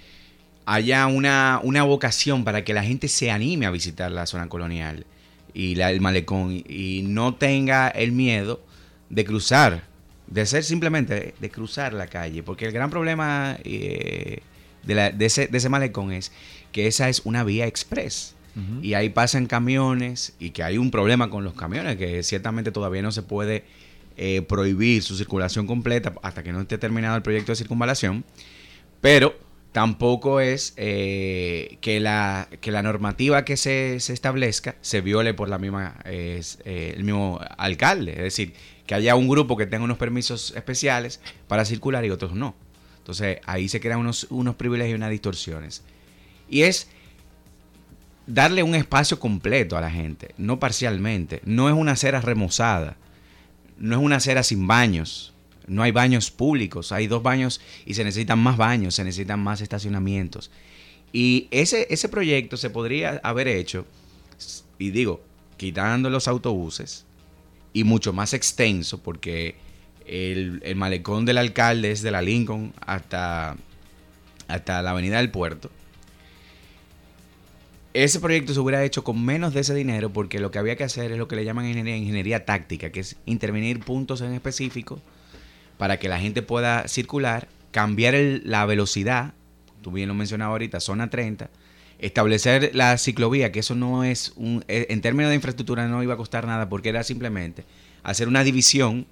haya 0.68 1.07
una, 1.07 1.61
una 1.63 1.84
vocación 1.84 2.43
para 2.43 2.65
que 2.65 2.74
la 2.74 2.84
gente 2.84 3.07
se 3.07 3.32
anime 3.32 3.65
a 3.65 3.72
visitar 3.72 4.11
la 4.11 4.26
zona 4.26 4.49
colonial 4.49 5.05
y 5.53 5.80
el 5.80 6.01
malecón 6.01 6.61
y 6.68 7.03
no 7.07 7.36
tenga 7.36 7.88
el 7.88 8.11
miedo 8.11 8.61
de 9.09 9.24
cruzar, 9.24 9.86
de 10.28 10.45
ser 10.45 10.65
simplemente 10.65 11.34
de 11.39 11.49
cruzar 11.49 11.93
la 11.93 12.07
calle, 12.07 12.43
porque 12.43 12.65
el 12.65 12.74
gran 12.74 12.89
problema 12.89 13.57
eh, 13.63 14.41
de, 14.84 15.26
ese, 15.26 15.47
de 15.47 15.57
ese 15.57 15.70
malecón 15.70 16.11
es 16.11 16.34
que 16.74 16.88
esa 16.88 17.07
es 17.07 17.22
una 17.24 17.43
vía 17.43 17.65
express. 17.65 18.36
Y 18.82 18.95
ahí 18.95 19.09
pasan 19.09 19.45
camiones 19.45 20.34
y 20.39 20.49
que 20.49 20.63
hay 20.63 20.80
un 20.80 20.89
problema 20.89 21.30
con 21.30 21.43
los 21.43 21.53
camiones, 21.53 21.95
que 21.95 22.24
ciertamente 22.24 22.72
todavía 22.72 23.03
no 23.03 23.11
se 23.11 23.22
puede 23.22 23.65
eh, 24.18 24.41
prohibir 24.41 25.03
su 25.03 25.15
circulación 25.15 25.68
completa 25.68 26.13
hasta 26.24 26.41
que 26.41 26.51
no 26.51 26.61
esté 26.61 26.80
terminado 26.80 27.15
el 27.15 27.22
proyecto 27.22 27.51
de 27.51 27.55
circunvalación. 27.55 28.26
Pero 28.99 29.38
tampoco 29.78 30.39
es 30.39 30.73
eh, 30.75 31.78
que, 31.82 31.99
la, 31.99 32.47
que 32.61 32.71
la 32.71 32.82
normativa 32.82 33.45
que 33.45 33.57
se, 33.57 33.97
establezca 33.97 34.73
se 34.82 35.01
viole 35.01 35.36
por 35.36 35.49
la 35.49 35.59
misma 35.59 35.97
eh, 36.03 36.41
el 36.65 37.03
mismo 37.03 37.39
alcalde. 37.59 38.13
Es 38.13 38.23
decir, 38.23 38.55
que 38.88 38.95
haya 38.95 39.13
un 39.13 39.28
grupo 39.28 39.55
que 39.55 39.67
tenga 39.67 39.84
unos 39.84 39.99
permisos 39.99 40.51
especiales 40.55 41.19
para 41.47 41.63
circular 41.63 42.03
y 42.05 42.09
otros 42.09 42.34
no. 42.34 42.55
Entonces 42.97 43.38
ahí 43.45 43.69
se 43.69 43.80
crean 43.80 43.99
unos, 43.99 44.25
unos 44.32 44.55
privilegios 44.55 44.93
y 44.93 44.95
unas 44.95 45.11
distorsiones. 45.11 45.84
Y 46.49 46.63
es 46.63 46.89
darle 48.25 48.63
un 48.63 48.73
espacio 48.73 49.19
completo 49.19 49.78
a 49.78 49.82
la 49.82 49.91
gente, 49.91 50.34
no 50.39 50.59
parcialmente. 50.59 51.43
No 51.45 51.69
es 51.69 51.75
una 51.75 51.91
acera 51.91 52.19
remozada, 52.19 52.97
no 53.78 53.95
es 53.95 54.01
una 54.01 54.15
acera 54.15 54.41
sin 54.41 54.65
baños 54.65 55.36
no 55.68 55.84
hay 55.84 55.91
baños 55.91 56.32
públicos, 56.32 56.91
hay 56.91 57.07
dos 57.07 57.22
baños 57.22 57.61
y 57.86 57.93
se 57.93 58.03
necesitan 58.03 58.39
más 58.39 58.57
baños, 58.57 58.95
se 58.95 59.03
necesitan 59.03 59.41
más 59.41 59.61
estacionamientos. 59.61 60.49
Y 61.11 61.47
ese, 61.51 61.88
ese 61.89 62.09
proyecto 62.09 62.57
se 62.57 62.70
podría 62.70 63.20
haber 63.24 63.47
hecho, 63.47 63.86
y 64.80 64.91
digo, 64.91 65.22
quitando 65.57 66.09
los 66.09 66.28
autobuses 66.28 67.05
y 67.74 67.84
mucho 67.84 68.13
más 68.13 68.34
extenso, 68.34 69.01
porque 69.03 69.55
el, 70.05 70.61
malecón 70.76 71.26
del 71.26 71.38
alcalde 71.38 71.91
es 71.91 72.01
de 72.01 72.11
la 72.11 72.22
Lincoln 72.22 72.74
hasta, 72.86 73.57
hasta 74.47 74.82
la 74.82 74.91
avenida 74.91 75.18
del 75.18 75.32
puerto. 75.32 75.70
Ese 77.93 78.20
proyecto 78.20 78.53
se 78.53 78.59
hubiera 78.59 78.84
hecho 78.84 79.03
con 79.03 79.26
menos 79.26 79.53
de 79.53 79.61
ese 79.61 79.74
dinero 79.74 80.13
porque 80.13 80.39
lo 80.39 80.51
que 80.51 80.59
había 80.59 80.76
que 80.76 80.84
hacer 80.84 81.11
es 81.11 81.18
lo 81.18 81.28
que 81.28 81.36
le 81.36 81.43
llaman 81.43 81.65
ingeniería, 81.65 81.97
ingeniería 81.97 82.45
táctica, 82.45 82.91
que 82.91 82.99
es 82.99 83.15
intervenir 83.26 83.80
puntos 83.80 84.22
en 84.22 84.34
específico 84.34 85.01
para 85.78 85.99
que 85.99 86.09
la 86.09 86.19
gente 86.19 86.41
pueda 86.41 86.88
circular, 86.88 87.47
cambiar 87.71 88.15
la 88.43 88.65
velocidad, 88.65 89.34
tú 89.82 89.91
bien 89.91 90.07
lo 90.07 90.13
mencionabas 90.13 90.53
ahorita, 90.53 90.80
zona 90.80 91.09
30, 91.09 91.49
establecer 91.99 92.71
la 92.73 92.97
ciclovía, 92.97 93.51
que 93.51 93.59
eso 93.59 93.75
no 93.75 94.03
es 94.03 94.34
un, 94.36 94.63
eh, 94.67 94.88
en 94.89 95.01
términos 95.01 95.30
de 95.30 95.36
infraestructura 95.36 95.88
no 95.88 96.03
iba 96.03 96.13
a 96.13 96.17
costar 96.17 96.45
nada 96.45 96.69
porque 96.69 96.89
era 96.89 97.03
simplemente 97.03 97.63
hacer 98.03 98.28
una 98.28 98.43
división 98.43 99.05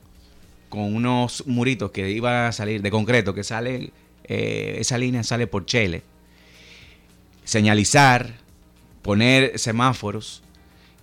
con 0.70 0.93
unos 0.95 1.45
muritos 1.47 1.91
que 1.91 2.09
iba 2.11 2.47
a 2.47 2.51
salir 2.51 2.82
de 2.82 2.91
concreto, 2.91 3.34
que 3.34 3.43
sale, 3.43 3.91
eh, 4.26 4.78
esa 4.80 4.97
línea 4.97 5.24
sale 5.24 5.47
por 5.47 5.66
Chele, 5.66 6.03
señalizar, 7.43 8.34
poner 9.01 9.57
semáforos 9.59 10.41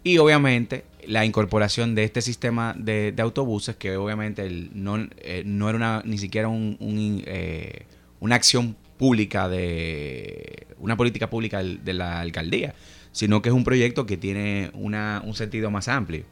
y 0.03 0.19
obviamente 0.19 0.85
la 1.07 1.25
incorporación 1.25 1.95
de 1.95 2.05
este 2.05 2.23
sistema 2.23 2.75
de, 2.79 3.15
autobuses, 3.19 3.77
que 3.77 3.97
obviamente 3.97 4.49
no, 4.73 5.09
eh, 5.19 5.43
no, 5.45 5.69
era 5.69 5.77
una, 5.77 6.03
ni 6.05 6.19
siquiera 6.19 6.49
un, 6.49 6.77
eh, 7.27 7.87
una 8.21 8.37
acción 8.37 8.77
pública 8.99 9.49
de 9.49 10.67
una 10.79 10.97
política 10.97 11.29
pública 11.29 11.63
de 11.63 11.93
la 11.93 12.21
alcaldía, 12.21 12.75
sino 13.13 13.43
que 13.43 13.49
es 13.49 13.55
un 13.55 13.65
proyecto 13.65 14.07
que 14.07 14.17
tiene 14.17 14.71
una, 14.75 15.23
un 15.25 15.35
sentido 15.35 15.71
más 15.71 15.89
amplio. 15.89 16.25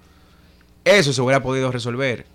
Eso 0.85 1.13
se 1.13 1.21
hubiera 1.21 1.43
podido 1.43 1.71
resolver 1.71 2.27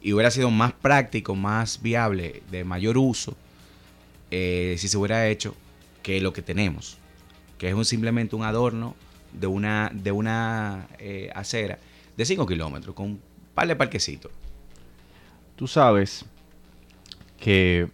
y 0.00 0.12
hubiera 0.12 0.30
sido 0.30 0.50
más 0.50 0.72
práctico, 0.72 1.34
más 1.34 1.82
viable, 1.82 2.42
de 2.50 2.64
mayor 2.64 2.96
uso, 2.96 3.36
eh, 4.30 4.76
si 4.78 4.88
se 4.88 4.96
hubiera 4.96 5.26
hecho 5.26 5.54
que 6.02 6.20
lo 6.20 6.32
que 6.32 6.42
tenemos, 6.42 6.98
que 7.58 7.68
es 7.68 7.74
un, 7.74 7.84
simplemente 7.84 8.36
un 8.36 8.44
adorno 8.44 8.94
de 9.38 9.46
una, 9.46 9.90
de 9.92 10.12
una 10.12 10.88
eh, 10.98 11.30
acera 11.34 11.78
de 12.16 12.24
5 12.24 12.46
kilómetros 12.46 12.94
con 12.94 13.06
un 13.06 13.22
par 13.54 13.68
de 13.68 13.76
parquecitos. 13.76 14.32
Tú 15.56 15.66
sabes 15.66 16.24
que 17.38 17.88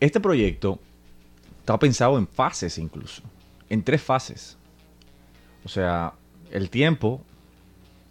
este 0.00 0.20
proyecto 0.20 0.78
está 1.60 1.78
pensado 1.78 2.18
en 2.18 2.28
fases 2.28 2.78
incluso, 2.78 3.22
en 3.68 3.82
tres 3.82 4.02
fases. 4.02 4.58
O 5.64 5.68
sea, 5.68 6.12
el 6.50 6.70
tiempo 6.70 7.22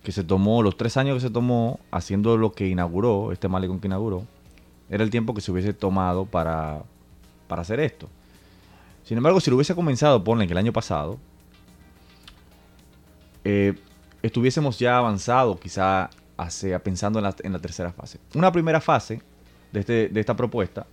que 0.04 0.12
se 0.12 0.24
tomó, 0.24 0.62
los 0.62 0.78
tres 0.78 0.98
años 0.98 1.16
que 1.16 1.28
se 1.28 1.30
tomó 1.30 1.80
haciendo 1.92 2.38
lo 2.38 2.52
que 2.52 2.68
inauguró, 2.68 3.32
este 3.32 3.48
malecón 3.48 3.80
que 3.80 3.88
inauguró, 3.88 4.26
era 4.90 5.04
el 5.04 5.10
tiempo 5.10 5.34
que 5.34 5.42
se 5.42 5.52
hubiese 5.52 5.74
tomado 5.74 6.26
para, 6.26 6.84
para 7.48 7.62
hacer 7.62 7.80
esto. 7.80 8.10
Sin 9.06 9.18
embargo, 9.18 9.40
si 9.40 9.52
lo 9.52 9.56
hubiese 9.56 9.76
comenzado, 9.76 10.24
ponle 10.24 10.48
que 10.48 10.54
el 10.54 10.58
año 10.58 10.74
pasado, 10.74 11.20
eh, 13.44 13.76
estuviésemos 14.24 14.80
ya 14.80 14.98
avanzado 14.98 15.60
quizá 15.60 16.10
hacia, 16.38 16.80
pensando 16.80 17.20
en 17.20 17.54
la, 17.54 17.60
tercera 17.60 17.92
fase. 17.92 18.20
Una 18.34 18.52
primera 18.52 18.82
fase 18.82 19.22
de, 19.72 19.80
este, 19.80 20.10
de 20.10 20.20
esta 20.20 20.36
propuesta 20.36 20.88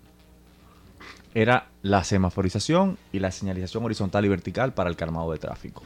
era 1.35 1.71
la 1.81 2.05
semaforización 2.05 2.99
y 3.13 3.19
la 3.19 3.31
señalización 3.31 3.83
horizontal 3.83 4.27
y 4.27 4.29
vertical 4.29 4.75
para 4.75 4.91
el 4.91 4.97
calmado 4.97 5.33
de 5.33 5.39
tráfico. 5.39 5.83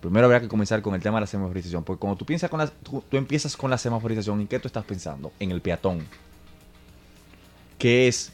Primero 0.00 0.24
habría 0.24 0.40
que 0.40 0.48
comenzar 0.48 0.80
con 0.80 0.94
el 0.94 1.02
tema 1.02 1.18
de 1.18 1.22
la 1.22 1.26
semaforización, 1.26 1.84
porque 1.84 2.00
cuando 2.00 2.16
tú, 2.16 2.24
piensas 2.24 2.48
con 2.48 2.60
la, 2.60 2.66
tú, 2.68 3.04
empiezas 3.10 3.54
con 3.58 3.68
la 3.68 3.76
semaforización, 3.76 4.40
¿en 4.40 4.48
qué 4.48 4.58
tú 4.58 4.68
estás 4.68 4.86
pensando? 4.86 5.32
En 5.38 5.50
el 5.50 5.60
peatón. 5.60 6.06
Que 7.76 8.08
es, 8.08 8.32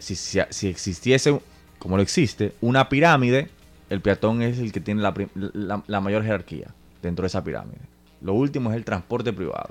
si, 0.00 0.16
si 0.16 0.68
existiese 0.68 1.40
como 1.80 1.96
lo 1.96 2.02
existe, 2.02 2.52
una 2.60 2.88
pirámide, 2.88 3.48
el 3.88 4.02
peatón 4.02 4.42
es 4.42 4.58
el 4.58 4.70
que 4.70 4.80
tiene 4.80 5.02
la, 5.02 6.00
mayor 6.00 6.22
jerarquía 6.22 6.68
dentro 7.02 7.24
de 7.24 7.28
esa 7.28 7.42
pirámide. 7.42 7.80
Lo 8.20 8.34
último 8.34 8.70
es 8.70 8.76
el 8.76 8.84
transporte 8.84 9.32
privado. 9.32 9.70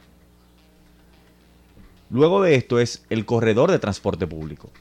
Luego 2.09 2.41
de 2.41 2.55
esto 2.55 2.79
es 2.79 3.05
el 3.11 3.25
corredor 3.25 3.69
de 3.69 3.77
transporte 3.77 4.25
público, 4.25 4.71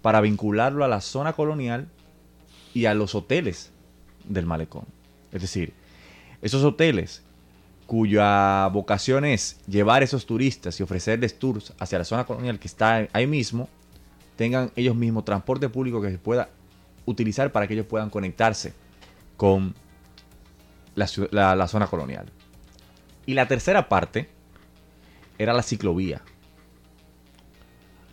para 0.00 0.20
vincularlo 0.20 0.84
a 0.84 0.88
la 0.88 1.00
zona 1.00 1.32
colonial 1.32 1.88
y 2.72 2.86
a 2.86 2.94
los 2.94 3.16
hoteles 3.16 3.72
del 4.24 4.46
malecón. 4.46 4.84
Es 5.32 5.42
decir, 5.42 5.72
esos 6.40 6.62
hoteles 6.62 7.24
cuya 7.86 8.68
vocación 8.68 9.24
es 9.24 9.58
llevar 9.66 10.02
a 10.02 10.04
esos 10.04 10.24
turistas 10.24 10.78
y 10.78 10.84
ofrecerles 10.84 11.36
tours 11.36 11.72
hacia 11.80 11.98
la 11.98 12.04
zona 12.04 12.24
colonial 12.24 12.60
que 12.60 12.68
está 12.68 13.08
ahí 13.12 13.26
mismo, 13.26 13.68
tengan 14.36 14.70
ellos 14.76 14.94
mismos 14.94 15.24
transporte 15.24 15.68
público 15.68 16.00
que 16.00 16.12
se 16.12 16.18
pueda 16.18 16.48
utilizar 17.06 17.52
para 17.52 17.66
que 17.66 17.74
ellos 17.74 17.86
puedan 17.86 18.10
conectarse 18.10 18.74
con 19.36 19.74
la, 20.94 21.06
zona 21.68 21.86
colonial. 21.86 22.26
Y 23.26 23.34
la 23.34 23.48
tercera 23.48 23.88
parte 23.88 24.28
era 25.38 25.52
la 25.52 25.62
ciclovía. 25.62 26.22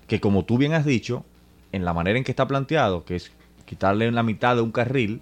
Que 0.08 0.22
como 0.22 0.46
tú 0.46 0.58
bien 0.58 0.74
has 0.74 0.86
dicho, 0.86 1.26
en 1.72 1.84
la 1.84 1.94
manera 1.94 2.18
en 2.18 2.24
que 2.24 2.32
está 2.32 2.48
planteado, 2.48 3.04
que 3.04 3.16
es 3.16 3.32
quitarle 3.66 4.10
la 4.12 4.24
mitad 4.24 4.56
de 4.56 4.62
un 4.62 4.72
carril, 4.72 5.22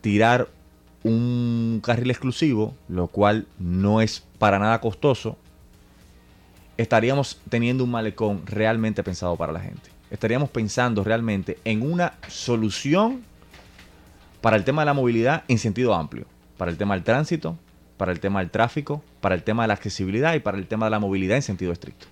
tirar 0.00 0.48
un 1.02 1.80
carril 1.82 2.10
exclusivo, 2.10 2.74
lo 2.88 3.08
cual 3.08 3.46
no 3.58 4.00
es 4.00 4.24
para 4.38 4.58
nada 4.58 4.80
costoso, 4.80 5.36
estaríamos 6.76 7.40
teniendo 7.48 7.84
un 7.84 7.90
malecón 7.90 8.46
realmente 8.46 9.02
pensado 9.02 9.36
para 9.36 9.52
la 9.52 9.60
gente 9.60 9.93
estaríamos 10.14 10.48
pensando 10.48 11.02
realmente 11.04 11.58
en 11.64 11.82
una 11.82 12.14
solución 12.28 13.22
para 14.40 14.56
el 14.56 14.64
tema 14.64 14.82
de 14.82 14.86
la 14.86 14.94
movilidad 14.94 15.44
en 15.48 15.58
sentido 15.58 15.94
amplio, 15.94 16.26
para 16.56 16.70
el 16.70 16.76
tema 16.76 16.94
del 16.94 17.02
tránsito, 17.02 17.58
para 17.96 18.12
el 18.12 18.20
tema 18.20 18.40
del 18.40 18.50
tráfico, 18.50 19.02
para 19.20 19.34
el 19.34 19.42
tema 19.42 19.64
de 19.64 19.68
la 19.68 19.74
accesibilidad 19.74 20.34
y 20.34 20.40
para 20.40 20.56
el 20.58 20.66
tema 20.66 20.86
de 20.86 20.90
la 20.90 21.00
movilidad 21.00 21.36
en 21.36 21.42
sentido 21.42 21.72
estricto. 21.72 22.06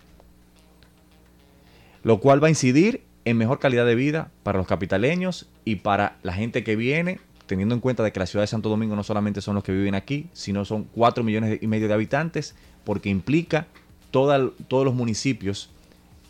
Lo 2.02 2.18
cual 2.18 2.42
va 2.42 2.48
a 2.48 2.50
incidir 2.50 3.04
en 3.24 3.36
mejor 3.36 3.60
calidad 3.60 3.86
de 3.86 3.94
vida 3.94 4.30
para 4.42 4.58
los 4.58 4.66
capitaleños 4.66 5.48
y 5.64 5.76
para 5.76 6.16
la 6.24 6.32
gente 6.32 6.64
que 6.64 6.74
viene, 6.74 7.20
teniendo 7.46 7.74
en 7.74 7.80
cuenta 7.80 8.02
de 8.02 8.10
que 8.10 8.18
la 8.18 8.26
ciudad 8.26 8.42
de 8.42 8.48
Santo 8.48 8.68
Domingo 8.68 8.96
no 8.96 9.04
solamente 9.04 9.40
son 9.40 9.54
los 9.54 9.62
que 9.62 9.70
viven 9.70 9.94
aquí, 9.94 10.26
sino 10.32 10.64
son 10.64 10.84
4 10.94 11.22
millones 11.22 11.58
y 11.62 11.66
medio 11.68 11.86
de 11.86 11.94
habitantes, 11.94 12.56
porque 12.82 13.10
implica 13.10 13.68
todos 14.10 14.52
los 14.68 14.94
municipios 14.94 15.70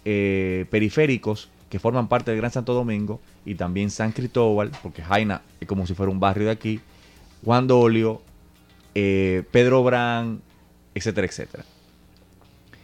eh, 0.04 0.66
periféricos 0.70 1.48
que 1.72 1.78
forman 1.78 2.06
parte 2.06 2.30
del 2.30 2.38
Gran 2.38 2.52
Santo 2.52 2.74
Domingo 2.74 3.18
y 3.46 3.54
también 3.54 3.88
San 3.88 4.12
Cristóbal, 4.12 4.70
porque 4.82 5.00
Jaina 5.00 5.40
es 5.58 5.66
como 5.66 5.86
si 5.86 5.94
fuera 5.94 6.12
un 6.12 6.20
barrio 6.20 6.44
de 6.44 6.50
aquí, 6.50 6.80
Juan 7.42 7.66
Dolio, 7.66 8.20
eh, 8.94 9.42
Pedro 9.50 9.82
Brán, 9.82 10.42
etcétera, 10.94 11.26
etcétera. 11.26 11.64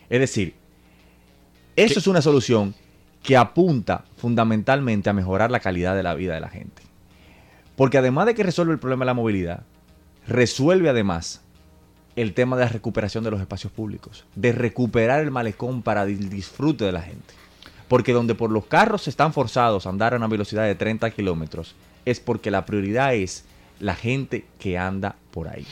Es 0.09 0.21
decir, 0.21 0.55
eso 1.77 1.99
es 1.99 2.07
una 2.07 2.23
solución 2.23 2.75
que 3.23 3.37
apunta 3.37 4.07
fundamentalmente 4.17 5.11
a 5.11 5.13
mejorar 5.13 5.51
la 5.51 5.61
calidad 5.61 5.95
de 5.95 6.03
la 6.03 6.15
vida 6.15 6.33
de 6.33 6.41
la 6.41 6.49
gente. 6.49 6.83
Porque 7.77 7.99
además 7.99 8.25
de 8.25 8.35
que 8.35 8.43
resuelve 8.43 8.73
el 8.73 8.79
problema 8.79 9.05
de 9.05 9.09
la 9.09 9.13
movilidad, 9.13 9.65
resuelve 10.27 10.89
además 10.89 11.43
el 12.17 12.33
tema 12.33 12.57
de 12.57 12.65
la 12.65 12.71
recuperación 12.71 13.23
de 13.23 13.33
los 13.33 13.41
espacios 13.43 13.71
públicos, 13.71 14.25
de 14.35 14.53
recuperar 14.53 15.21
el 15.21 15.31
malecón 15.31 15.83
para 15.83 16.05
el 16.05 16.31
disfrute 16.31 16.87
de 16.87 16.93
la 16.93 17.03
gente. 17.03 17.35
Porque 17.89 18.13
donde 18.13 18.35
por 18.35 18.51
los 18.51 18.67
carros 18.67 19.09
están 19.09 19.33
forzados 19.33 19.87
a 19.87 19.91
andar 19.91 20.15
a 20.15 20.17
una 20.17 20.27
velocidad 20.27 20.65
de 20.65 20.75
30 20.75 21.11
kilómetros, 21.11 21.75
es 22.05 22.21
porque 22.21 22.51
la 22.51 22.67
prioridad 22.67 23.15
es 23.15 23.45
la 23.81 23.95
gente 23.95 24.45
que 24.59 24.79
anda 24.79 25.17
por 25.31 25.49
ahí. 25.49 25.67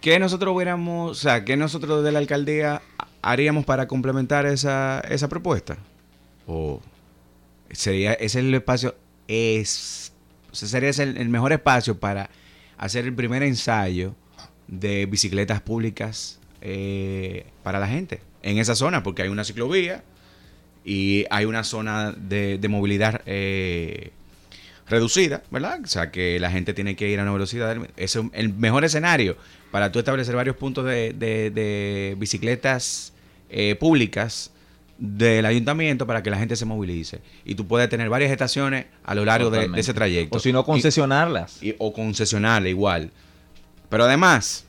¿Qué 0.00 0.18
nosotros 0.18 0.54
hubiéramos, 0.54 1.10
o 1.10 1.14
sea, 1.14 1.44
qué 1.44 1.56
nosotros 1.56 2.02
de 2.02 2.10
la 2.10 2.18
alcaldía 2.18 2.82
haríamos 3.22 3.64
para 3.64 3.86
complementar 3.86 4.46
esa, 4.46 5.00
esa 5.08 5.28
propuesta? 5.28 5.76
¿O 6.46 6.80
sería 7.70 8.12
ese 8.14 8.40
el 8.40 8.52
espacio, 8.54 8.96
es, 9.28 10.12
sería 10.50 10.90
el, 10.90 11.16
el 11.16 11.28
mejor 11.28 11.52
espacio 11.52 11.98
para 11.98 12.30
hacer 12.78 13.04
el 13.04 13.14
primer 13.14 13.42
ensayo 13.44 14.14
de 14.66 15.06
bicicletas 15.06 15.60
públicas 15.60 16.40
eh, 16.60 17.46
para 17.62 17.78
la 17.78 17.86
gente 17.86 18.20
en 18.42 18.58
esa 18.58 18.74
zona? 18.74 19.02
Porque 19.02 19.22
hay 19.22 19.28
una 19.28 19.44
ciclovía 19.44 20.02
y 20.84 21.24
hay 21.30 21.44
una 21.44 21.64
zona 21.64 22.12
de, 22.12 22.58
de 22.58 22.68
movilidad 22.68 23.20
eh, 23.26 24.10
reducida, 24.88 25.42
¿verdad? 25.50 25.80
O 25.84 25.86
sea, 25.86 26.10
que 26.10 26.38
la 26.40 26.50
gente 26.50 26.74
tiene 26.74 26.96
que 26.96 27.08
ir 27.08 27.18
a 27.20 27.22
una 27.22 27.32
velocidad. 27.32 27.76
Es 27.96 28.16
el 28.32 28.52
mejor 28.54 28.84
escenario 28.84 29.36
para 29.70 29.90
tú 29.92 29.98
establecer 29.98 30.34
varios 30.34 30.56
puntos 30.56 30.84
de, 30.84 31.12
de- 31.12 31.50
de 31.50 32.14
bicicletas 32.18 33.12
eh, 33.48 33.74
públicas 33.76 34.50
del 34.98 35.46
ayuntamiento 35.46 36.06
para 36.06 36.22
que 36.22 36.30
la 36.30 36.38
gente 36.38 36.56
se 36.56 36.64
movilice. 36.64 37.20
Y 37.44 37.54
tú 37.54 37.66
puedes 37.66 37.88
tener 37.88 38.08
varias 38.08 38.30
estaciones 38.30 38.86
a 39.04 39.14
lo 39.14 39.24
largo 39.24 39.50
de, 39.50 39.68
ese 39.76 39.94
trayecto. 39.94 40.36
O 40.36 40.40
si 40.40 40.52
no, 40.52 40.60
Y- 40.60 40.64
concesionarlas. 40.64 41.62
y- 41.62 41.74
o 41.78 41.92
concesionarla 41.92 42.68
igual. 42.68 43.10
Pero 43.88 44.04
además, 44.04 44.64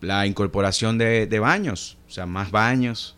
la 0.00 0.26
incorporación 0.26 0.98
de, 0.98 1.26
de 1.26 1.38
baños, 1.40 1.96
o 2.08 2.10
sea, 2.10 2.26
más 2.26 2.50
baños 2.50 3.16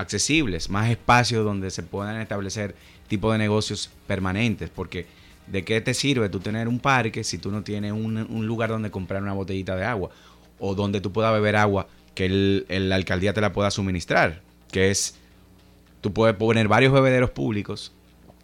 accesibles, 0.00 0.70
más 0.70 0.90
espacios 0.90 1.44
donde 1.44 1.70
se 1.70 1.82
puedan 1.82 2.20
establecer 2.20 2.74
tipo 3.08 3.30
de 3.32 3.38
negocios 3.38 3.90
permanentes, 4.06 4.70
porque 4.70 5.06
¿de 5.46 5.64
qué 5.64 5.80
te 5.80 5.94
sirve 5.94 6.28
tú 6.28 6.40
tener 6.40 6.68
un 6.68 6.78
parque 6.78 7.24
si 7.24 7.38
tú 7.38 7.50
no 7.50 7.62
tienes 7.62 7.92
un, 7.92 8.46
lugar 8.46 8.70
donde 8.70 8.90
comprar 8.90 9.22
una 9.22 9.32
botellita 9.32 9.76
de 9.76 9.84
agua 9.84 10.10
o 10.58 10.74
donde 10.74 11.00
tú 11.00 11.12
puedas 11.12 11.32
beber 11.32 11.56
agua 11.56 11.88
que 12.14 12.26
el, 12.26 12.66
el- 12.68 12.88
la 12.88 12.96
alcaldía 12.96 13.32
te 13.32 13.40
la 13.40 13.52
pueda 13.52 13.70
suministrar? 13.70 14.42
Que 14.70 14.90
es, 14.90 15.16
tú 16.00 16.12
puedes 16.12 16.36
poner 16.36 16.68
varios 16.68 16.92
bebederos 16.92 17.30
públicos, 17.30 17.92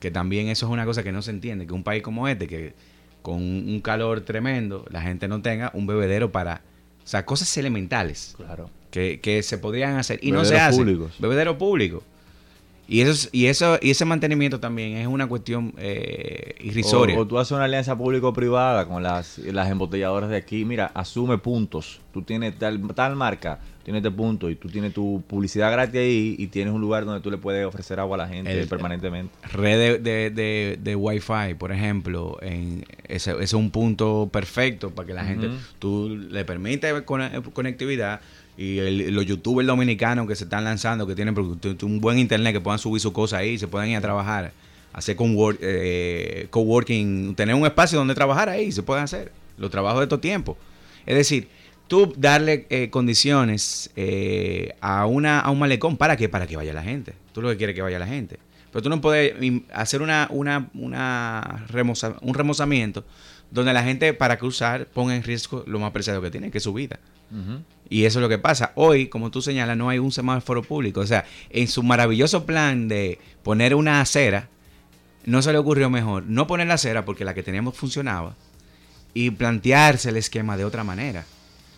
que 0.00 0.10
también 0.10 0.48
eso 0.48 0.66
es 0.66 0.72
una 0.72 0.84
cosa 0.84 1.02
que 1.02 1.12
no 1.12 1.22
se 1.22 1.30
entiende, 1.30 1.66
que 1.66 1.72
un 1.72 1.84
país 1.84 2.02
como 2.02 2.26
este, 2.28 2.46
que 2.46 2.74
con 3.22 3.36
un 3.42 3.80
calor 3.80 4.20
tremendo, 4.20 4.84
la 4.90 5.02
gente 5.02 5.26
no 5.28 5.42
tenga 5.42 5.70
un 5.74 5.86
bebedero 5.86 6.30
para, 6.32 6.62
o 7.04 7.06
sea, 7.06 7.24
cosas 7.24 7.56
elementales 7.56 8.34
Claro. 8.36 8.70
Que, 8.90 9.20
que 9.20 9.42
se 9.42 9.58
podrían 9.58 9.96
hacer 9.96 10.18
y 10.22 10.32
no 10.32 10.44
se 10.44 10.58
hacen. 10.58 10.78
públicos. 10.84 11.12
Bebedero 11.18 11.58
público. 11.58 12.02
Y 12.88 13.00
eso, 13.00 13.10
es- 13.10 13.28
y 13.32 13.46
eso 13.46 13.78
y 13.82 13.90
ese 13.90 14.04
mantenimiento 14.04 14.60
también 14.60 14.96
es 14.96 15.08
una 15.08 15.26
cuestión 15.26 15.74
eh, 15.76 16.54
irrisoria. 16.60 17.16
O, 17.18 17.22
o 17.22 17.26
tú 17.26 17.36
haces 17.36 17.50
una 17.50 17.64
alianza 17.64 17.98
público-privada 17.98 18.86
con 18.86 19.02
las, 19.02 19.38
las 19.38 19.68
embotelladoras 19.70 20.30
de 20.30 20.36
aquí. 20.36 20.64
Mira, 20.64 20.92
asume 20.94 21.36
puntos. 21.38 21.98
Tú 22.12 22.22
tienes 22.22 22.56
tal, 22.56 22.80
tal 22.94 23.16
marca, 23.16 23.58
tienes 23.82 24.04
este 24.04 24.16
punto 24.16 24.48
y 24.50 24.54
tú 24.54 24.68
tienes 24.68 24.94
tu 24.94 25.20
publicidad 25.26 25.72
gratis 25.72 25.96
ahí 26.00 26.36
y 26.38 26.46
tienes 26.46 26.72
un 26.72 26.80
lugar 26.80 27.04
donde 27.04 27.20
tú 27.20 27.28
le 27.28 27.38
puedes 27.38 27.66
ofrecer 27.66 27.98
agua 27.98 28.14
a 28.14 28.18
la 28.18 28.28
gente 28.28 28.52
El- 28.56 28.68
permanentemente. 28.68 29.34
Red 29.52 29.78
de, 29.78 29.98
de, 29.98 30.30
de, 30.30 30.78
de 30.80 30.94
Wi-Fi, 30.94 31.54
por 31.58 31.72
ejemplo, 31.72 32.38
en 32.40 32.84
ese, 33.08 33.32
ese 33.32 33.42
es 33.42 33.52
un 33.52 33.72
punto 33.72 34.28
perfecto 34.32 34.90
para 34.90 35.08
que 35.08 35.12
la 35.12 35.24
gente, 35.24 35.48
Ujú. 35.48 35.56
tú 35.80 36.08
le 36.30 36.44
permites 36.44 37.02
con- 37.02 37.28
conectividad 37.52 38.20
y 38.56 38.78
el- 38.78 39.14
los 39.14 39.26
youtubers 39.26 39.66
dominicanos 39.66 40.26
que 40.26 40.34
se 40.36 40.44
están 40.44 40.64
lanzando, 40.64 41.06
que 41.06 41.14
tienen 41.14 41.34
un 41.38 42.00
buen 42.00 42.18
internet, 42.18 42.52
que 42.54 42.60
puedan 42.60 42.78
subir 42.78 43.00
su 43.00 43.12
cosa 43.12 43.38
ahí, 43.38 43.58
se 43.58 43.68
puedan 43.68 43.88
ir 43.88 43.96
a 43.96 44.00
trabajar, 44.00 44.52
hacer 44.92 45.16
eh, 45.60 46.46
coworking, 46.50 47.34
tener 47.34 47.54
un 47.54 47.66
espacio 47.66 47.98
donde 47.98 48.14
trabajar 48.14 48.48
ahí, 48.48 48.72
se 48.72 48.82
pueden 48.82 49.04
hacer 49.04 49.30
los 49.58 49.70
trabajos 49.70 50.00
de 50.00 50.04
estos 50.04 50.20
tiempos. 50.20 50.56
Es 51.04 51.16
decir, 51.16 51.48
tú 51.86 52.12
darle 52.16 52.66
eh, 52.70 52.88
condiciones 52.90 53.90
eh, 53.96 54.74
a, 54.80 55.06
una, 55.06 55.40
a 55.40 55.50
un 55.50 55.58
malecón, 55.58 55.96
¿para 55.96 56.16
qué? 56.16 56.28
Para 56.28 56.46
que 56.46 56.56
vaya 56.56 56.72
la 56.72 56.82
gente. 56.82 57.14
Tú 57.32 57.42
lo 57.42 57.50
que 57.50 57.56
quieres 57.58 57.74
es 57.74 57.76
que 57.76 57.82
vaya 57.82 57.98
la 57.98 58.06
gente. 58.06 58.38
Pero 58.72 58.82
tú 58.82 58.88
no 58.88 59.00
puedes 59.00 59.34
hacer 59.72 60.02
una, 60.02 60.26
una, 60.30 60.68
una 60.74 61.66
remoza- 61.68 62.16
un 62.22 62.34
remozamiento 62.34 63.04
donde 63.50 63.72
la 63.72 63.82
gente 63.82 64.12
para 64.14 64.38
cruzar 64.38 64.86
ponga 64.86 65.14
en 65.14 65.22
riesgo 65.22 65.62
lo 65.66 65.78
más 65.78 65.92
preciado 65.92 66.20
que 66.20 66.30
tiene, 66.30 66.50
que 66.50 66.58
es 66.58 66.64
su 66.64 66.72
vida. 66.72 66.98
Y 67.88 68.04
eso 68.04 68.18
es 68.18 68.22
lo 68.22 68.28
que 68.28 68.38
pasa. 68.38 68.72
Hoy, 68.74 69.08
como 69.08 69.30
tú 69.30 69.42
señalas, 69.42 69.76
no 69.76 69.88
hay 69.88 69.98
un 69.98 70.12
semáforo 70.12 70.62
público. 70.62 71.00
O 71.00 71.06
sea, 71.06 71.24
en 71.50 71.68
su 71.68 71.82
maravilloso 71.82 72.44
plan 72.44 72.88
de 72.88 73.18
poner 73.42 73.74
una 73.74 74.00
acera, 74.00 74.48
no 75.24 75.42
se 75.42 75.52
le 75.52 75.58
ocurrió 75.58 75.90
mejor 75.90 76.24
no 76.26 76.46
poner 76.46 76.68
la 76.68 76.74
acera 76.74 77.04
porque 77.04 77.24
la 77.24 77.34
que 77.34 77.42
teníamos 77.42 77.76
funcionaba 77.76 78.36
y 79.12 79.30
plantearse 79.30 80.10
el 80.10 80.16
esquema 80.16 80.56
de 80.56 80.64
otra 80.64 80.84
manera. 80.84 81.24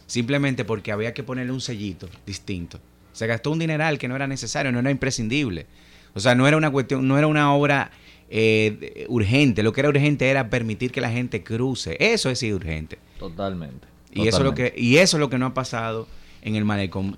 Simplemente 0.06 0.64
porque 0.64 0.92
había 0.92 1.12
que 1.12 1.22
ponerle 1.22 1.52
un 1.52 1.60
sellito 1.60 2.08
distinto. 2.26 2.80
Se 3.12 3.26
gastó 3.26 3.50
un 3.50 3.58
dineral 3.58 3.98
que 3.98 4.08
no 4.08 4.16
era 4.16 4.26
necesario, 4.26 4.72
no 4.72 4.78
era 4.78 4.90
imprescindible. 4.90 5.66
O 6.14 6.20
sea, 6.20 6.34
no 6.34 6.48
era 6.48 6.56
una 6.56 6.70
cuestión, 6.70 7.06
no 7.06 7.18
era 7.18 7.26
una 7.26 7.52
obra 7.52 7.90
eh, 8.30 9.06
urgente. 9.08 9.62
Lo 9.62 9.72
que 9.72 9.80
era 9.80 9.88
urgente 9.88 10.28
era 10.28 10.48
permitir 10.50 10.90
que 10.90 11.00
la 11.00 11.10
gente 11.10 11.42
cruce. 11.42 11.96
Eso 12.00 12.30
es 12.30 12.42
urgente. 12.42 12.98
Totalmente. 13.18 13.86
Y 14.24 14.28
eso, 14.28 14.38
es 14.38 14.44
lo 14.44 14.54
que, 14.54 14.74
y 14.76 14.98
eso 14.98 15.16
es 15.16 15.20
lo 15.20 15.30
que 15.30 15.38
no 15.38 15.46
ha 15.46 15.54
pasado 15.54 16.08
en 16.42 16.54
el 16.56 16.64
malecón. 16.64 17.16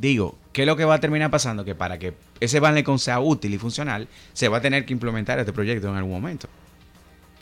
Digo, 0.00 0.36
¿qué 0.52 0.62
es 0.62 0.66
lo 0.66 0.76
que 0.76 0.84
va 0.84 0.94
a 0.94 1.00
terminar 1.00 1.30
pasando? 1.30 1.64
Que 1.64 1.74
para 1.74 1.98
que 1.98 2.14
ese 2.40 2.60
malecón 2.60 2.98
sea 2.98 3.20
útil 3.20 3.54
y 3.54 3.58
funcional, 3.58 4.08
se 4.32 4.48
va 4.48 4.58
a 4.58 4.60
tener 4.60 4.84
que 4.84 4.92
implementar 4.92 5.38
este 5.38 5.52
proyecto 5.52 5.88
en 5.88 5.96
algún 5.96 6.12
momento. 6.12 6.48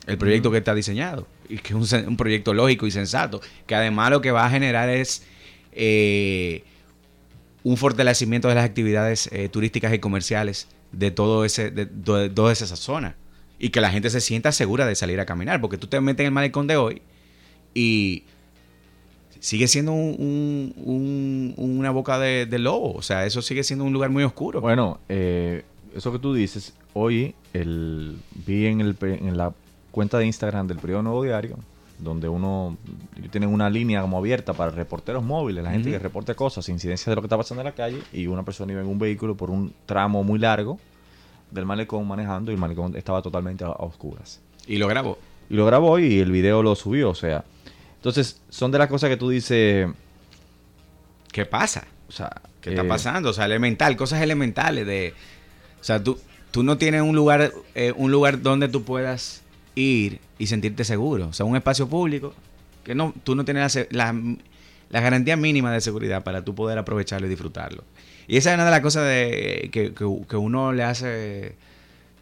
El 0.06 0.18
proyecto 0.18 0.50
que 0.50 0.58
está 0.58 0.74
diseñado. 0.74 1.26
Y 1.48 1.58
que 1.58 1.74
es 1.74 1.92
un 1.92 2.16
proyecto 2.16 2.52
lógico 2.52 2.86
y 2.86 2.90
sensato. 2.90 3.40
Que 3.66 3.74
además 3.74 4.10
lo 4.10 4.20
que 4.20 4.30
va 4.30 4.44
a 4.44 4.50
generar 4.50 4.88
es 4.88 5.24
eh, 5.72 6.64
un 7.62 7.76
fortalecimiento 7.76 8.48
de 8.48 8.54
las 8.54 8.64
actividades 8.64 9.30
eh, 9.32 9.48
turísticas 9.48 9.94
y 9.94 9.98
comerciales 9.98 10.68
de 10.92 11.10
todo 11.10 11.44
ese, 11.44 11.70
de, 11.70 11.86
de 11.86 12.30
toda 12.30 12.52
esa 12.52 12.66
zona. 12.76 13.16
Y 13.58 13.70
que 13.70 13.80
la 13.80 13.90
gente 13.90 14.10
se 14.10 14.20
sienta 14.20 14.52
segura 14.52 14.86
de 14.86 14.94
salir 14.94 15.20
a 15.20 15.26
caminar. 15.26 15.60
Porque 15.60 15.78
tú 15.78 15.86
te 15.86 16.00
metes 16.00 16.20
en 16.20 16.26
el 16.26 16.32
malecón 16.32 16.66
de 16.66 16.76
hoy 16.76 17.02
y 17.74 18.24
sigue 19.40 19.68
siendo 19.68 19.92
un- 19.92 20.72
un- 20.84 21.54
un- 21.56 21.78
una 21.78 21.90
boca 21.90 22.18
de, 22.18 22.46
de 22.46 22.58
lobo. 22.58 22.92
O 22.94 23.02
sea, 23.02 23.26
eso 23.26 23.42
sigue 23.42 23.62
siendo 23.62 23.84
un 23.84 23.92
lugar 23.92 24.10
muy 24.10 24.24
oscuro. 24.24 24.60
Bueno, 24.60 25.00
eh, 25.08 25.64
eso 25.94 26.12
que 26.12 26.18
tú 26.18 26.32
dices, 26.34 26.74
hoy 26.94 27.34
el, 27.52 28.16
vi 28.46 28.66
en, 28.66 28.80
el, 28.80 28.96
en 29.02 29.36
la 29.36 29.52
cuenta 29.90 30.18
de 30.18 30.26
Instagram 30.26 30.66
del 30.66 30.78
periodo 30.78 31.02
Nuevo 31.02 31.22
Diario, 31.22 31.58
donde 31.98 32.28
uno 32.28 32.76
tienen 33.30 33.50
una 33.50 33.70
línea 33.70 34.00
como 34.02 34.18
abierta 34.18 34.52
para 34.52 34.70
reporteros 34.72 35.22
móviles, 35.22 35.62
la 35.62 35.70
gente 35.70 35.90
que 35.90 35.98
reporte 35.98 36.34
cosas, 36.34 36.68
incidencias 36.68 37.06
de 37.06 37.14
lo 37.14 37.20
que 37.22 37.26
está 37.26 37.36
pasando 37.36 37.60
en 37.60 37.66
la 37.66 37.72
calle, 37.74 37.98
y 38.12 38.26
una 38.26 38.44
persona 38.44 38.72
iba 38.72 38.80
en 38.80 38.88
un 38.88 38.98
vehículo 38.98 39.36
por 39.36 39.50
un 39.50 39.72
tramo 39.86 40.24
muy 40.24 40.38
largo 40.38 40.78
del 41.50 41.66
malecón 41.66 42.08
manejando 42.08 42.50
y 42.50 42.54
el 42.54 42.60
malecón 42.60 42.96
estaba 42.96 43.22
totalmente 43.22 43.62
a, 43.62 43.68
a 43.68 43.72
oscuras. 43.84 44.40
Y 44.66 44.78
lo 44.78 44.88
grabo. 44.88 45.18
Y 45.48 45.54
lo 45.54 45.66
grabó 45.66 45.98
y 46.00 46.18
el 46.18 46.32
video 46.32 46.62
lo 46.62 46.74
subió, 46.74 47.10
o 47.10 47.14
sea. 47.14 47.44
Entonces, 48.04 48.38
son 48.50 48.70
de 48.70 48.76
las 48.76 48.88
cosas 48.88 49.08
que 49.08 49.16
tú 49.16 49.30
dices, 49.30 49.88
¿Qué 51.32 51.46
pasa? 51.46 51.86
o 52.06 52.12
sea, 52.12 52.30
¿Qué 52.60 52.68
eh, 52.70 52.72
está 52.74 52.86
pasando? 52.86 53.30
O 53.30 53.32
sea, 53.32 53.46
elemental, 53.46 53.96
cosas 53.96 54.20
elementales 54.20 54.86
de... 54.86 55.14
O 55.80 55.84
sea, 55.84 56.02
tú, 56.04 56.18
tú 56.50 56.62
no 56.62 56.76
tienes 56.76 57.00
un 57.00 57.16
lugar, 57.16 57.52
eh, 57.74 57.94
un 57.96 58.12
lugar 58.12 58.42
donde 58.42 58.68
tú 58.68 58.84
puedas 58.84 59.42
ir 59.74 60.20
y 60.38 60.48
sentirte 60.48 60.84
seguro. 60.84 61.28
O 61.28 61.32
sea, 61.32 61.46
un 61.46 61.56
espacio 61.56 61.88
público 61.88 62.34
que 62.84 62.94
no, 62.94 63.14
tú 63.24 63.34
no 63.34 63.46
tienes 63.46 63.74
la, 63.90 64.12
la, 64.12 64.36
la 64.90 65.00
garantía 65.00 65.36
mínima 65.38 65.72
de 65.72 65.80
seguridad 65.80 66.22
para 66.24 66.44
tú 66.44 66.54
poder 66.54 66.76
aprovecharlo 66.76 67.26
y 67.26 67.30
disfrutarlo. 67.30 67.84
Y 68.28 68.36
esa 68.36 68.50
es 68.50 68.54
una 68.56 68.66
de 68.66 68.70
las 68.70 68.80
cosas 68.80 69.06
de, 69.08 69.70
que, 69.72 69.94
que- 69.94 70.18
que 70.28 70.36
uno 70.36 70.72
le 70.74 70.82
hace 70.82 71.54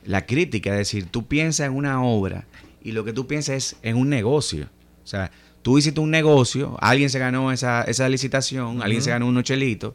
la 0.04 0.26
crítica, 0.26 0.70
es 0.70 0.78
decir, 0.78 1.06
tú 1.06 1.26
piensas 1.26 1.66
en 1.66 1.72
una 1.74 2.02
obra 2.04 2.44
y 2.82 2.92
lo 2.92 3.04
que 3.04 3.12
tú 3.12 3.26
piensas 3.26 3.56
es 3.56 3.76
en 3.82 3.96
un 3.96 4.08
negocio. 4.08 4.68
O 5.04 5.06
sea, 5.06 5.30
tú 5.62 5.78
hiciste 5.78 6.00
un 6.00 6.10
negocio, 6.10 6.76
alguien 6.80 7.08
se 7.10 7.18
ganó 7.18 7.52
esa, 7.52 7.82
esa 7.84 8.08
licitación, 8.08 8.82
alguien 8.82 9.02
se 9.02 9.10
ganó 9.10 9.26
unos 9.26 9.44
chelitos 9.44 9.94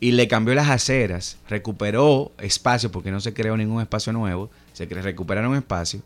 y 0.00 0.12
le 0.12 0.28
cambió 0.28 0.54
las 0.54 0.70
aceras, 0.70 1.38
recuperó 1.48 2.32
espacio 2.38 2.90
porque 2.90 3.10
no 3.10 3.20
se 3.20 3.34
creó 3.34 3.56
ningún 3.56 3.82
espacio 3.82 4.12
nuevo, 4.12 4.50
se 4.72 4.86
recuperaron 4.86 5.54
espacio 5.56 6.02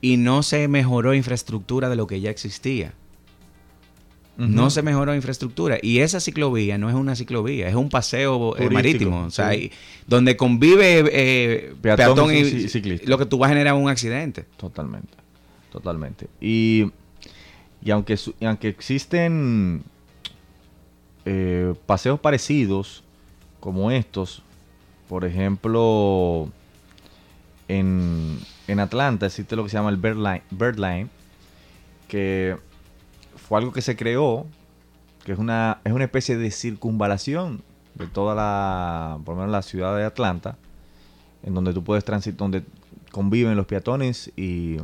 y 0.00 0.16
no 0.16 0.42
se 0.42 0.68
mejoró 0.68 1.14
infraestructura 1.14 1.88
de 1.88 1.96
lo 1.96 2.06
que 2.06 2.20
ya 2.20 2.30
existía. 2.30 2.94
No 4.38 4.70
se 4.70 4.82
mejoró 4.82 5.14
infraestructura. 5.14 5.78
Y 5.80 6.00
esa 6.00 6.18
ciclovía 6.18 6.76
no 6.78 6.88
es 6.88 6.96
una 6.96 7.14
ciclovía, 7.14 7.68
es 7.68 7.76
un 7.76 7.88
paseo 7.90 8.56
eh, 8.56 8.68
marítimo. 8.70 9.26
O 9.26 9.30
sea, 9.30 9.52
donde 10.08 10.36
convive 10.36 11.04
eh, 11.12 11.74
peatón, 11.80 12.34
y, 12.34 12.66
ciclista. 12.68 13.08
Lo 13.08 13.18
que 13.18 13.26
tú 13.26 13.38
vas 13.38 13.50
a 13.50 13.52
generar 13.52 13.74
un 13.74 13.88
accidente. 13.88 14.46
Totalmente. 14.56 15.12
Totalmente. 15.70 16.26
Y, 16.40 16.90
y 17.84 17.90
aunque, 17.90 18.18
aunque 18.42 18.68
existen 18.68 19.82
eh, 21.24 21.74
paseos 21.86 22.20
parecidos 22.20 23.02
como 23.60 23.90
estos, 23.90 24.42
por 25.08 25.24
ejemplo, 25.24 26.48
en, 27.68 28.38
en 28.68 28.80
Atlanta 28.80 29.26
existe 29.26 29.56
lo 29.56 29.64
que 29.64 29.70
se 29.70 29.76
llama 29.76 29.90
el 29.90 29.96
Birdline, 29.96 30.42
Birdline 30.50 31.10
que 32.08 32.56
fue 33.36 33.58
algo 33.58 33.72
que 33.72 33.82
se 33.82 33.96
creó, 33.96 34.46
que 35.24 35.32
es 35.32 35.38
una, 35.38 35.80
es 35.84 35.92
una 35.92 36.04
especie 36.04 36.36
de 36.36 36.50
circunvalación 36.50 37.62
de 37.94 38.06
toda 38.06 38.34
la, 38.34 39.18
por 39.24 39.34
lo 39.34 39.40
menos 39.40 39.52
la 39.52 39.62
ciudad 39.62 39.96
de 39.96 40.04
Atlanta, 40.04 40.56
en 41.42 41.54
donde 41.54 41.72
tú 41.72 41.82
puedes 41.82 42.04
transitar, 42.04 42.38
donde 42.38 42.64
conviven 43.10 43.56
los 43.56 43.66
peatones 43.66 44.30
y, 44.36 44.76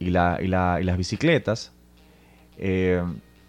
y, 0.00 0.10
la, 0.10 0.38
y, 0.42 0.48
la, 0.48 0.78
y 0.80 0.84
las 0.84 0.96
bicicletas. 0.96 1.72
Eh, 2.58 3.00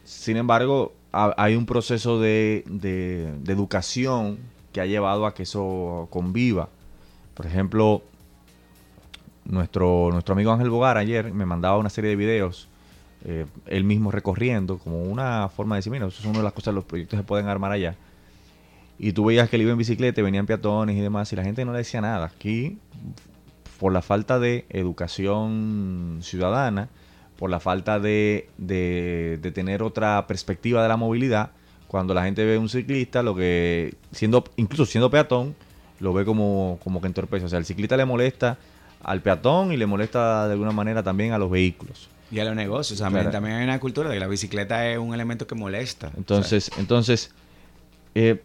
sin 0.04 0.38
embargo, 0.38 0.93
hay 1.12 1.56
un 1.56 1.66
proceso 1.66 2.20
de, 2.20 2.64
de, 2.68 3.34
educación 3.47 4.38
que 4.72 4.82
ha 4.82 4.86
llevado 4.86 5.26
a 5.26 5.34
que 5.34 5.43
eso 5.43 6.08
conviva. 6.12 6.70
Por 7.34 7.47
ejemplo, 7.47 8.04
nuestro, 9.45 10.10
nuestro 10.12 10.34
amigo 10.34 10.52
Ángel 10.52 10.70
Bogar 10.70 10.97
ayer 10.97 11.34
me 11.34 11.45
mandaba 11.45 11.78
una 11.80 11.89
serie 11.89 12.12
de 12.12 12.16
videos 12.16 12.68
eh, 13.24 13.45
él 13.68 13.84
mismo 13.84 14.12
recorriendo, 14.12 14.80
como 14.80 15.04
una 15.04 15.49
forma 15.49 15.76
de 15.76 15.80
decir, 15.80 15.91
mira, 15.91 16.08
eso 16.08 16.20
es 16.20 16.26
una 16.26 16.39
de 16.39 16.43
las 16.43 16.54
cosas, 16.54 16.74
los 16.74 16.86
proyectos 16.86 17.18
se 17.18 17.24
pueden 17.24 17.47
armar 17.47 17.72
allá. 17.72 17.95
Y 18.97 19.14
tú 19.14 19.26
veías 19.26 19.49
que 19.49 19.56
él 19.58 19.64
iba 19.64 19.72
en 19.72 19.78
bicicleta, 19.78 20.22
venían 20.22 20.45
peatones 20.45 20.95
y 20.95 21.02
demás, 21.02 21.32
y 21.34 21.36
la 21.36 21.43
gente 21.43 21.64
no 21.66 21.72
le 21.72 21.80
decía 21.80 22.02
nada. 22.02 22.26
Aquí, 22.26 22.78
por 23.82 23.92
la 23.92 24.04
falta 24.04 24.38
de 24.38 24.66
educación 24.70 26.20
ciudadana, 26.22 26.90
por 27.36 27.50
la 27.50 27.60
falta 27.60 28.00
de, 28.00 28.48
de, 28.60 29.52
tener 29.56 29.82
otra 29.82 30.28
perspectiva 30.28 30.84
de 30.84 30.88
la 30.88 30.98
movilidad, 30.98 31.50
cuando 31.88 32.14
la 32.14 32.24
gente 32.24 32.46
ve 32.46 32.60
un 32.60 32.70
ciclista, 32.70 33.24
lo 33.24 33.36
que, 33.36 33.96
siendo, 34.12 34.44
incluso 34.56 34.86
siendo 34.86 35.10
peatón, 35.10 35.56
lo 36.00 36.14
ve 36.14 36.26
como, 36.26 36.78
como 36.84 37.02
que 37.02 37.08
entorpece. 37.08 37.44
O 37.44 37.50
sea, 37.50 37.58
el 37.58 37.66
ciclista 37.66 37.98
le 37.98 38.06
molesta 38.06 38.60
al 39.02 39.24
peatón 39.24 39.72
y 39.72 39.78
le 39.78 39.88
molesta 39.88 40.46
de 40.46 40.54
alguna 40.54 40.74
manera 40.74 41.02
también 41.02 41.34
a 41.34 41.40
los 41.40 41.50
vehículos. 41.50 42.08
Y 42.30 42.38
a 42.38 42.46
los 42.46 42.56
negocios. 42.56 43.00
también 43.00 43.56
hay 43.56 43.64
una 43.64 43.80
cultura 43.80 44.10
de 44.10 44.16
que 44.18 44.20
la 44.20 44.28
bicicleta 44.28 44.88
es 44.88 45.00
un 45.00 45.16
elemento 45.16 45.48
que 45.48 45.56
molesta. 45.56 46.12
Entonces, 46.16 46.70
entonces 46.78 47.32
eh, 48.14 48.44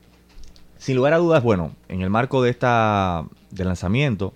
sin 0.79 0.97
lugar 0.97 1.13
a 1.13 1.19
dudas, 1.19 1.43
bueno, 1.43 1.73
en 1.91 2.01
el 2.01 2.09
marco 2.09 2.43
de 2.43 2.49
esta 2.49 3.27
del 3.51 3.67
lanzamiento 3.67 4.33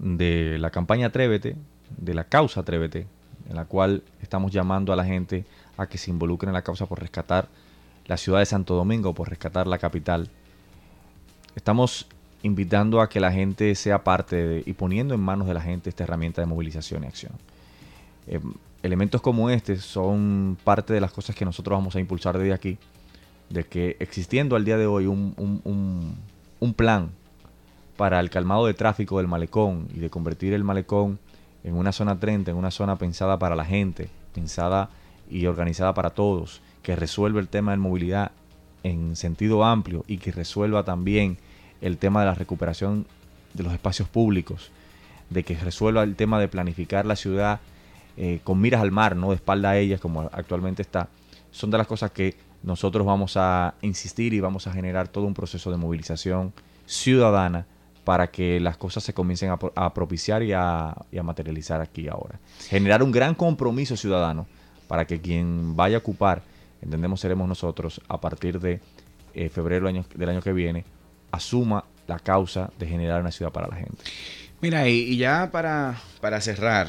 de 0.00 0.58
la 0.58 0.70
campaña 0.70 1.08
Atrévete, 1.08 1.56
de 1.96 2.14
la 2.14 2.24
causa 2.24 2.60
Atrévete, 2.60 3.06
en 3.48 3.56
la 3.56 3.66
cual 3.66 4.02
estamos 4.22 4.52
llamando 4.52 4.92
a 4.92 4.96
la 4.96 5.04
gente 5.04 5.44
a 5.76 5.86
que 5.86 5.98
se 5.98 6.10
involucre 6.10 6.48
en 6.48 6.54
la 6.54 6.62
causa 6.62 6.86
por 6.86 7.00
rescatar 7.00 7.48
la 8.06 8.16
ciudad 8.16 8.40
de 8.40 8.46
Santo 8.46 8.74
Domingo, 8.74 9.14
por 9.14 9.28
rescatar 9.28 9.66
la 9.66 9.78
capital. 9.78 10.28
Estamos 11.54 12.06
invitando 12.42 13.00
a 13.00 13.08
que 13.08 13.20
la 13.20 13.32
gente 13.32 13.74
sea 13.74 14.02
parte 14.02 14.62
y 14.64 14.72
poniendo 14.72 15.14
en 15.14 15.20
manos 15.20 15.46
de 15.46 15.54
la 15.54 15.60
gente 15.60 15.90
esta 15.90 16.04
herramienta 16.04 16.40
de 16.40 16.46
movilización 16.46 17.04
y 17.04 17.06
acción. 17.06 17.32
Eh, 18.26 18.40
elementos 18.82 19.20
como 19.20 19.50
este 19.50 19.76
son 19.76 20.56
parte 20.64 20.92
de 20.92 21.00
las 21.00 21.12
cosas 21.12 21.36
que 21.36 21.44
nosotros 21.44 21.76
vamos 21.78 21.96
a 21.96 22.00
impulsar 22.00 22.38
desde 22.38 22.52
aquí, 22.52 22.78
de 23.48 23.64
que 23.64 23.96
existiendo 24.00 24.56
al 24.56 24.64
día 24.64 24.76
de 24.76 24.86
hoy 24.86 25.06
un, 25.06 25.34
un, 26.60 26.74
plan 26.74 27.10
para 28.00 28.18
el 28.18 28.30
calmado 28.30 28.64
de 28.64 28.72
tráfico 28.72 29.18
del 29.18 29.28
malecón 29.28 29.86
y 29.94 29.98
de 29.98 30.08
convertir 30.08 30.54
el 30.54 30.64
malecón 30.64 31.18
en 31.64 31.74
una 31.74 31.92
zona 31.92 32.18
30, 32.18 32.50
en 32.50 32.56
una 32.56 32.70
zona 32.70 32.96
pensada 32.96 33.38
para 33.38 33.54
la 33.54 33.66
gente, 33.66 34.08
pensada 34.32 34.88
y 35.28 35.44
organizada 35.44 35.92
para 35.92 36.08
todos, 36.08 36.62
que 36.82 36.96
resuelva 36.96 37.40
el 37.40 37.48
tema 37.48 37.72
de 37.72 37.76
movilidad 37.76 38.30
en 38.84 39.16
sentido 39.16 39.64
amplio 39.64 40.02
y 40.06 40.16
que 40.16 40.32
resuelva 40.32 40.82
también 40.82 41.36
el 41.82 41.98
tema 41.98 42.20
de 42.20 42.26
la 42.28 42.34
recuperación 42.34 43.06
de 43.52 43.64
los 43.64 43.72
espacios 43.74 44.08
públicos, 44.08 44.70
de 45.28 45.42
que 45.42 45.54
resuelva 45.58 46.02
el 46.02 46.16
tema 46.16 46.40
de 46.40 46.48
planificar 46.48 47.04
la 47.04 47.16
ciudad 47.16 47.60
eh, 48.16 48.40
con 48.44 48.62
miras 48.62 48.80
al 48.80 48.92
mar, 48.92 49.14
no 49.14 49.28
de 49.28 49.34
espalda 49.34 49.72
a 49.72 49.76
ellas 49.76 50.00
como 50.00 50.22
actualmente 50.32 50.80
está, 50.80 51.10
son 51.50 51.70
de 51.70 51.76
las 51.76 51.86
cosas 51.86 52.12
que 52.12 52.34
nosotros 52.62 53.06
vamos 53.06 53.36
a 53.36 53.74
insistir 53.82 54.32
y 54.32 54.40
vamos 54.40 54.66
a 54.66 54.72
generar 54.72 55.08
todo 55.08 55.26
un 55.26 55.34
proceso 55.34 55.70
de 55.70 55.76
movilización 55.76 56.54
ciudadana 56.86 57.66
para 58.10 58.26
que 58.26 58.58
las 58.58 58.76
cosas 58.76 59.04
se 59.04 59.14
comiencen 59.14 59.50
a, 59.76 59.94
propiciar 59.94 60.42
y 60.42 60.52
a, 60.52 60.96
materializar 61.22 61.80
aquí 61.80 62.08
ahora. 62.08 62.40
Generar 62.68 63.04
un 63.04 63.12
gran 63.12 63.36
compromiso 63.36 63.96
ciudadano 63.96 64.48
para 64.88 65.04
que 65.04 65.20
quien 65.20 65.76
vaya 65.76 65.94
a 65.94 66.00
ocupar, 66.00 66.42
entendemos 66.82 67.20
seremos 67.20 67.46
nosotros, 67.48 68.00
a 68.08 68.20
partir 68.20 68.58
de 68.58 68.80
eh, 69.32 69.48
febrero 69.48 69.86
del 69.86 70.28
año, 70.28 70.42
que 70.42 70.52
viene, 70.52 70.84
asuma 71.30 71.84
la 72.08 72.18
causa 72.18 72.72
de 72.80 72.88
generar 72.88 73.20
una 73.20 73.30
ciudad 73.30 73.52
para 73.52 73.68
la 73.68 73.76
gente. 73.76 74.02
Mira, 74.60 74.88
y, 74.88 75.16
ya 75.16 75.52
para, 75.52 75.94
para 76.20 76.40
cerrar, 76.40 76.88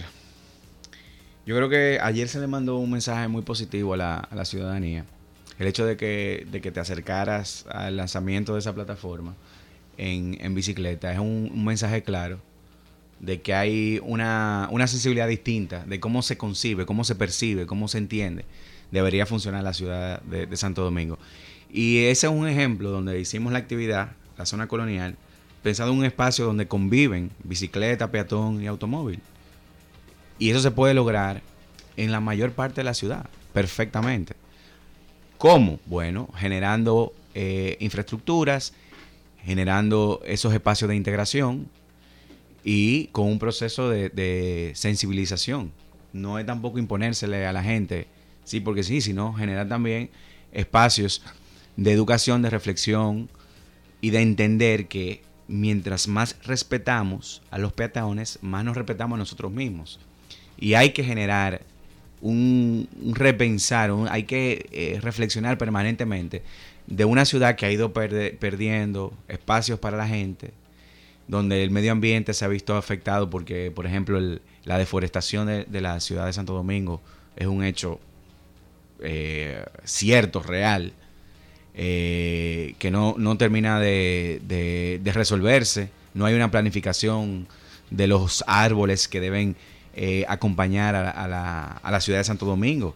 yo 1.45 1.55
creo 1.55 1.69
que 1.69 1.99
ayer 2.01 2.29
se 2.29 2.39
le 2.39 2.47
mandó 2.47 2.77
un 2.77 2.89
mensaje 2.89 3.27
muy 3.27 3.43
positivo 3.43 3.93
a 3.93 4.27
la, 4.31 4.45
ciudadanía. 4.45 5.05
El 5.59 5.67
hecho 5.67 5.85
de 5.85 5.97
que, 5.97 6.47
de 6.49 6.61
que 6.61 6.71
te 6.71 6.79
acercaras 6.79 7.67
al 7.69 7.95
lanzamiento 7.95 8.53
de 8.53 8.59
esa 8.61 8.73
plataforma 8.73 9.35
en, 10.01 10.55
bicicleta 10.55 11.13
es 11.13 11.19
un, 11.19 11.63
mensaje 11.63 12.01
claro 12.01 12.39
de 13.19 13.41
que 13.41 13.53
hay 13.53 13.99
una, 14.03 14.67
sensibilidad 14.87 15.27
distinta 15.27 15.85
de 15.85 15.99
cómo 15.99 16.23
se 16.23 16.37
concibe, 16.37 16.87
cómo 16.87 17.03
se 17.03 17.13
percibe, 17.15 17.67
cómo 17.67 17.87
se 17.87 17.99
entiende. 17.99 18.45
Debería 18.89 19.25
funcionar 19.25 19.63
la 19.63 19.73
ciudad 19.73 20.21
de, 20.23 20.47
de 20.47 20.57
Santo 20.57 20.83
Domingo. 20.83 21.19
Y 21.71 21.99
ese 22.05 22.27
es 22.27 22.33
un 22.33 22.47
ejemplo 22.47 22.89
donde 22.89 23.19
hicimos 23.19 23.53
la 23.53 23.59
actividad, 23.59 24.13
la 24.37 24.45
zona 24.45 24.67
colonial, 24.67 25.15
pensado 25.61 25.91
en 25.91 25.99
un 25.99 26.05
espacio 26.05 26.45
donde 26.45 26.67
conviven 26.67 27.29
bicicleta, 27.43 28.09
peatón 28.11 28.61
y 28.61 28.67
automóvil. 28.67 29.19
Y 30.39 30.49
eso 30.49 30.59
se 30.59 30.71
puede 30.71 30.95
lograr 30.95 31.43
en 31.95 32.11
la 32.11 32.19
mayor 32.19 32.53
parte 32.53 32.77
de 32.77 32.85
la 32.85 32.95
ciudad, 32.95 33.29
perfectamente. 33.53 34.33
¿Cómo? 35.37 35.79
Bueno, 35.85 36.27
generando 36.35 37.13
eh, 37.35 37.77
infraestructuras, 37.79 38.73
generando 39.43 40.21
esos 40.25 40.53
espacios 40.53 40.89
de 40.89 40.95
integración 40.95 41.67
y 42.63 43.07
con 43.07 43.27
un 43.27 43.39
proceso 43.39 43.89
de, 43.89 44.71
sensibilización. 44.75 45.71
No 46.13 46.39
es 46.39 46.45
tampoco 46.45 46.77
imponérsele 46.77 47.45
a 47.45 47.53
la 47.53 47.63
gente, 47.63 48.07
sí, 48.43 48.59
porque 48.59 48.83
sí, 48.83 49.01
sino 49.01 49.33
generar 49.33 49.67
también 49.67 50.09
espacios 50.51 51.23
de 51.77 51.91
educación, 51.91 52.41
de 52.41 52.49
reflexión 52.49 53.29
y 54.01 54.09
de 54.09 54.21
entender 54.21 54.87
que 54.87 55.23
mientras 55.47 56.07
más 56.07 56.35
respetamos 56.43 57.41
a 57.49 57.57
los 57.57 57.73
peatones, 57.73 58.39
más 58.41 58.63
nos 58.65 58.75
respetamos 58.75 59.15
a 59.15 59.19
nosotros 59.19 59.51
mismos. 59.51 59.99
Y 60.57 60.73
hay 60.73 60.91
que 60.91 61.03
generar 61.03 61.61
un, 62.21 62.87
repensar, 63.13 63.91
hay 64.09 64.23
que 64.23 64.67
eh, 64.71 64.99
reflexionar 65.01 65.57
permanentemente 65.57 66.43
de 66.91 67.05
una 67.05 67.25
ciudad 67.25 67.55
que 67.55 67.65
ha 67.65 67.71
ido 67.71 67.93
perdiendo 67.93 69.13
espacios 69.27 69.79
para 69.79 69.97
la 69.97 70.07
gente, 70.07 70.51
donde 71.27 71.63
el 71.63 71.71
medio 71.71 71.93
ambiente 71.93 72.33
se 72.33 72.43
ha 72.43 72.49
visto 72.49 72.75
afectado 72.75 73.29
porque, 73.29 73.71
por 73.71 73.85
ejemplo, 73.85 74.19
la 74.65 74.77
deforestación 74.77 75.47
de, 75.47 75.81
la 75.81 75.99
ciudad 76.01 76.25
de 76.25 76.33
Santo 76.33 76.53
Domingo 76.53 77.01
es 77.37 77.47
un 77.47 77.63
hecho 77.63 77.99
eh, 78.99 79.63
cierto, 79.85 80.43
real, 80.43 80.91
eh, 81.73 82.75
que 82.77 82.91
no, 82.91 83.15
termina 83.37 83.79
de, 83.79 84.41
de, 84.43 85.11
resolverse. 85.13 85.89
No 86.13 86.25
hay 86.25 86.35
una 86.35 86.51
planificación 86.51 87.47
de 87.89 88.07
los 88.07 88.43
árboles 88.47 89.07
que 89.07 89.21
deben 89.21 89.55
eh, 89.95 90.25
acompañar 90.27 90.95
a, 90.95 91.27
la, 91.27 92.01
ciudad 92.01 92.19
de 92.19 92.25
Santo 92.25 92.45
Domingo. 92.45 92.95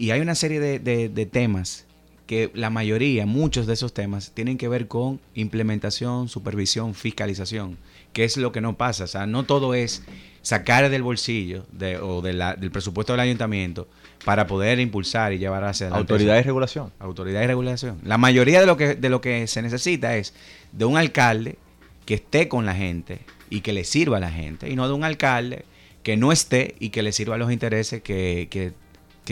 Y 0.00 0.12
hay 0.12 0.22
una 0.22 0.34
serie 0.34 0.60
de, 0.60 1.26
temas 1.26 1.84
que 2.26 2.50
la 2.54 2.70
mayoría, 2.70 3.26
muchos 3.26 3.66
de 3.66 3.74
esos 3.74 3.92
temas 3.92 4.32
tienen 4.32 4.56
que 4.56 4.66
ver 4.66 4.88
con 4.88 5.20
implementación, 5.34 6.30
supervisión, 6.30 6.94
fiscalización, 6.94 7.76
que 8.14 8.24
es 8.24 8.38
lo 8.38 8.50
que 8.50 8.62
no 8.62 8.78
pasa. 8.78 9.04
O 9.04 9.06
sea, 9.06 9.26
no 9.26 9.44
todo 9.44 9.74
es 9.74 10.02
sacar 10.40 10.88
del 10.88 11.02
bolsillo 11.02 11.66
de, 11.70 11.98
o 11.98 12.22
de 12.22 12.32
la, 12.32 12.54
del 12.54 12.70
presupuesto 12.70 13.12
del 13.12 13.20
ayuntamiento 13.20 13.88
para 14.24 14.46
poder 14.46 14.80
impulsar 14.80 15.34
y 15.34 15.38
llevar 15.38 15.64
hacia 15.64 15.88
adelante. 15.88 16.14
Autoridad 16.14 16.38
y 16.38 16.42
regulación. 16.44 16.92
Autoridad 16.98 17.42
y 17.42 17.46
regulación. 17.46 18.00
La 18.02 18.16
mayoría 18.16 18.60
de 18.60 18.66
lo 18.66 18.78
que 18.78 18.94
de 18.94 19.10
lo 19.10 19.20
que 19.20 19.46
se 19.48 19.60
necesita 19.60 20.16
es 20.16 20.32
de 20.72 20.86
un 20.86 20.96
alcalde 20.96 21.58
que 22.06 22.14
esté 22.14 22.48
con 22.48 22.64
la 22.64 22.74
gente 22.74 23.18
y 23.50 23.60
que 23.60 23.74
le 23.74 23.84
sirva 23.84 24.16
a 24.16 24.20
la 24.20 24.30
gente, 24.30 24.70
y 24.70 24.76
no 24.76 24.88
de 24.88 24.94
un 24.94 25.04
alcalde 25.04 25.66
que 26.02 26.16
no 26.16 26.32
esté 26.32 26.74
y 26.78 26.88
que 26.88 27.02
le 27.02 27.12
sirva 27.12 27.34
a 27.34 27.38
los 27.38 27.52
intereses 27.52 28.02
que, 28.02 28.48
que, 28.50 28.72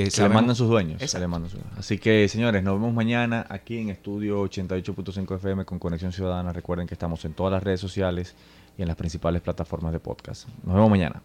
que 0.05 0.11
Que 0.11 0.23
le 0.23 0.29
mandan 0.29 0.57
sus 0.57 0.69
dueños. 0.69 1.01
Exacto. 1.01 1.21
le 1.21 1.29
mandan 1.29 1.51
sus 1.51 1.61
dueños. 1.61 1.79
Así 1.79 1.99
que, 1.99 2.29
señores, 2.29 2.63
nos 2.63 2.75
vemos 2.75 2.93
mañana 2.93 3.47
aquí 3.49 3.79
en 3.79 3.91
Estudio 3.91 4.43
88.5 4.45 5.37
FM 5.37 5.65
con 5.65 5.79
Conexión 5.79 6.13
Ciudadana. 6.13 6.53
Recuerden 6.53 6.87
que 6.87 6.95
estamos 6.95 7.25
en 7.25 7.35
todas 7.35 7.53
las 7.53 7.63
redes 7.63 7.81
sociales 7.81 8.35
y 8.77 8.83
en 8.83 8.89
las 8.89 8.97
principales 8.97 9.43
plataformas 9.43 9.93
de 9.93 10.01
podcast. 10.01 10.49
Nos 10.65 10.75
vemos 10.75 10.91
mañana. 10.91 11.23